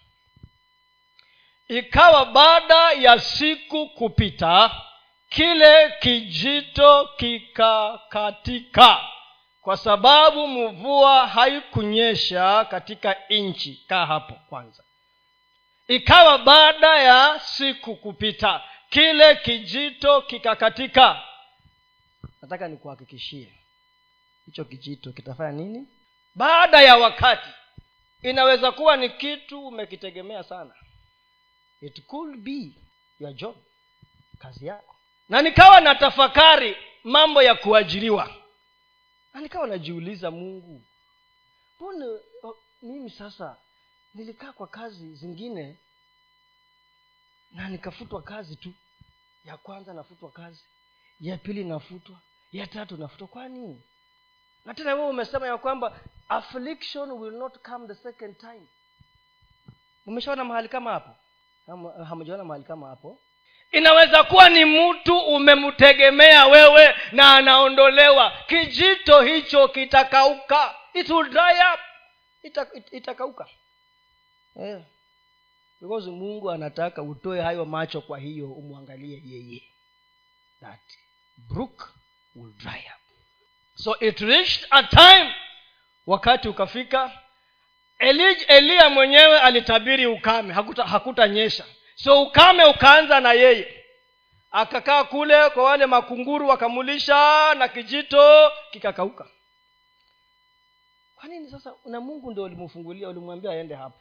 ikawa 1.67 2.25
baada 2.25 2.91
ya 2.91 3.19
siku 3.19 3.89
kupita 3.89 4.81
kile 5.29 5.89
kijito 5.99 7.09
kikakatika. 7.17 9.01
Kwa 9.61 9.77
sababu 9.77 10.47
mvua 10.47 11.27
haikunyesha 11.27 12.65
katika 12.65 13.15
nchi 13.29 13.85
kaa 13.87 14.05
hapo 14.05 14.33
kwanza. 14.49 14.83
Ikawa 15.87 16.37
baada 16.37 16.99
ya 16.99 17.39
siku 17.39 17.95
kupita 17.95 18.63
kile 18.89 19.35
kijito 19.35 20.21
kikakatika. 20.21 21.21
Nataka 22.41 22.67
nikuhakikishie 22.67 23.53
hicho 24.45 24.65
kijito 24.65 25.11
kitafanya 25.11 25.51
nini? 25.51 25.87
Baada 26.35 26.81
ya 26.81 26.97
wakati 26.97 27.49
inaweza 28.21 28.71
kuwa 28.71 28.97
ni 28.97 29.09
kitu 29.09 29.67
umekitegemea 29.67 30.43
sana 30.43 30.73
it 31.81 32.05
could 32.07 32.37
be 32.43 32.75
your 33.19 33.33
job 33.33 33.55
kazi 34.39 34.65
yako. 34.65 34.95
Na 35.29 35.41
nikawa 35.41 35.81
na 35.81 35.95
tafakari 35.95 36.77
mambo 37.03 37.41
ya 37.41 37.55
kuajiriwa. 37.55 38.35
Na 39.33 39.41
nikawa 39.41 39.67
najiuliza 39.67 40.31
mungu 40.31 40.81
mbona 41.75 42.05
oh, 42.43 42.57
mimi 42.81 43.09
sasa 43.09 43.57
nilikaa 44.13 44.51
kwa 44.53 44.67
kazi 44.67 45.15
zingine 45.15 45.77
na 47.51 47.69
nikafutwa 47.69 48.21
kazi 48.21 48.55
tu. 48.55 48.73
Ya 49.45 49.57
kwanza 49.57 49.93
nafutwa 49.93 50.31
kazi 50.31 50.63
ya 51.19 51.37
pili 51.37 51.63
nafutwa 51.63 52.19
ya 52.51 52.67
tatu 52.67 52.97
nafutwa. 52.97 53.27
Kwani 53.27 53.81
na 54.65 54.73
tena 54.73 54.93
wewe 54.95 55.09
umesema 55.09 55.47
ya 55.47 55.57
kwamba 55.57 55.99
affliction 56.29 57.11
will 57.11 57.33
not 57.33 57.57
come 57.59 57.87
the 57.87 57.95
second 57.95 58.37
time. 58.37 58.67
Umeshaona 60.05 60.43
mahali 60.43 60.69
kama 60.69 60.91
hapo 60.91 61.15
hamjaona 62.09 62.43
mahali 62.43 62.65
kama 62.65 62.87
hapo? 62.89 63.19
Inaweza 63.71 64.23
kuwa 64.23 64.49
ni 64.49 64.65
mtu 64.65 65.19
umemtegemea 65.19 66.47
wewe 66.47 66.95
na 67.11 67.35
anaondolewa. 67.35 68.31
Kijito 68.47 69.21
hicho 69.21 69.67
kitakauka. 69.67 70.75
It 70.93 71.09
will 71.09 71.29
dry 71.29 71.53
up. 71.73 71.79
Ita, 72.43 72.67
it, 72.73 72.93
itakauka. 72.93 73.47
Yeah. 74.55 74.81
because 75.81 76.09
mungu 76.09 76.51
anataka 76.51 77.01
utoe 77.03 77.41
hayo 77.41 77.65
macho 77.65 78.01
kwa 78.01 78.19
hiyo 78.19 78.51
umwangalie 78.51 79.21
yeye. 79.25 79.63
That 80.61 80.79
brook 81.37 81.93
will 82.35 82.53
dry 82.53 82.79
up. 82.79 83.01
So 83.75 83.99
it 83.99 84.19
reached 84.19 84.67
a 84.69 84.83
time 84.83 85.35
wakati 86.07 86.47
ukafika 86.47 87.11
Eli, 87.99 88.23
eliya 88.47 88.89
mwenyewe 88.89 89.39
alitabiri 89.39 90.07
ukame 90.07 90.53
hakutanyesha. 90.53 91.63
Hakuta 91.63 91.77
so 91.95 92.23
ukame 92.23 92.65
ukaanza 92.65 93.19
na 93.19 93.33
yeye. 93.33 93.83
Akakaa 94.51 95.03
kule 95.03 95.49
kwa 95.49 95.63
wale 95.63 95.85
makunguru 95.85 96.47
wakamulisha 96.47 97.53
na 97.53 97.67
kijito 97.67 98.51
kikakauka. 98.71 99.27
Kwa 101.15 101.29
nini 101.29 101.51
sasa 101.51 101.73
na 101.85 102.01
mungu 102.01 102.31
ndo 102.31 102.43
ulimfungulia 102.43 103.09
ulimwambia 103.09 103.51
aende 103.51 103.75
hapo? 103.75 103.99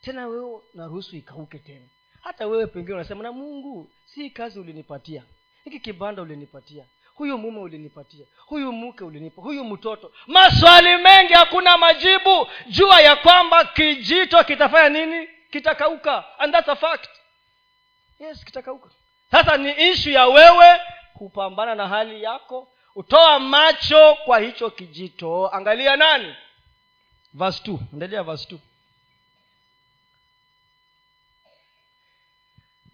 Tena 0.00 0.26
wewe 0.26 0.60
naruhusu 0.74 1.16
ikauke 1.16 1.58
tena. 1.58 1.86
Hata 2.20 2.46
wewe 2.46 2.66
pengine 2.66 2.94
unasema 2.94 3.22
na 3.22 3.32
mungu 3.32 3.90
si 4.04 4.30
kazi 4.30 4.60
ulinipatia. 4.60 5.22
Hiki 5.64 5.80
kibanda 5.80 6.22
ulinipatia 6.22 6.84
huyu 7.20 7.38
mume 7.38 7.60
ulinipatia. 7.60 8.26
Huyu 8.46 8.72
mke 8.72 9.04
ulinipa. 9.04 9.42
Huyu 9.42 9.64
mtoto. 9.64 10.12
Maswali 10.26 10.96
mengi 10.96 11.32
hakuna 11.32 11.78
majibu. 11.78 12.48
Jua 12.66 13.00
ya 13.00 13.16
kwamba 13.16 13.64
kijito 13.64 14.44
kitafanya 14.44 14.88
nini? 14.88 15.28
Kitakauka. 15.50 16.24
And 16.38 16.52
that's 16.52 16.68
a 16.68 16.76
fact. 16.76 17.08
Yes 18.20 18.44
kitakauka. 18.44 18.90
Sasa 19.30 19.56
ni 19.56 19.72
ishu 19.90 20.10
ya 20.10 20.26
wewe 20.26 20.80
kupambana 21.14 21.74
na 21.74 21.88
hali 21.88 22.22
yako. 22.22 22.68
Utoa 22.94 23.38
macho 23.38 24.14
kwa 24.24 24.38
hicho 24.38 24.70
kijito. 24.70 25.48
Angalia 25.52 25.96
nani? 25.96 26.34
Verse 27.34 27.62
2 27.70 27.78
endelea 27.92 28.22
verse 28.22 28.46
two 28.48 28.58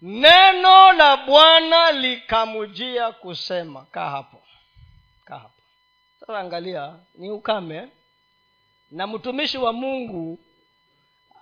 neno 0.01 0.91
la 0.93 1.17
bwana 1.17 1.91
likamujia 1.91 3.11
kusema 3.11 3.85
kaa 3.91 4.09
hapo 4.09 4.41
kaa 5.25 5.37
hapo. 5.37 5.61
Sasa 6.19 6.39
angalia 6.39 6.95
ni 7.15 7.31
ukame 7.31 7.87
na 8.91 9.07
mtumishi 9.07 9.57
wa 9.57 9.73
mungu 9.73 10.39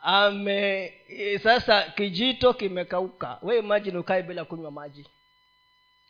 ame 0.02 0.94
sasa 1.44 1.84
kijito 1.84 2.54
kimekauka. 2.54 3.40
We 3.42 3.58
imajini 3.60 3.98
ukae 3.98 4.22
bila 4.24 4.46
kunywa 4.46 4.72
maji. 4.72 5.08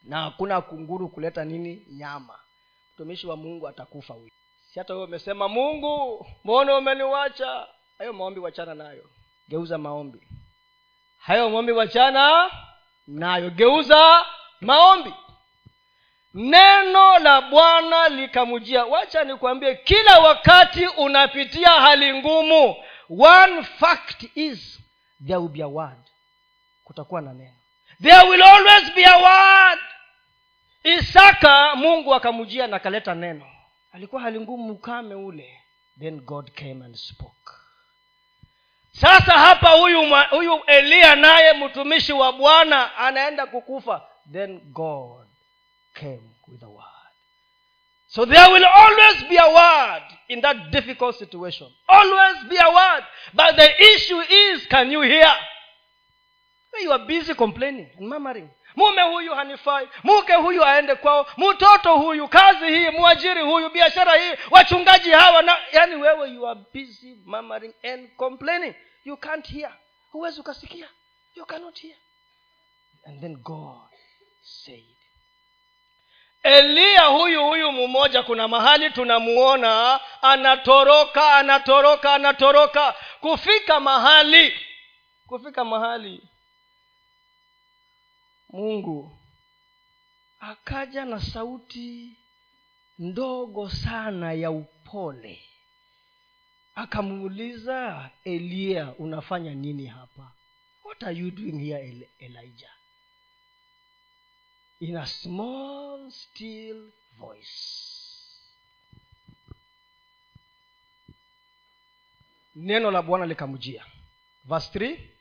Na 0.03 0.21
hakuna 0.21 0.61
kunguru 0.61 1.09
kuleta 1.09 1.45
nini? 1.45 1.85
Nyama. 1.89 2.39
Mtumishi 2.93 3.27
wa 3.27 3.37
mungu 3.37 3.67
atakufa 3.67 4.13
huyu 4.13 4.31
si 4.73 4.79
hata 4.79 4.93
huyo 4.93 5.05
umesema 5.05 5.47
mungu 5.47 6.25
mbona 6.43 6.77
umeniwacha? 6.77 7.67
Hayo 7.97 8.13
maombi 8.13 8.39
wachana 8.39 8.75
nayo. 8.75 9.09
Geuza 9.49 9.77
maombi 9.77 10.27
hayo 11.25 11.49
maombi 11.49 11.71
wachana 11.71 12.51
nayo 13.07 13.49
geuza 13.49 14.25
maombi. 14.61 15.13
Neno 16.33 17.19
la 17.19 17.41
bwana 17.41 18.09
likamujia 18.09 18.85
wacha 18.85 19.23
nikwambie 19.23 19.75
kila 19.75 20.19
wakati 20.19 20.87
unapitia 20.87 21.69
hali 21.69 22.13
ngumu 22.13 22.75
one 23.19 23.63
fact 23.63 24.37
is 24.37 24.79
there 25.25 25.37
will 25.37 25.49
be 25.49 25.63
a 25.63 25.67
word. 25.67 25.97
Kutakuwa 26.83 27.21
na 27.21 27.33
neno. 27.33 27.55
There 28.01 28.29
will 28.29 28.43
always 28.43 28.93
be 28.93 29.05
a 29.05 29.17
word. 29.17 29.79
Isaka 30.83 31.75
mungu 31.75 32.15
akamujia 32.15 32.67
na 32.67 32.77
akaleta 32.77 33.15
neno. 33.15 33.45
Alikuwa 33.91 34.21
hali 34.21 34.39
ngumu 34.39 34.73
ukame 34.73 35.15
ule. 35.15 35.61
Then 35.99 36.19
god 36.21 36.51
came 36.51 36.85
and 36.85 36.95
spoke 36.95 37.34
sasa 39.01 39.33
hapa 39.33 39.69
huyu 39.69 40.15
huyu 40.29 40.63
eliya 40.67 41.15
naye 41.15 41.53
mtumishi 41.53 42.13
wa 42.13 42.33
bwana 42.33 42.97
anaenda 42.97 43.45
kukufa. 43.45 44.01
Then 44.33 44.59
god 44.59 45.27
came 45.93 46.21
with 46.47 46.63
a 46.63 46.67
word. 46.67 46.85
So 48.07 48.25
there 48.25 48.51
will 48.51 48.65
always 48.65 49.25
be 49.29 49.37
a 49.37 49.47
word 49.47 50.03
in 50.27 50.41
that 50.41 50.57
difficult 50.71 51.15
situation. 51.15 51.67
Always 51.87 52.45
be 52.49 52.57
a 52.57 52.69
word. 52.69 53.03
But 53.33 53.55
the 53.55 53.95
issue 53.95 54.21
is 54.21 54.67
can 54.67 54.91
you 54.91 55.01
hear? 55.01 55.33
You 56.81 56.91
are 56.91 57.05
busy 57.05 57.33
complaining 57.33 57.89
and 57.97 58.09
murmuring 58.09 58.49
mume 58.75 59.01
huyu 59.01 59.35
hanifai 59.35 59.89
mke 60.03 60.33
huyu 60.33 60.65
aende 60.65 60.95
kwao 60.95 61.27
mtoto 61.37 61.95
huyu 61.97 62.27
kazi 62.27 62.65
hii 62.67 62.89
mwajiri 62.89 63.41
huyu 63.41 63.69
biashara 63.69 64.15
hii 64.15 64.33
wachungaji 64.51 65.11
hawa 65.11 65.41
na 65.41 65.57
yani 65.71 65.95
wewe 65.95 66.29
you 66.29 66.47
are 66.47 66.59
busy 66.73 67.15
murmuring 67.25 67.73
and 67.83 68.15
complaining. 68.15 68.75
You 69.05 69.17
can't 69.17 69.47
hear. 69.51 69.73
Huwezi 70.11 70.39
ukasikia. 70.41 70.89
You 71.35 71.45
cannot 71.45 71.79
hear. 71.79 71.95
And 73.07 73.21
then 73.21 73.35
god 73.35 73.89
said 74.41 74.95
eliya 76.43 77.01
huyu 77.05 77.43
huyu 77.45 77.71
mmoja 77.71 78.23
kuna 78.23 78.47
mahali 78.47 78.89
tunamuona 78.89 79.99
anatoroka 80.21 81.35
anatoroka 81.35 82.13
anatoroka. 82.13 82.95
Kufika 83.21 83.79
mahali 83.79 84.59
kufika 85.27 85.65
mahali 85.65 86.21
mungu. 88.55 89.17
Akaja 90.39 91.05
na 91.05 91.19
sauti 91.21 92.17
ndogo 92.99 93.69
sana 93.69 94.33
ya 94.33 94.51
upole. 94.51 95.43
Akamuuliza 96.75 98.09
eliya 98.23 98.95
unafanya 98.95 99.53
nini 99.55 99.85
hapa? 99.85 100.31
What 100.83 101.03
are 101.03 101.15
you 101.17 101.31
doing 101.31 101.59
here 101.65 102.09
elijah? 102.19 102.71
In 104.79 104.97
a 104.97 105.05
small 105.05 106.11
still 106.11 106.91
voice. 107.17 107.81
Neno 112.55 112.91
la 112.91 113.01
bwana 113.01 113.25
likamjia. 113.25 113.85
Verse 114.45 114.79
3 114.79 115.14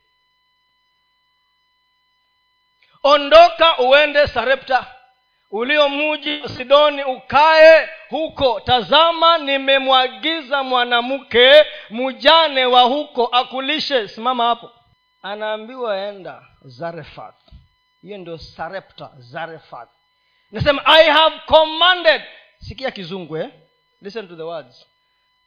ondoka 3.05 3.79
uende 3.79 4.27
sarepta 4.27 4.87
ulio 5.51 5.89
muji 5.89 6.49
sidoni 6.49 7.05
ukae 7.05 7.89
huko. 8.11 8.61
Tazama 8.61 9.39
nimemwagiza 9.39 10.63
mwanamke 10.63 11.67
mujane 11.91 12.65
wa 12.67 12.83
huko 12.83 13.25
akulishe. 13.27 14.09
Simama 14.09 14.45
hapo. 14.47 14.71
Anaambiwa 15.23 15.97
enda 15.99 16.43
zarefath 16.65 17.35
hiyo 18.03 18.19
ndio 18.19 18.39
sarepta 18.39 19.11
zarefath 19.19 19.89
nasema 20.51 20.83
i 20.87 21.11
have 21.11 21.41
commanded. 21.47 22.23
Sikia 22.59 22.91
kizungu 22.91 23.37
eh? 23.37 23.49
listen 24.03 24.29
to 24.29 24.37
the 24.37 24.43
words. 24.43 24.87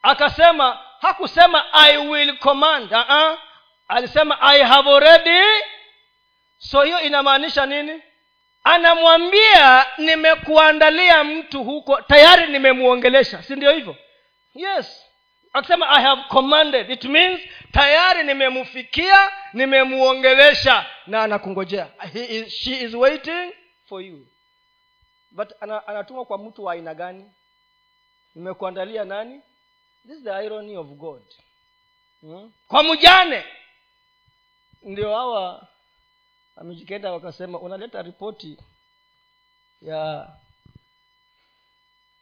Akasema 0.02 0.80
hakusema 1.02 1.64
i 1.74 1.98
will 1.98 2.38
command. 2.38 2.92
Uh-uh. 2.92 3.38
alisema 3.88 4.42
i 4.42 4.64
have 4.64 4.90
already 4.90 5.42
so 6.58 6.82
hiyo 6.84 7.02
inamaanisha 7.02 7.66
nini? 7.66 8.02
Anamwambia 8.64 9.86
nimekuandalia 9.98 11.24
mtu 11.24 11.64
huko 11.64 12.02
tayari 12.02 12.52
nimemwongelesha. 12.52 13.44
Si 13.44 13.56
ndio 13.56 13.72
hivyo? 13.72 13.96
Yes. 14.54 15.04
Akisema 15.54 15.90
i 15.90 16.04
have 16.04 16.22
commanded. 16.30 16.90
It 16.90 17.04
means 17.04 17.42
tayari 17.72 18.24
nimemfikia 18.24 19.32
nimemuongelesha 19.54 20.86
na 21.08 21.24
anakungojea. 21.24 21.88
Is, 22.14 22.54
she 22.54 22.72
is 22.82 22.94
waiting 22.94 23.54
for 23.90 24.02
you. 24.02 24.28
But 25.32 25.50
anatumwa 25.88 26.26
kwa 26.26 26.38
mtu 26.38 26.64
wa 26.64 26.74
aina 26.74 26.94
gani? 26.94 27.32
Nimekuandalia 28.36 29.04
nani? 29.04 29.42
This 30.08 30.18
is 30.18 30.24
the 30.24 30.46
irony 30.46 30.78
of 30.78 30.88
god. 30.88 31.22
Hmm? 32.22 32.52
kwa 32.68 32.84
mjane. 32.84 33.44
Ndio 34.84 35.16
hawa 35.16 35.68
amejikenda 36.58 37.12
wakasema 37.12 37.60
unaleta 37.60 38.02
ripoti 38.02 38.58
ya 39.82 40.28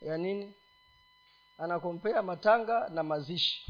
ya 0.01 0.17
nini? 0.17 0.53
Anakompea 1.57 2.21
matanga 2.21 2.89
na 2.89 3.03
mazishi. 3.03 3.65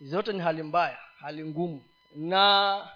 Zote 0.00 0.32
ni 0.32 0.40
hali 0.40 0.62
mbaya 0.62 0.98
hali 1.20 1.44
ngumu. 1.44 1.84
Na 2.14 2.88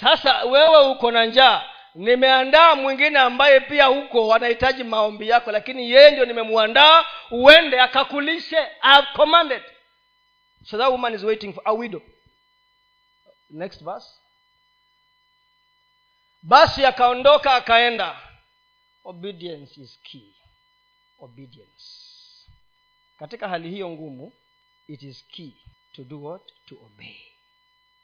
sasa 0.00 0.44
wewe 0.44 0.86
uko 0.90 1.10
na 1.10 1.26
njaa. 1.26 1.62
Nimeandaa 1.94 2.74
mwingine 2.74 3.18
ambaye 3.18 3.60
pia 3.60 3.86
huko 3.86 4.34
anahitaji 4.34 4.84
maombi 4.84 5.28
yako 5.28 5.52
lakini 5.52 5.90
yeye 5.90 6.10
ndio 6.10 6.24
nimemwandaa 6.24 7.04
uende 7.30 7.80
akakulishe 7.80 8.58
I 8.58 8.68
have 8.80 9.06
commanded 9.16 9.62
so 10.64 10.78
that 10.78 10.90
woman 10.90 11.14
is 11.14 11.22
waiting 11.22 11.52
for 11.52 11.62
a 11.66 11.72
widow. 11.72 12.00
Next 13.50 13.84
verse 13.84 14.08
basi 16.48 16.84
akaondoka 16.86 17.54
akaenda. 17.54 18.16
Obedience 19.04 19.80
is 19.80 20.00
key. 20.02 20.32
Obedience. 21.20 21.84
Katika 23.18 23.48
hali 23.48 23.70
hiyo 23.70 23.90
ngumu 23.90 24.32
it 24.88 25.02
is 25.02 25.28
key 25.28 25.50
to 25.92 26.04
do 26.04 26.22
what? 26.22 26.42
To 26.68 26.74
obey. 26.86 27.16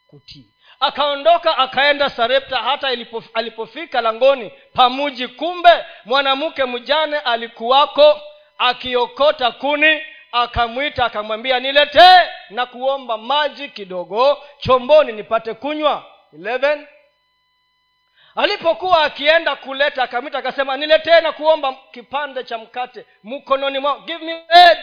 Kutii. 0.06 0.50
Akaondoka 0.80 1.58
akaenda 1.58 2.10
sarepta. 2.10 2.56
Hata 2.56 2.92
ilipof, 2.92 3.26
alipofika 3.34 4.00
langoni 4.00 4.52
pamuji 4.72 5.28
kumbe 5.28 5.84
mwanamke 6.04 6.64
mjane 6.64 7.18
alikuwako 7.18 8.20
akiokota 8.58 9.52
kuni 9.52 10.00
akamwita 10.32 11.04
akamwambia 11.04 11.60
niletee 11.60 12.20
na 12.50 12.66
kuomba 12.66 13.18
maji 13.18 13.68
kidogo 13.68 14.38
chomboni 14.58 15.12
nipate 15.12 15.54
kunywa. 15.54 16.04
11 16.32 16.86
alipokuwa 18.42 19.04
akienda 19.04 19.56
kuleta 19.56 20.02
akamwita 20.02 20.38
akasema 20.38 20.76
niletee 20.76 21.20
na 21.20 21.32
kuomba 21.32 21.72
kipande 21.92 22.44
cha 22.44 22.58
mkate 22.58 23.06
mkononi 23.24 23.78
mwao 23.78 24.00
give 24.00 24.24
me 24.24 24.42
bread. 24.48 24.78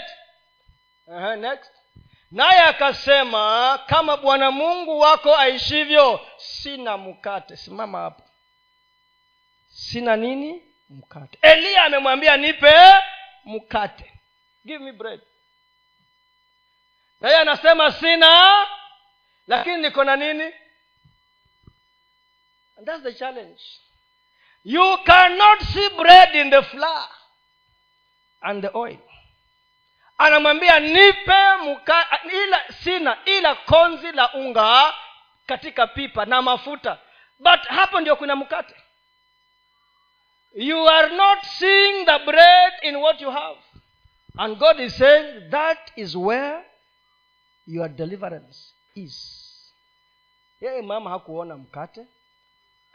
Uh-huh, 1.08 1.36
next. 1.36 1.72
Naye 2.32 2.62
akasema 2.62 3.80
kama 3.86 4.18
bwana 4.18 4.51
mungu 4.51 4.99
wako 4.99 5.36
aishivyo 5.36 6.28
sina 6.38 6.97
mkate. 6.97 7.58
Simama 7.58 7.99
hapo. 8.01 8.24
Sina 9.68 10.16
nini? 10.16 10.64
Mkate. 10.89 11.38
Eliya 11.41 11.84
amemwambia 11.84 12.38
nipe 12.38 12.74
mkate. 13.45 14.14
Give 14.66 14.80
me 14.84 14.91
bread. 14.91 15.22
Naye 17.22 17.36
anasema 17.38 17.91
sina 17.91 18.66
lakini 19.47 19.78
niko 19.78 20.03
na 20.03 20.16
nini 20.16 20.53
and 22.78 22.86
that's 22.88 23.03
the 23.03 23.13
challenge. 23.13 23.61
You 24.63 24.97
cannot 25.05 25.61
see 25.61 25.89
bread 25.97 26.36
in 26.36 26.49
the 26.49 26.61
flour 26.63 27.07
and 28.41 28.61
the 28.63 28.75
oil. 28.78 28.97
Anamwambia 30.19 30.80
nipe 30.80 31.57
muka, 31.63 32.05
ila 32.34 32.73
sina 32.84 33.17
ila 33.25 33.55
konzi 33.55 34.11
la 34.11 34.34
unga 34.34 34.93
katika 35.45 35.88
pipa 35.88 36.25
na 36.25 36.41
mafuta. 36.41 36.99
But 37.39 37.59
hapo 37.67 37.99
ndio 38.01 38.15
kuna 38.15 38.36
mkate. 38.36 38.75
You 40.55 40.89
are 40.89 41.15
not 41.15 41.43
seeing 41.43 42.05
the 42.05 42.19
bread 42.25 42.73
in 42.82 42.95
what 42.95 43.21
you 43.21 43.32
have. 43.32 43.57
And 44.38 44.57
god 44.57 44.80
is 44.80 44.97
saying 44.97 45.49
that 45.49 45.91
is 45.95 46.15
where 46.15 46.63
your 47.67 47.89
deliverance 47.89 48.73
is. 48.95 49.34
Yeye 50.61 50.82
mama 50.82 51.09
hakuona 51.09 51.57
mkate 51.57 52.05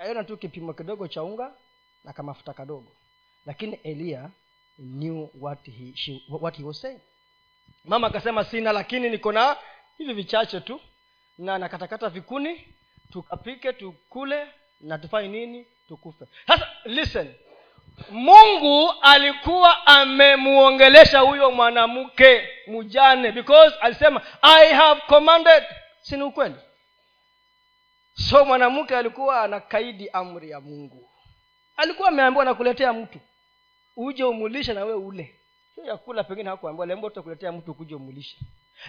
aiona 0.03 0.24
tu 0.24 0.36
kipimo 0.36 0.72
kidogo 0.72 1.09
cha 1.09 1.22
unga 1.22 1.53
na 2.05 2.12
kamafuta 2.12 2.53
kadogo. 2.53 2.92
Lakini 3.46 3.74
eliya 3.82 4.30
knew 4.78 5.28
what 5.40 5.64
he, 5.66 5.92
she, 5.94 6.22
what 6.28 6.57
he 6.57 6.64
was 6.64 6.80
saying. 6.80 7.00
Mama 7.84 8.07
akasema 8.07 8.44
sina 8.44 8.72
lakini 8.72 9.11
niko 9.11 9.32
na 9.32 9.57
hivi 9.98 10.12
vichache 10.12 10.61
tu 10.61 10.80
na 11.38 11.59
nakatakata 11.59 12.09
vikuni 12.09 12.74
tukapike 13.12 13.72
tukule 13.72 14.46
na 14.80 14.98
tufanye 14.98 15.28
nini 15.28 15.66
tukufe. 15.88 16.24
Sasa 16.46 16.68
listen. 16.84 17.34
Mungu 18.11 18.94
alikuwa 19.03 19.86
amemuongelesha 19.86 21.20
huyo 21.20 21.50
mwanamke 21.50 22.48
mjane 22.66 23.32
because 23.32 23.76
alisema 23.80 24.20
i 24.42 24.72
have 24.72 25.00
commanded. 25.00 25.64
Sini 26.00 26.22
ukweli 26.22 26.55
so 28.15 28.45
mwanamke 28.45 28.97
alikuwa 28.97 29.43
anakaidi 29.43 30.09
amri 30.11 30.51
ya 30.51 30.61
mungu. 30.61 31.09
Alikuwa 31.77 32.09
ameambiwa 32.09 32.45
nakuletea 32.45 32.93
mtu 32.93 33.21
uje 33.97 34.25
umulishe 34.25 34.73
na 34.73 34.85
wewe 34.85 34.99
ule. 34.99 35.39
Sio 35.75 35.85
yakula 35.85 36.25
pengine 36.25 36.51
hakuambiwa 36.51 36.87
lembo 36.87 37.09
tutakuletea 37.09 37.53
mtu 37.53 37.75
kuja 37.75 37.97
umulishe 37.97 38.37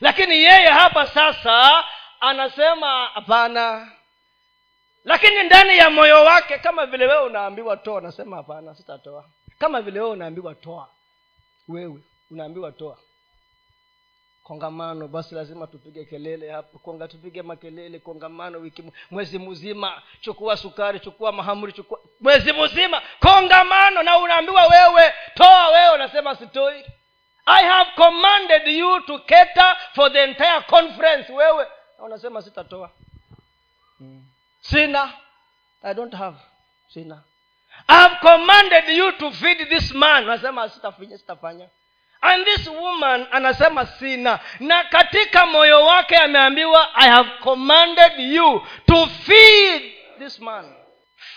lakini 0.01 0.35
yeye 0.35 0.67
hapa 0.67 1.07
sasa 1.07 1.83
anasema 2.19 3.05
hapana. 3.05 3.91
Lakini 5.03 5.43
ndani 5.43 5.77
ya 5.77 5.89
moyo 5.89 6.23
wake 6.23 6.57
kama 6.57 6.85
vile 6.85 7.05
wewe 7.05 7.23
unaambiwa 7.25 7.77
toa 7.77 7.97
anasema 7.97 8.35
hapana 8.35 8.75
sitatoa. 8.75 9.29
Kama 9.59 9.81
vile 9.81 9.99
wewe 9.99 10.11
unaambiwa 10.11 10.55
toa 10.55 10.89
wewe 11.67 11.99
unaambiwa 12.31 12.71
toa 12.71 12.97
kongamano 14.43 15.07
basi 15.07 15.35
lazima 15.35 15.67
tupige 15.67 16.05
kelele 16.05 16.51
hapo. 16.51 16.79
Konga 16.79 17.07
tupige 17.07 17.41
makelele 17.41 17.99
kongamano 17.99 18.57
wiki 18.59 18.83
mwezi 19.11 19.39
mzima. 19.39 20.01
Chukua 20.21 20.57
sukari 20.57 20.99
chukua 20.99 21.31
mahamuri 21.31 21.73
chukua 21.73 21.99
mwezi 22.19 22.53
mzima. 22.53 23.01
Kongamano 23.19 24.03
na 24.03 24.17
unaambiwa 24.17 24.67
wewe 24.67 25.13
toa 25.33 25.67
wewe 25.69 25.93
unasema 25.95 26.35
sitoi. 26.35 26.85
I 27.45 27.63
have 27.65 27.91
commanded 27.95 28.67
you 28.67 29.01
to 29.01 29.19
cater 29.19 29.77
for 29.95 30.11
the 30.13 30.23
entire 30.23 30.61
conference. 30.61 31.33
Wewe 31.33 31.67
na 31.97 32.03
unasema 32.03 32.41
sitatoa. 32.41 32.89
Sina. 34.61 35.13
I 35.83 35.93
don't 35.93 36.13
have. 36.13 36.37
Sina. 36.93 37.23
I 37.87 37.95
have 38.01 38.15
commanded 38.21 38.89
you 38.89 39.11
to 39.11 39.31
feed 39.31 39.69
this 39.69 39.91
man. 39.93 40.23
Unasema 40.23 40.69
sitafanya 40.69 41.17
sitafanya 41.17 41.69
and 42.23 42.45
this 42.45 42.67
woman 42.67 43.27
anasema 43.31 43.85
sina. 43.85 44.39
Na 44.59 44.83
katika 44.83 45.45
moyo 45.45 45.85
wake 45.85 46.17
ameambiwa 46.17 46.95
i 46.95 47.09
have 47.09 47.29
commanded 47.43 48.19
you 48.19 48.61
to 48.85 49.05
feed 49.07 49.93
this 50.19 50.39
man. 50.39 50.75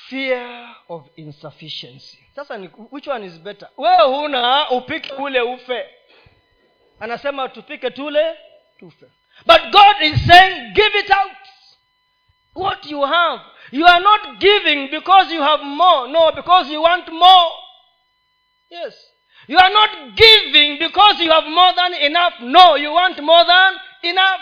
Fear 0.08 0.68
of 0.88 1.02
insufficiency. 1.16 2.18
Sasa 2.36 2.56
ni, 2.58 2.70
which 2.90 3.06
one 3.08 3.26
is 3.26 3.32
better? 3.40 3.68
Wewe 3.76 4.02
huna 4.02 4.70
upike 4.70 5.12
ule 5.12 5.40
ufe. 5.40 5.86
Anasema 7.00 7.48
tupike 7.48 7.90
tule 7.90 8.38
tufe. 8.78 9.06
But 9.46 9.62
god 9.62 9.96
is 10.00 10.26
saying 10.26 10.72
give 10.72 10.98
it 10.98 11.10
out. 11.10 11.32
What 12.54 12.86
you 12.86 13.02
have 13.02 13.42
you 13.72 13.86
are 13.86 14.00
not 14.00 14.38
giving 14.38 14.88
because 14.88 15.34
you 15.34 15.42
have 15.42 15.64
more. 15.64 16.08
No 16.08 16.32
because 16.32 16.72
you 16.72 16.82
want 16.82 17.08
more. 17.08 17.50
Yes 18.70 19.15
you 19.48 19.58
are 19.58 19.72
not 19.72 19.90
giving 20.16 20.78
because 20.78 21.20
you 21.24 21.30
have 21.30 21.48
more 21.48 21.72
than 21.74 21.94
enough. 21.94 22.34
No 22.40 22.76
you 22.76 22.92
want 22.92 23.20
more 23.22 23.44
than 23.44 23.74
enough 24.02 24.40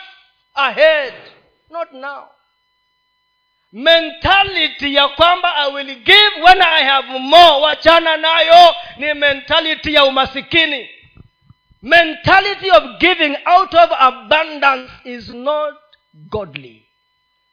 ahead. 0.55 1.15
Not 1.71 1.93
now. 1.93 2.31
Mentality 3.73 4.95
ya 4.95 5.09
kwamba 5.09 5.55
i 5.57 5.73
will 5.73 5.95
give 6.05 6.43
when 6.45 6.63
i 6.63 6.85
have 6.85 7.19
more 7.19 7.61
wachana 7.63 8.17
nayo 8.17 8.75
ni 8.99 9.15
mentality 9.15 9.95
ya 9.95 10.05
umasikini. 10.05 10.91
Mentality 11.83 12.71
of 12.71 12.99
giving 12.99 13.37
out 13.47 13.75
of 13.75 13.91
abundance 13.99 14.91
is 15.05 15.29
not 15.29 15.75
godly. 16.31 16.87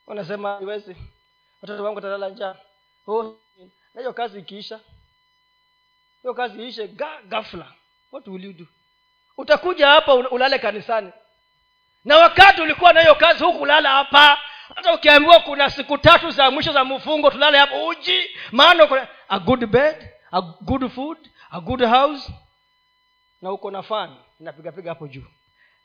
Wanasema 0.08 0.58
iwezi 0.62 0.96
watoto 1.62 1.84
wangu 1.84 1.96
watalala 1.96 2.30
njaa. 2.30 2.56
Oh, 3.08 3.36
kazi 4.14 4.40
ikiisha 4.40 4.80
hiyo 6.22 6.34
kazi 6.34 6.64
iishe 6.64 6.88
ga, 6.88 7.10
gafla 7.26 7.68
what 8.12 8.28
will 8.28 8.46
you 8.46 8.54
do? 8.54 8.66
Utakuja 9.38 9.88
hapa 9.88 10.14
ulale 10.14 10.60
kanisani. 10.60 11.12
Na 12.06 12.18
wakati 12.18 12.62
ulikuwa 12.62 12.94
na 12.94 13.02
hiyo 13.02 13.16
kazi 13.16 13.44
hukulala 13.44 13.90
hapa. 13.90 14.38
Hata 14.76 14.94
ukiambiwa 14.94 15.40
kuna 15.40 15.70
siku 15.70 15.98
tatu 15.98 16.32
za 16.32 16.52
mwisho 16.52 16.74
za 16.74 16.86
mfungo 16.86 17.32
tulale 17.32 17.58
hapo 17.58 17.88
uji 17.88 18.30
maana 18.52 18.88
kuna 18.88 19.08
a 19.30 19.40
good 19.40 19.66
bed 19.66 20.10
a 20.32 20.42
good 20.42 20.90
food 20.92 21.18
a 21.52 21.60
good 21.60 21.84
house. 21.86 22.32
Na 23.42 23.52
uko 23.52 23.72
na 23.72 23.84
fani 23.84 24.16
inapigapiga 24.40 24.92
hapo 24.92 25.08
juu. 25.08 25.26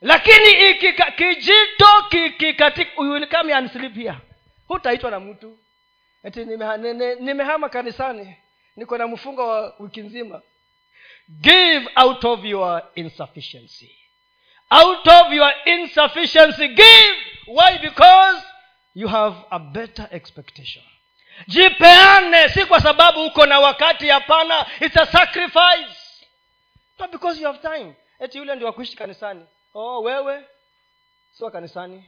Lakini 0.00 0.74
kijito 1.16 1.86
kikikatika 2.08 3.02
hutaitwa 4.68 5.10
na 5.10 5.20
mtu. 5.20 5.58
Eti 6.24 6.44
nimehama 6.44 6.76
nime, 6.76 7.14
nime 7.14 7.44
kanisani 7.70 8.36
niko 8.76 8.98
na 8.98 9.06
mfungo 9.06 9.48
wa 9.48 9.74
wiki 9.78 10.00
nzima. 10.00 10.42
Give 11.28 11.88
out 11.96 12.24
of 12.24 12.44
your 12.44 12.82
insufficiency. 12.94 13.96
Out 14.70 15.06
of 15.06 15.32
your 15.32 15.52
insufficiency 15.64 16.68
give. 16.68 17.16
Why? 17.46 17.78
Because 17.78 18.42
you 18.94 19.08
have 19.08 19.36
a 19.50 19.58
better 19.58 20.08
expectation. 20.10 20.82
Jipeane 21.48 22.48
si 22.48 22.64
kwa 22.64 22.80
sababu 22.80 23.24
uko 23.26 23.46
na 23.46 23.60
wakati 23.60 24.08
hapana. 24.08 24.66
It's 24.80 24.96
a 24.96 25.06
sacrifice. 25.06 26.24
Not 26.98 27.10
because 27.12 27.40
you 27.40 27.46
have 27.46 27.58
time. 27.58 27.94
Eti 28.20 28.38
yule 28.38 28.54
ndio 28.54 28.66
wakuishi 28.66 28.96
kanisani. 28.96 29.46
Oh 29.74 30.02
wewe 30.02 30.44
sio 31.32 31.50
kanisani. 31.50 32.04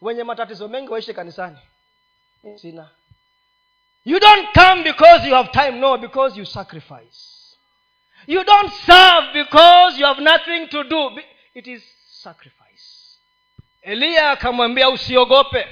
Wenye 0.00 0.24
matatizo 0.24 0.68
mengi 0.68 0.88
waishi 0.92 1.14
kanisani. 1.14 1.58
Sina 2.56 2.90
you 4.04 4.18
don't 4.20 4.48
come 4.54 4.82
because 4.82 5.28
you 5.28 5.34
have 5.34 5.50
time 5.52 5.80
no 5.80 5.98
because 5.98 6.36
you 6.38 6.44
sacrifice. 6.44 7.56
You 8.26 8.44
don't 8.44 8.72
serve 8.72 9.32
because 9.32 9.98
you 9.98 10.06
have 10.06 10.20
nothing 10.22 10.68
to 10.68 10.84
do. 10.84 11.10
It 11.54 11.66
is 11.66 11.82
sacrifice. 12.10 13.18
Eliya 13.82 14.30
akamwambia 14.30 14.88
usiogope. 14.88 15.66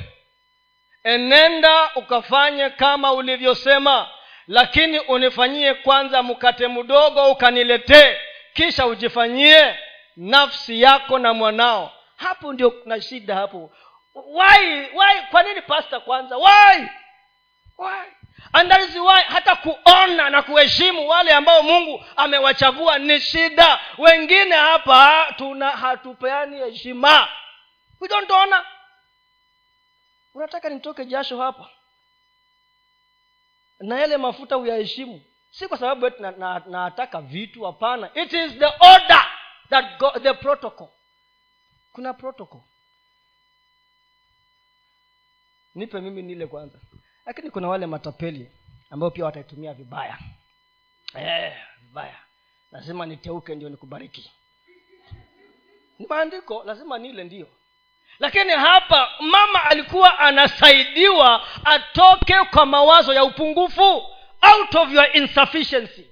Enenda 1.04 1.94
ukafanye 1.94 2.70
kama 2.70 3.12
ulivyosema 3.12 4.08
lakini 4.46 4.98
unifanyie 4.98 5.74
kwanza 5.74 6.22
mkate 6.22 6.68
mdogo 6.68 7.30
ukaniletee 7.30 8.16
kisha 8.54 8.86
ujifanyie 8.86 9.78
nafsi 10.16 10.82
yako 10.82 11.18
na 11.18 11.34
mwanao. 11.34 11.92
Hapo 12.16 12.52
ndio 12.52 12.70
kuna 12.70 13.00
shida 13.00 13.34
hapo. 13.34 13.70
Why 14.14 14.80
why 14.80 15.20
kwa 15.30 15.42
nini 15.42 15.62
pasta 15.62 16.00
kwanza? 16.00 16.36
Why? 16.36 16.86
Why 17.78 18.06
and 18.52 18.70
that 18.70 18.88
is 18.88 18.96
why 18.96 19.22
hata 19.22 19.56
kuona 19.56 20.30
na 20.30 20.42
kuheshimu 20.42 21.08
wale 21.08 21.32
ambao 21.32 21.62
mungu 21.62 22.04
amewachagua 22.16 22.98
ni 22.98 23.20
shida. 23.20 23.80
Wengine 23.98 24.54
hapa 24.56 25.34
tuna 25.38 25.70
hatupeani 25.70 26.56
heshima. 26.56 27.28
We 28.00 28.08
don't 28.08 28.30
honor. 28.30 28.66
Unataka 30.34 30.68
nitoke 30.68 31.04
jasho 31.04 31.40
hapa? 31.42 31.70
Na 33.80 34.00
yale 34.00 34.16
mafuta 34.16 34.56
uyaheshimu. 34.58 35.22
Si 35.50 35.68
kwa 35.68 35.78
sababu 35.78 36.06
eti 36.06 36.22
na, 36.22 36.62
na 36.66 37.20
vitu 37.20 37.64
hapana. 37.64 38.10
It 38.14 38.32
is 38.32 38.52
the 38.58 38.66
order 38.80 39.26
that 39.70 39.98
go, 39.98 40.10
the 40.10 40.34
protocol. 40.34 40.88
Kuna 41.92 42.14
protocol. 42.14 42.60
Nipe 45.74 46.00
mimi 46.00 46.22
nile 46.22 46.46
kwanza 46.46 46.78
lakini 47.26 47.50
kuna 47.50 47.68
wale 47.68 47.86
matapeli 47.86 48.50
ambao 48.90 49.10
pia 49.10 49.24
wataitumia 49.24 49.74
vibaya. 49.74 50.18
Eh, 51.14 51.52
vibaya. 51.82 52.16
Lazima 52.72 53.06
niteuke 53.06 53.54
ndio 53.54 53.68
nikubariki. 53.68 54.30
Ni 55.98 56.06
maandiko 56.06 56.62
lazima 56.66 56.98
nile 56.98 57.24
ndio. 57.24 57.46
Lakini 58.18 58.52
hapa 58.52 59.10
mama 59.20 59.64
alikuwa 59.64 60.18
anasaidiwa 60.18 61.46
atoke 61.64 62.34
kwa 62.50 62.66
mawazo 62.66 63.14
ya 63.14 63.24
upungufu 63.24 63.82
out 64.42 64.74
of 64.74 64.92
your 64.92 65.16
insufficiency. 65.16 66.06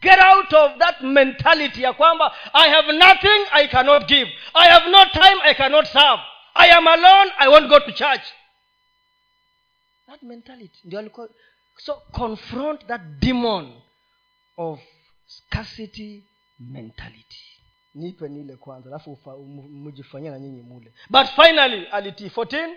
Get 0.00 0.18
out 0.24 0.52
of 0.52 0.76
that 0.78 1.00
mentality 1.00 1.82
ya 1.82 1.92
kwamba 1.92 2.34
i 2.52 2.70
have 2.70 2.92
nothing 2.92 3.46
i 3.52 3.68
cannot 3.68 4.06
give. 4.06 4.32
I 4.54 4.68
have 4.70 4.90
no 4.90 5.04
time 5.04 5.36
i 5.42 5.54
cannot 5.54 5.86
serve. 5.86 6.22
I 6.54 6.70
am 6.72 6.88
alone 6.88 7.32
i 7.38 7.48
won't 7.48 7.68
go 7.68 7.80
to 7.80 7.92
church 7.92 8.22
that 10.06 10.22
mentality. 10.22 10.80
Ndio 10.84 10.98
alikuwa 10.98 11.28
so 11.76 11.94
confront 12.12 12.86
that 12.86 13.00
demon 13.20 13.72
of 14.56 14.80
scarcity 15.26 16.24
mentality. 16.58 17.40
Nipe 17.94 18.28
nile 18.28 18.56
kwanza 18.56 18.88
alafu 18.90 19.18
mjifanyia 19.70 20.30
na 20.30 20.38
nyinyi 20.38 20.62
mule. 20.62 20.92
But 21.10 21.26
finally 21.26 21.86
alitii 21.86 22.28
14 22.28 22.68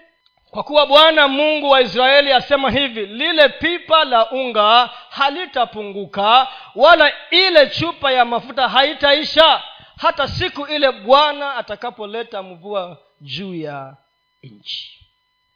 kwa 0.49 0.63
kuwa 0.63 0.85
bwana 0.85 1.27
mungu 1.27 1.69
wa 1.69 1.81
israeli 1.81 2.31
asema 2.31 2.71
hivi 2.71 3.05
lile 3.05 3.49
pipa 3.49 4.05
la 4.05 4.31
unga 4.31 4.87
halitapunguka 5.09 6.47
wala 6.75 7.11
ile 7.31 7.69
chupa 7.69 8.11
ya 8.11 8.25
mafuta 8.25 8.69
haitaisha 8.69 9.63
hata 9.97 10.27
siku 10.27 10.65
ile 10.67 10.91
bwana 10.91 11.55
atakapoleta 11.55 12.43
mvua 12.43 12.97
juu 13.21 13.55
ya 13.55 13.97
nchi. 14.43 15.07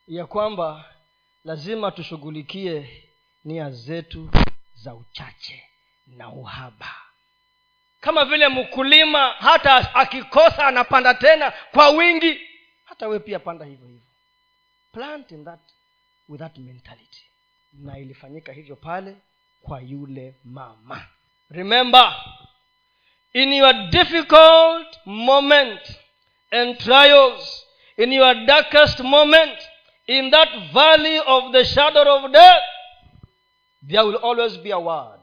Ya 0.07 0.25
kwamba 0.25 0.85
lazima 1.45 1.91
tushughulikie 1.91 3.03
nia 3.45 3.69
zetu 3.71 4.29
za 4.75 4.93
uchache 4.95 5.63
na 6.07 6.29
uhaba. 6.29 6.95
Kama 7.99 8.25
vile 8.25 8.47
mkulima 8.47 9.29
hata 9.29 9.95
akikosa 9.95 10.67
anapanda 10.67 11.13
tena 11.13 11.53
kwa 11.71 11.89
wingi 11.89 12.39
hata 12.85 13.07
we 13.07 13.19
pia 13.19 13.39
panda 13.39 13.65
hivyo 13.65 13.87
hivyo. 13.87 14.01
Plant 14.91 15.31
in 15.31 15.45
that 15.45 15.59
with 16.29 16.39
that 16.39 16.57
mentality. 16.57 17.21
Na 17.73 17.97
ilifanyika 17.99 18.51
hivyo 18.53 18.75
pale 18.75 19.15
kwa 19.61 19.81
yule 19.81 20.35
mama. 20.43 21.05
Remember 21.49 22.15
in 23.33 23.53
your 23.53 23.73
difficult 23.89 24.97
moment 25.05 25.99
and 26.51 26.77
trials 26.77 27.67
in 27.97 28.13
your 28.13 28.35
darkest 28.45 28.99
moment 28.99 29.70
in 30.11 30.29
that 30.29 30.73
valley 30.73 31.19
of 31.25 31.53
the 31.53 31.63
shadow 31.63 32.17
of 32.17 32.31
death 32.33 32.63
there 33.81 34.05
will 34.05 34.15
always 34.15 34.57
be 34.57 34.71
a 34.71 34.79
word. 34.79 35.19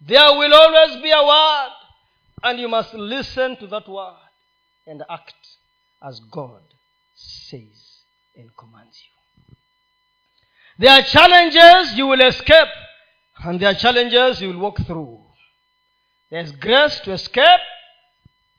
There 0.00 0.32
will 0.38 0.54
always 0.54 1.02
be 1.02 1.10
a 1.10 1.22
word. 1.22 1.72
And 2.44 2.58
you 2.58 2.68
must 2.68 2.94
listen 2.94 3.56
to 3.58 3.66
that 3.68 3.88
word 3.88 4.16
and 4.86 5.02
act 5.08 5.34
as 6.02 6.18
god 6.20 6.62
says 7.14 8.00
and 8.36 8.48
commands 8.56 9.00
you. 9.04 9.56
There 10.78 10.90
are 10.90 11.02
challenges 11.02 11.96
you 11.96 12.06
will 12.06 12.20
escape 12.20 12.68
and 13.44 13.60
there 13.60 13.70
are 13.70 13.74
challenges 13.74 14.40
you 14.40 14.48
will 14.48 14.58
walk 14.58 14.78
through. 14.86 15.20
There's 16.30 16.50
grace 16.52 16.98
to 17.00 17.12
escape 17.12 17.60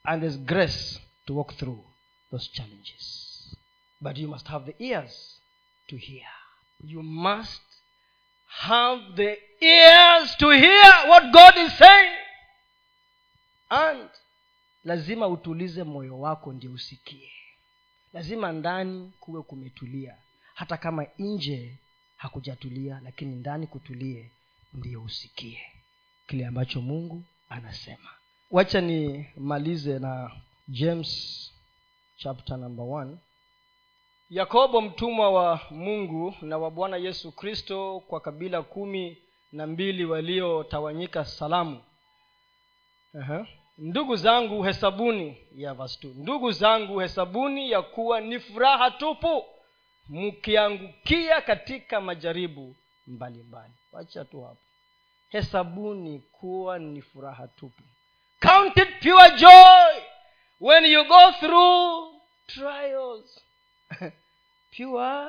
and 0.06 0.22
there's 0.22 0.38
grace 0.38 1.00
to 1.28 1.34
walk 1.34 1.54
through 1.56 1.84
those 2.32 2.48
challenges. 2.48 3.56
But 4.00 4.16
you 4.18 4.28
must 4.28 4.48
have 4.48 4.66
the 4.66 4.76
ears 4.82 5.33
to 5.94 5.98
hear. 6.00 6.26
You 6.84 7.04
must 7.04 7.62
have 8.48 9.16
the 9.16 9.38
ears 9.62 10.36
to 10.38 10.50
hear 10.50 10.92
what 11.08 11.32
god 11.32 11.54
is 11.58 11.78
saying. 11.78 12.16
And 13.70 14.10
lazima 14.84 15.28
utulize 15.28 15.84
moyo 15.84 16.20
wako 16.20 16.54
ndio 16.54 16.72
usikie. 16.72 17.32
Lazima 18.14 18.52
ndani 18.52 19.12
kuwe 19.20 19.42
kumetulia. 19.44 20.16
Hata 20.54 20.78
kama 20.78 21.06
nje 21.20 21.78
hakujatulia 22.18 23.02
lakini 23.04 23.36
ndani 23.36 23.68
kutulie 23.68 24.32
ndiyo 24.74 25.04
usikie 25.04 25.62
kile 26.28 26.46
ambacho 26.48 26.82
mungu 26.82 27.24
anasema. 27.50 28.10
Wacha 28.52 28.82
nimalize 28.82 30.00
na 30.00 30.32
james 30.68 31.52
chapter 32.18 32.58
number 32.58 32.86
one 32.86 33.18
yakobo 34.30 34.82
mtumwa 34.82 35.30
wa 35.32 35.60
mungu 35.72 36.36
na 36.42 36.58
wa 36.58 36.72
bwana 36.72 36.98
yesu 36.98 37.32
kristo 37.32 38.04
kwa 38.08 38.20
kabila 38.20 38.62
kumi 38.62 39.18
na 39.52 39.68
mbili 39.68 40.06
waliotawanyika 40.06 41.26
salamu. 41.26 41.84
Uh-huh. 43.16 43.46
ndugu 43.78 44.16
zangu 44.16 44.64
hesabuni 44.64 45.38
ya 45.56 45.74
vastu 45.74 46.08
ndugu 46.08 46.52
zangu 46.52 47.00
hesabuni 47.00 47.72
ya 47.72 47.82
kuwa 47.82 48.22
ni 48.22 48.40
furaha 48.40 48.92
tupu 48.92 49.46
mkiangukia 50.10 51.42
katika 51.42 52.02
majaribu 52.02 52.76
mbalimbali. 53.08 53.74
Wacha 53.92 54.26
tu 54.26 54.42
hapo. 54.42 54.58
Hesabuni 55.30 56.20
kuwa 56.20 56.80
ni 56.80 57.02
furaha 57.02 57.48
tupu. 57.48 57.84
Count 58.42 58.78
it 58.78 58.90
pure 59.02 59.32
joy 59.38 60.02
when 60.62 60.86
you 60.86 61.04
go 61.06 61.32
through 61.40 62.14
trials 62.48 63.40
pure 64.78 65.28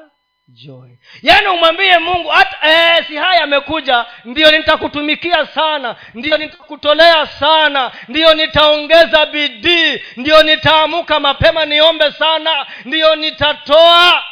joy. 0.48 0.90
Yaani 1.22 1.46
umwambie 1.48 1.98
mungu 1.98 2.28
hata 2.28 2.70
eh, 2.98 3.06
si 3.06 3.16
haya 3.16 3.42
amekuja 3.42 4.06
ndiyo 4.24 4.50
nitakutumikia 4.58 5.46
sana 5.46 5.96
ndiyo 6.14 6.36
nitakutolea 6.38 7.26
sana 7.26 7.92
ndiyo 8.08 8.34
nitaongeza 8.34 9.26
bidii 9.26 10.00
ndiyo 10.16 10.42
nitaamuka 10.42 11.20
mapema 11.20 11.64
niombe 11.66 12.12
sana 12.12 12.66
ndiyo 12.84 13.16
nitatoa. 13.16 14.24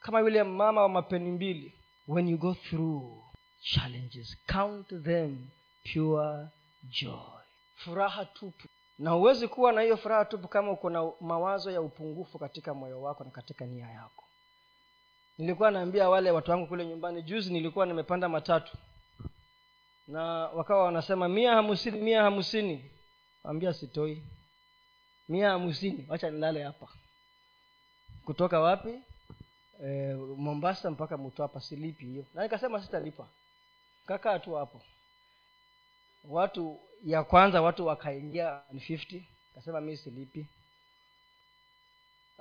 Kama 0.00 0.20
yule 0.20 0.42
mama 0.42 0.82
wa 0.82 0.88
mapeni 0.88 1.30
mbili 1.30 1.74
when 2.08 2.28
you 2.28 2.38
go 2.38 2.54
through 2.54 3.02
challenges 3.62 4.36
count 4.52 4.88
them 5.04 5.38
pure 5.92 6.46
joy. 7.00 7.40
Furaha 7.76 8.24
tupu. 8.24 8.68
Na 8.98 9.10
huwezi 9.10 9.48
kuwa 9.48 9.72
na 9.72 9.80
hiyo 9.82 9.96
furaha 9.96 10.24
tupu 10.24 10.48
kama 10.48 10.70
uko 10.72 10.90
na 10.90 11.10
mawazo 11.20 11.70
ya 11.70 11.80
upungufu 11.80 12.38
katika 12.38 12.74
moyo 12.74 13.02
wako 13.02 13.24
na 13.24 13.30
katika 13.30 13.64
nia 13.64 13.86
yako 13.90 14.24
nilikuwa 15.40 15.70
naambia 15.70 16.08
wale 16.08 16.30
watu 16.30 16.50
wangu 16.50 16.66
kule 16.66 16.86
nyumbani 16.86 17.22
juzi 17.22 17.52
nilikuwa 17.52 17.86
nimepanda 17.86 18.28
matatu. 18.28 18.76
Na 20.08 20.22
wakawa 20.24 20.84
wanasema 20.84 21.28
mia 21.28 21.54
hamsini 21.54 21.98
mia 22.00 22.22
hamsini. 22.22 22.90
Ambia 23.44 23.72
sitoi. 23.72 24.22
Mia 25.28 25.50
hamsini 25.50 26.06
wacha 26.08 26.30
nilale 26.30 26.62
hapa. 26.62 26.88
Kutoka 28.24 28.60
wapi? 28.60 29.02
E, 29.84 30.14
mombasa 30.36 30.90
mpaka 30.90 31.18
mtwapa. 31.18 31.60
Silipi 31.60 32.04
hiyo. 32.06 32.24
Na 32.34 32.42
nikasema 32.42 32.82
sitalipa. 32.82 33.26
Kakaa 34.06 34.38
tu 34.38 34.54
hapo. 34.54 34.82
Watu 36.24 36.80
ya 37.04 37.24
kwanza 37.24 37.62
watu 37.62 37.86
wakaingia 37.86 38.60
ni 38.72 38.80
50 38.80 39.22
kasema 39.54 39.80
mi 39.80 39.96
silipi. 39.96 40.46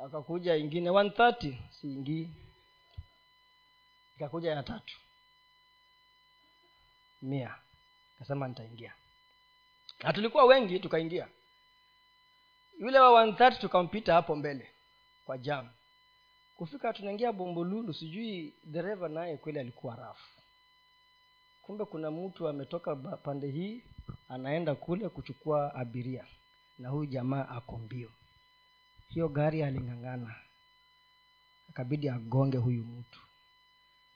Akakuja 0.06 0.56
ingine 0.56 0.90
130 0.90 1.54
siingii 1.82 2.30
ikakuja 4.20 4.52
ya 4.52 4.64
tatu. 4.64 4.98
Mia. 7.22 7.56
Kasema 8.20 8.48
nitaingia. 8.48 8.94
Na 10.04 10.14
tulikuwa 10.14 10.46
wengi 10.46 10.80
tukaingia. 10.80 11.28
Yule 12.80 13.00
wa 13.00 13.26
130 13.26 13.60
tukampita 13.60 14.14
hapo 14.14 14.36
mbele 14.36 14.70
kwa 15.26 15.38
jam. 15.38 15.70
Kufika 16.58 16.94
tunaingia 16.94 17.32
bombolulu 17.32 17.94
sijui 17.94 18.54
dereva 18.64 19.10
naye 19.10 19.38
kweli 19.38 19.60
alikuwa 19.60 19.96
rafu 19.96 20.28
kumbe 21.62 21.86
kuna 21.86 22.12
mtu 22.12 22.48
ametoka 22.48 22.96
pande 22.96 23.52
hii 23.52 23.84
anaenda 24.30 24.76
kule 24.76 25.10
kuchukua 25.10 25.76
abiria. 25.76 26.26
Na 26.80 26.90
huyu 26.90 27.06
jamaa 27.10 27.48
ako 27.50 27.78
mbio. 27.78 28.12
Hiyo 29.10 29.30
gari 29.30 29.64
aling'ang'ana. 29.64 30.36
Akabidi 31.70 32.10
agonge 32.10 32.58
huyu 32.58 32.84
mtu 32.84 33.20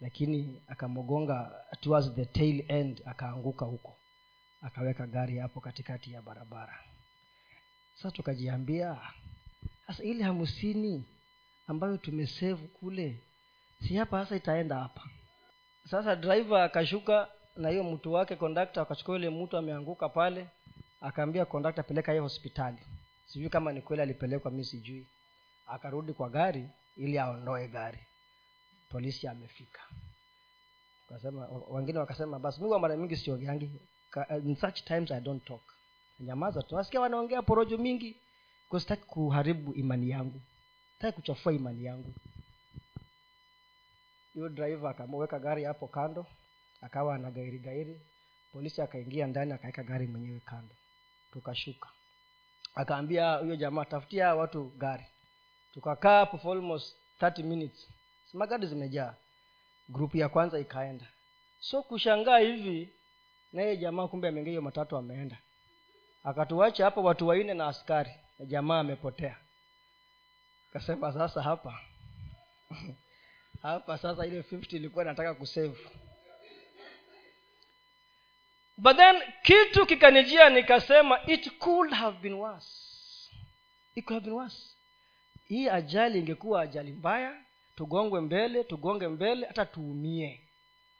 lakini 0.03 0.61
akamgonga 0.67 1.51
towards 1.81 2.13
the 2.15 2.25
tail 2.25 2.65
end 2.67 3.01
akaanguka 3.05 3.65
huko. 3.65 3.97
Akaweka 4.61 5.07
gari 5.07 5.37
hapo 5.37 5.59
katikati 5.61 6.13
ya 6.13 6.21
barabara. 6.21 6.79
Sasa 7.95 8.11
tukajiambia 8.11 8.97
sasa 9.87 10.03
ile 10.03 10.23
hamsini 10.23 11.05
ambayo 11.67 11.97
tumesevu 11.97 12.67
kule 12.67 13.19
si 13.87 13.95
hapa 13.95 14.23
sasa 14.23 14.35
itaenda 14.35 14.75
hapa. 14.79 15.01
Sasa 15.89 16.15
driver 16.15 16.61
akashuka 16.61 17.27
na 17.55 17.69
hiyo 17.69 17.83
mtu 17.83 18.13
wake 18.13 18.35
kondakta 18.35 18.81
akachukua 18.81 19.15
yule 19.15 19.29
mtu 19.29 19.57
ameanguka 19.57 20.09
pale 20.09 20.47
akaambia 21.01 21.45
kondakta 21.45 21.83
peleka 21.83 22.11
hiyo 22.11 22.23
hospitali. 22.23 22.77
Sijui 23.25 23.49
kama 23.49 23.71
ni 23.71 23.81
kweli 23.81 24.01
alipelekwa 24.01 24.51
mi 24.51 24.65
sijui. 24.65 25.07
Akarudi 25.67 26.13
kwa 26.13 26.29
gari 26.29 26.69
ili 26.97 27.19
aondoe 27.19 27.67
gari 27.67 27.99
polisi 28.93 29.27
amefika. 29.27 29.81
Kasema 31.09 31.47
wengine 31.69 31.99
wakasema 31.99 32.39
basi 32.39 32.61
mi 32.61 32.69
mara 32.79 32.97
mingi 32.97 33.17
siogeangi. 33.17 33.69
In 34.45 34.55
such 34.55 34.83
times 34.83 35.11
i 35.11 35.21
don't 35.21 35.45
talk. 35.45 35.61
Nyamaza 36.19 36.61
tu. 36.61 36.75
Nasikia 36.75 37.01
wanaongea 37.01 37.41
porojo 37.41 37.77
mingi. 37.77 38.15
Sitaki 38.79 39.03
kuharibu 39.05 39.73
imani 39.73 40.09
yangu. 40.09 40.41
Sitaki 40.93 41.15
kuchafua 41.15 41.53
imani 41.53 41.85
yangu. 41.85 42.13
Hiyo 44.33 44.49
driver 44.49 44.89
akamweka 44.89 45.39
gari 45.39 45.63
hapo 45.63 45.87
kando. 45.87 46.25
Akawa 46.81 47.15
ana 47.15 47.31
gairi 47.31 47.59
gairi. 47.59 48.01
Polisi 48.53 48.81
akaingia 48.81 49.27
ndani 49.27 49.51
akaweka 49.53 49.83
gari 49.83 50.07
mwenyewe 50.07 50.39
kando. 50.45 50.75
Tukashuka. 51.31 51.89
Akaambia 52.75 53.35
huyo 53.35 53.55
jamaa 53.55 53.85
tafutia 53.85 54.35
watu 54.35 54.63
gari. 54.77 55.05
Tukakaa 55.73 56.19
hapo 56.19 56.37
for 56.37 56.57
almost 56.57 56.95
30 57.21 57.43
minutes 57.43 57.87
magari 58.33 58.67
zimejaa. 58.67 59.13
Grupu 59.89 60.17
ya 60.17 60.29
kwanza 60.29 60.59
ikaenda. 60.59 61.05
So 61.59 61.83
kushangaa 61.83 62.37
hivi 62.37 62.89
naye 63.53 63.77
jamaa 63.77 64.07
kumbe 64.07 64.27
ameingia 64.27 64.51
hiyo 64.51 64.61
matatu 64.61 64.97
ameenda. 64.97 65.37
Akatuacha 66.23 66.85
hapa 66.85 67.01
watu 67.01 67.27
waine 67.27 67.53
na 67.53 67.67
askari 67.67 68.11
na 68.39 68.45
jamaa 68.45 68.79
amepotea. 68.79 69.37
Kasema 70.73 71.13
sasa 71.13 71.41
hapa. 71.41 71.79
Hapa 73.61 73.97
sasa 73.97 74.25
ile 74.25 74.41
50 74.41 74.75
ilikuwa 74.75 75.05
nataka 75.05 75.33
kusave 75.33 75.77
but 78.77 78.97
then 78.97 79.21
kitu 79.43 79.85
kikanijia 79.85 80.49
nikasema 80.49 81.19
it 81.27 81.57
could 81.59 81.91
have 81.93 82.17
been 82.21 82.33
worse. 82.33 82.67
It 83.95 84.05
could 84.05 84.15
have 84.15 84.25
been 84.25 84.35
worse. 84.35 84.57
Hii 85.45 85.69
ajali 85.69 86.19
ingekuwa 86.19 86.61
ajali 86.61 86.91
mbaya 86.91 87.35
tugongwe 87.75 88.21
mbele 88.21 88.63
tugonge 88.63 89.07
mbele 89.07 89.45
hata 89.45 89.65
tuumie. 89.65 90.41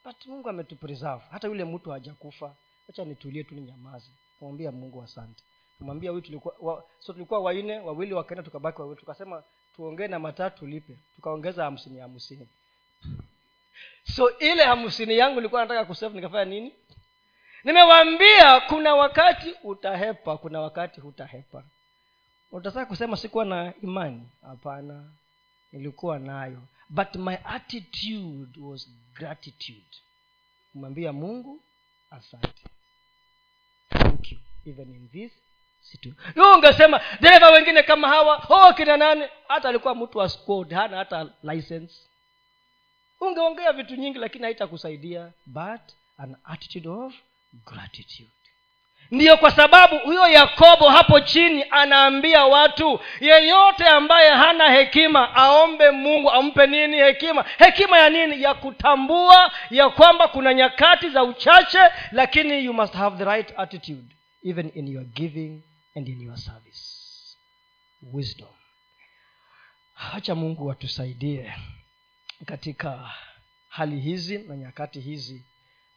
But 0.05 0.26
mungu 0.26 0.49
ametupreserve. 0.49 1.24
Hata 1.32 1.47
yule 1.47 1.65
mtu 1.65 1.89
hajakufa 1.91 2.55
acha 2.89 3.05
nitulie 3.05 3.43
tu 3.43 3.55
ninyamaze. 3.55 4.11
Kamwambia 4.39 4.71
mungu 4.71 5.03
asante. 5.03 5.43
Kamwambia 5.80 6.09
huyu 6.11 6.21
tulikuwa 6.21 6.55
wa, 6.59 6.84
so 6.99 7.13
tulikuwa 7.13 7.39
waine 7.39 7.80
wawili 7.80 8.13
wakaenda 8.13 8.43
tukabaki 8.43 8.82
wawili. 8.82 8.99
Tukasema 8.99 9.43
tuongee 9.76 10.07
na 10.07 10.19
matatu 10.19 10.59
tulipe 10.59 10.97
tukaongeza 11.15 11.63
hamsini 11.63 11.99
hamsini. 11.99 12.47
So 14.15 14.38
ile 14.38 14.63
hamsini 14.63 15.17
yangu 15.17 15.36
nilikuwa 15.36 15.61
nataka 15.61 15.86
kusefu 15.86 16.15
nikafanya 16.15 16.45
nini? 16.45 16.74
Nimewambia 17.63 18.61
kuna 18.61 18.95
wakati 18.95 19.55
utahepa 19.63 20.38
kuna 20.38 20.61
wakati 20.61 21.01
hutahepa. 21.01 21.63
Utataka 22.51 22.86
kusema 22.86 23.17
sikuwa 23.17 23.45
na 23.45 23.74
imani? 23.82 24.30
Hapana 24.41 25.09
nilikuwa 25.74 26.19
nayo. 26.19 26.61
But 26.89 27.15
my 27.15 27.38
attitude 27.45 28.59
was 28.59 28.89
gratitude. 29.13 29.97
Kumwambia 30.71 31.13
mungu 31.13 31.63
asante. 32.09 32.63
Thank 33.89 34.32
you. 34.32 34.38
Even 34.65 34.95
in 34.95 35.09
this 35.09 35.32
situation 35.82 36.41
ungesema 36.55 37.01
dereva 37.21 37.49
wengine 37.49 37.84
kama 37.84 38.07
hawa 38.07 38.45
oh 38.49 38.74
kina 38.74 38.97
nane 38.97 39.30
hata 39.47 39.69
alikuwa 39.69 39.95
mtu 39.95 40.17
wa 40.17 40.30
squad 40.30 40.74
hana 40.74 40.97
hata 40.97 41.34
license. 41.43 41.95
Ungeongea 43.19 43.74
vitu 43.74 43.95
nyingi 43.95 44.19
lakini 44.19 44.43
haitakusaidia. 44.43 45.32
But 45.45 45.82
an 46.17 46.36
attitude 46.43 46.89
of 46.89 47.13
gratitude 47.65 48.30
ndiyo 49.14 49.38
kwa 49.38 49.51
sababu 49.51 49.97
huyo 49.99 50.28
yakobo 50.28 50.89
hapo 50.89 51.20
chini 51.20 51.66
anaambia 51.70 52.45
watu 52.45 52.99
yeyote 53.20 53.86
ambaye 53.88 54.30
hana 54.30 54.72
hekima 54.72 55.36
aombe 55.36 55.91
mungu 55.91 56.32
ampe 56.32 56.68
nini 56.68 56.97
hekima? 56.97 57.45
Hekima 57.57 57.97
ya 57.99 58.09
nini? 58.09 58.41
Ya 58.41 58.53
kutambua 58.53 59.51
ya 59.70 59.89
kwamba 59.89 60.28
kuna 60.28 60.53
nyakati 60.53 61.09
za 61.09 61.24
uchache 61.24 61.80
lakini 62.11 62.66
you 62.66 62.74
must 62.74 62.93
have 62.93 63.18
the 63.18 63.24
right 63.26 63.53
attitude 63.59 64.16
even 64.43 64.72
in 64.76 64.88
your 64.88 65.03
giving 65.03 65.61
and 65.95 66.07
in 66.07 66.22
your 66.22 66.38
service. 66.38 66.84
Wisdom. 68.14 68.49
Hacha 69.93 70.36
mungu 70.36 70.72
atusaidie 70.72 71.53
katika 72.45 73.09
hali 73.70 73.99
hizi 73.99 74.38
na 74.38 74.55
nyakati 74.57 74.99
hizi 74.99 75.45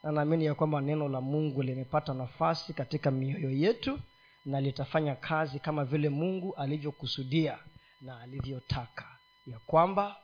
na 0.03 0.13
naamini 0.13 0.45
ya 0.45 0.55
kwamba 0.55 0.81
neno 0.81 1.09
la 1.09 1.21
mungu 1.21 1.63
limepata 1.63 2.15
nafasi 2.15 2.73
katika 2.75 3.11
mioyo 3.11 3.51
yetu 3.51 4.01
na 4.45 4.61
litafanya 4.61 5.15
kazi 5.15 5.59
kama 5.59 5.85
vile 5.85 6.09
mungu 6.09 6.55
alivyokusudia 6.55 7.59
na 8.01 8.21
alivyotaka. 8.21 9.19
Ya 9.47 9.59
kwamba 9.59 10.17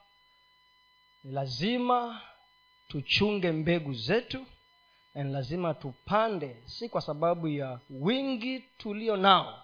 ni 1.24 1.32
lazima 1.32 2.20
tuchunge 2.88 3.52
mbegu 3.52 3.94
zetu 3.94 4.46
na 5.14 5.24
ni 5.24 5.32
lazima 5.32 5.74
tupande 5.74 6.56
si 6.66 6.88
kwa 6.88 7.00
sababu 7.00 7.48
ya 7.48 7.80
wingi 7.90 8.60
tulio 8.60 9.16
nao 9.16 9.62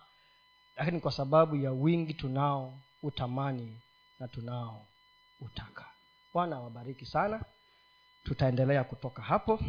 lakini 0.77 1.01
kwa 1.01 1.13
sababu 1.13 1.57
ya 1.57 1.73
wingi 1.73 2.15
tunao 2.15 2.79
utamani 3.03 3.81
na 4.19 4.29
tunao 4.29 4.87
utaka. 5.41 5.85
Bwana 6.35 6.57
awabariki 6.57 7.07
sana. 7.07 7.45
Tutaendelea 8.25 8.85
kutoka 8.85 9.23
hapo 9.23 9.61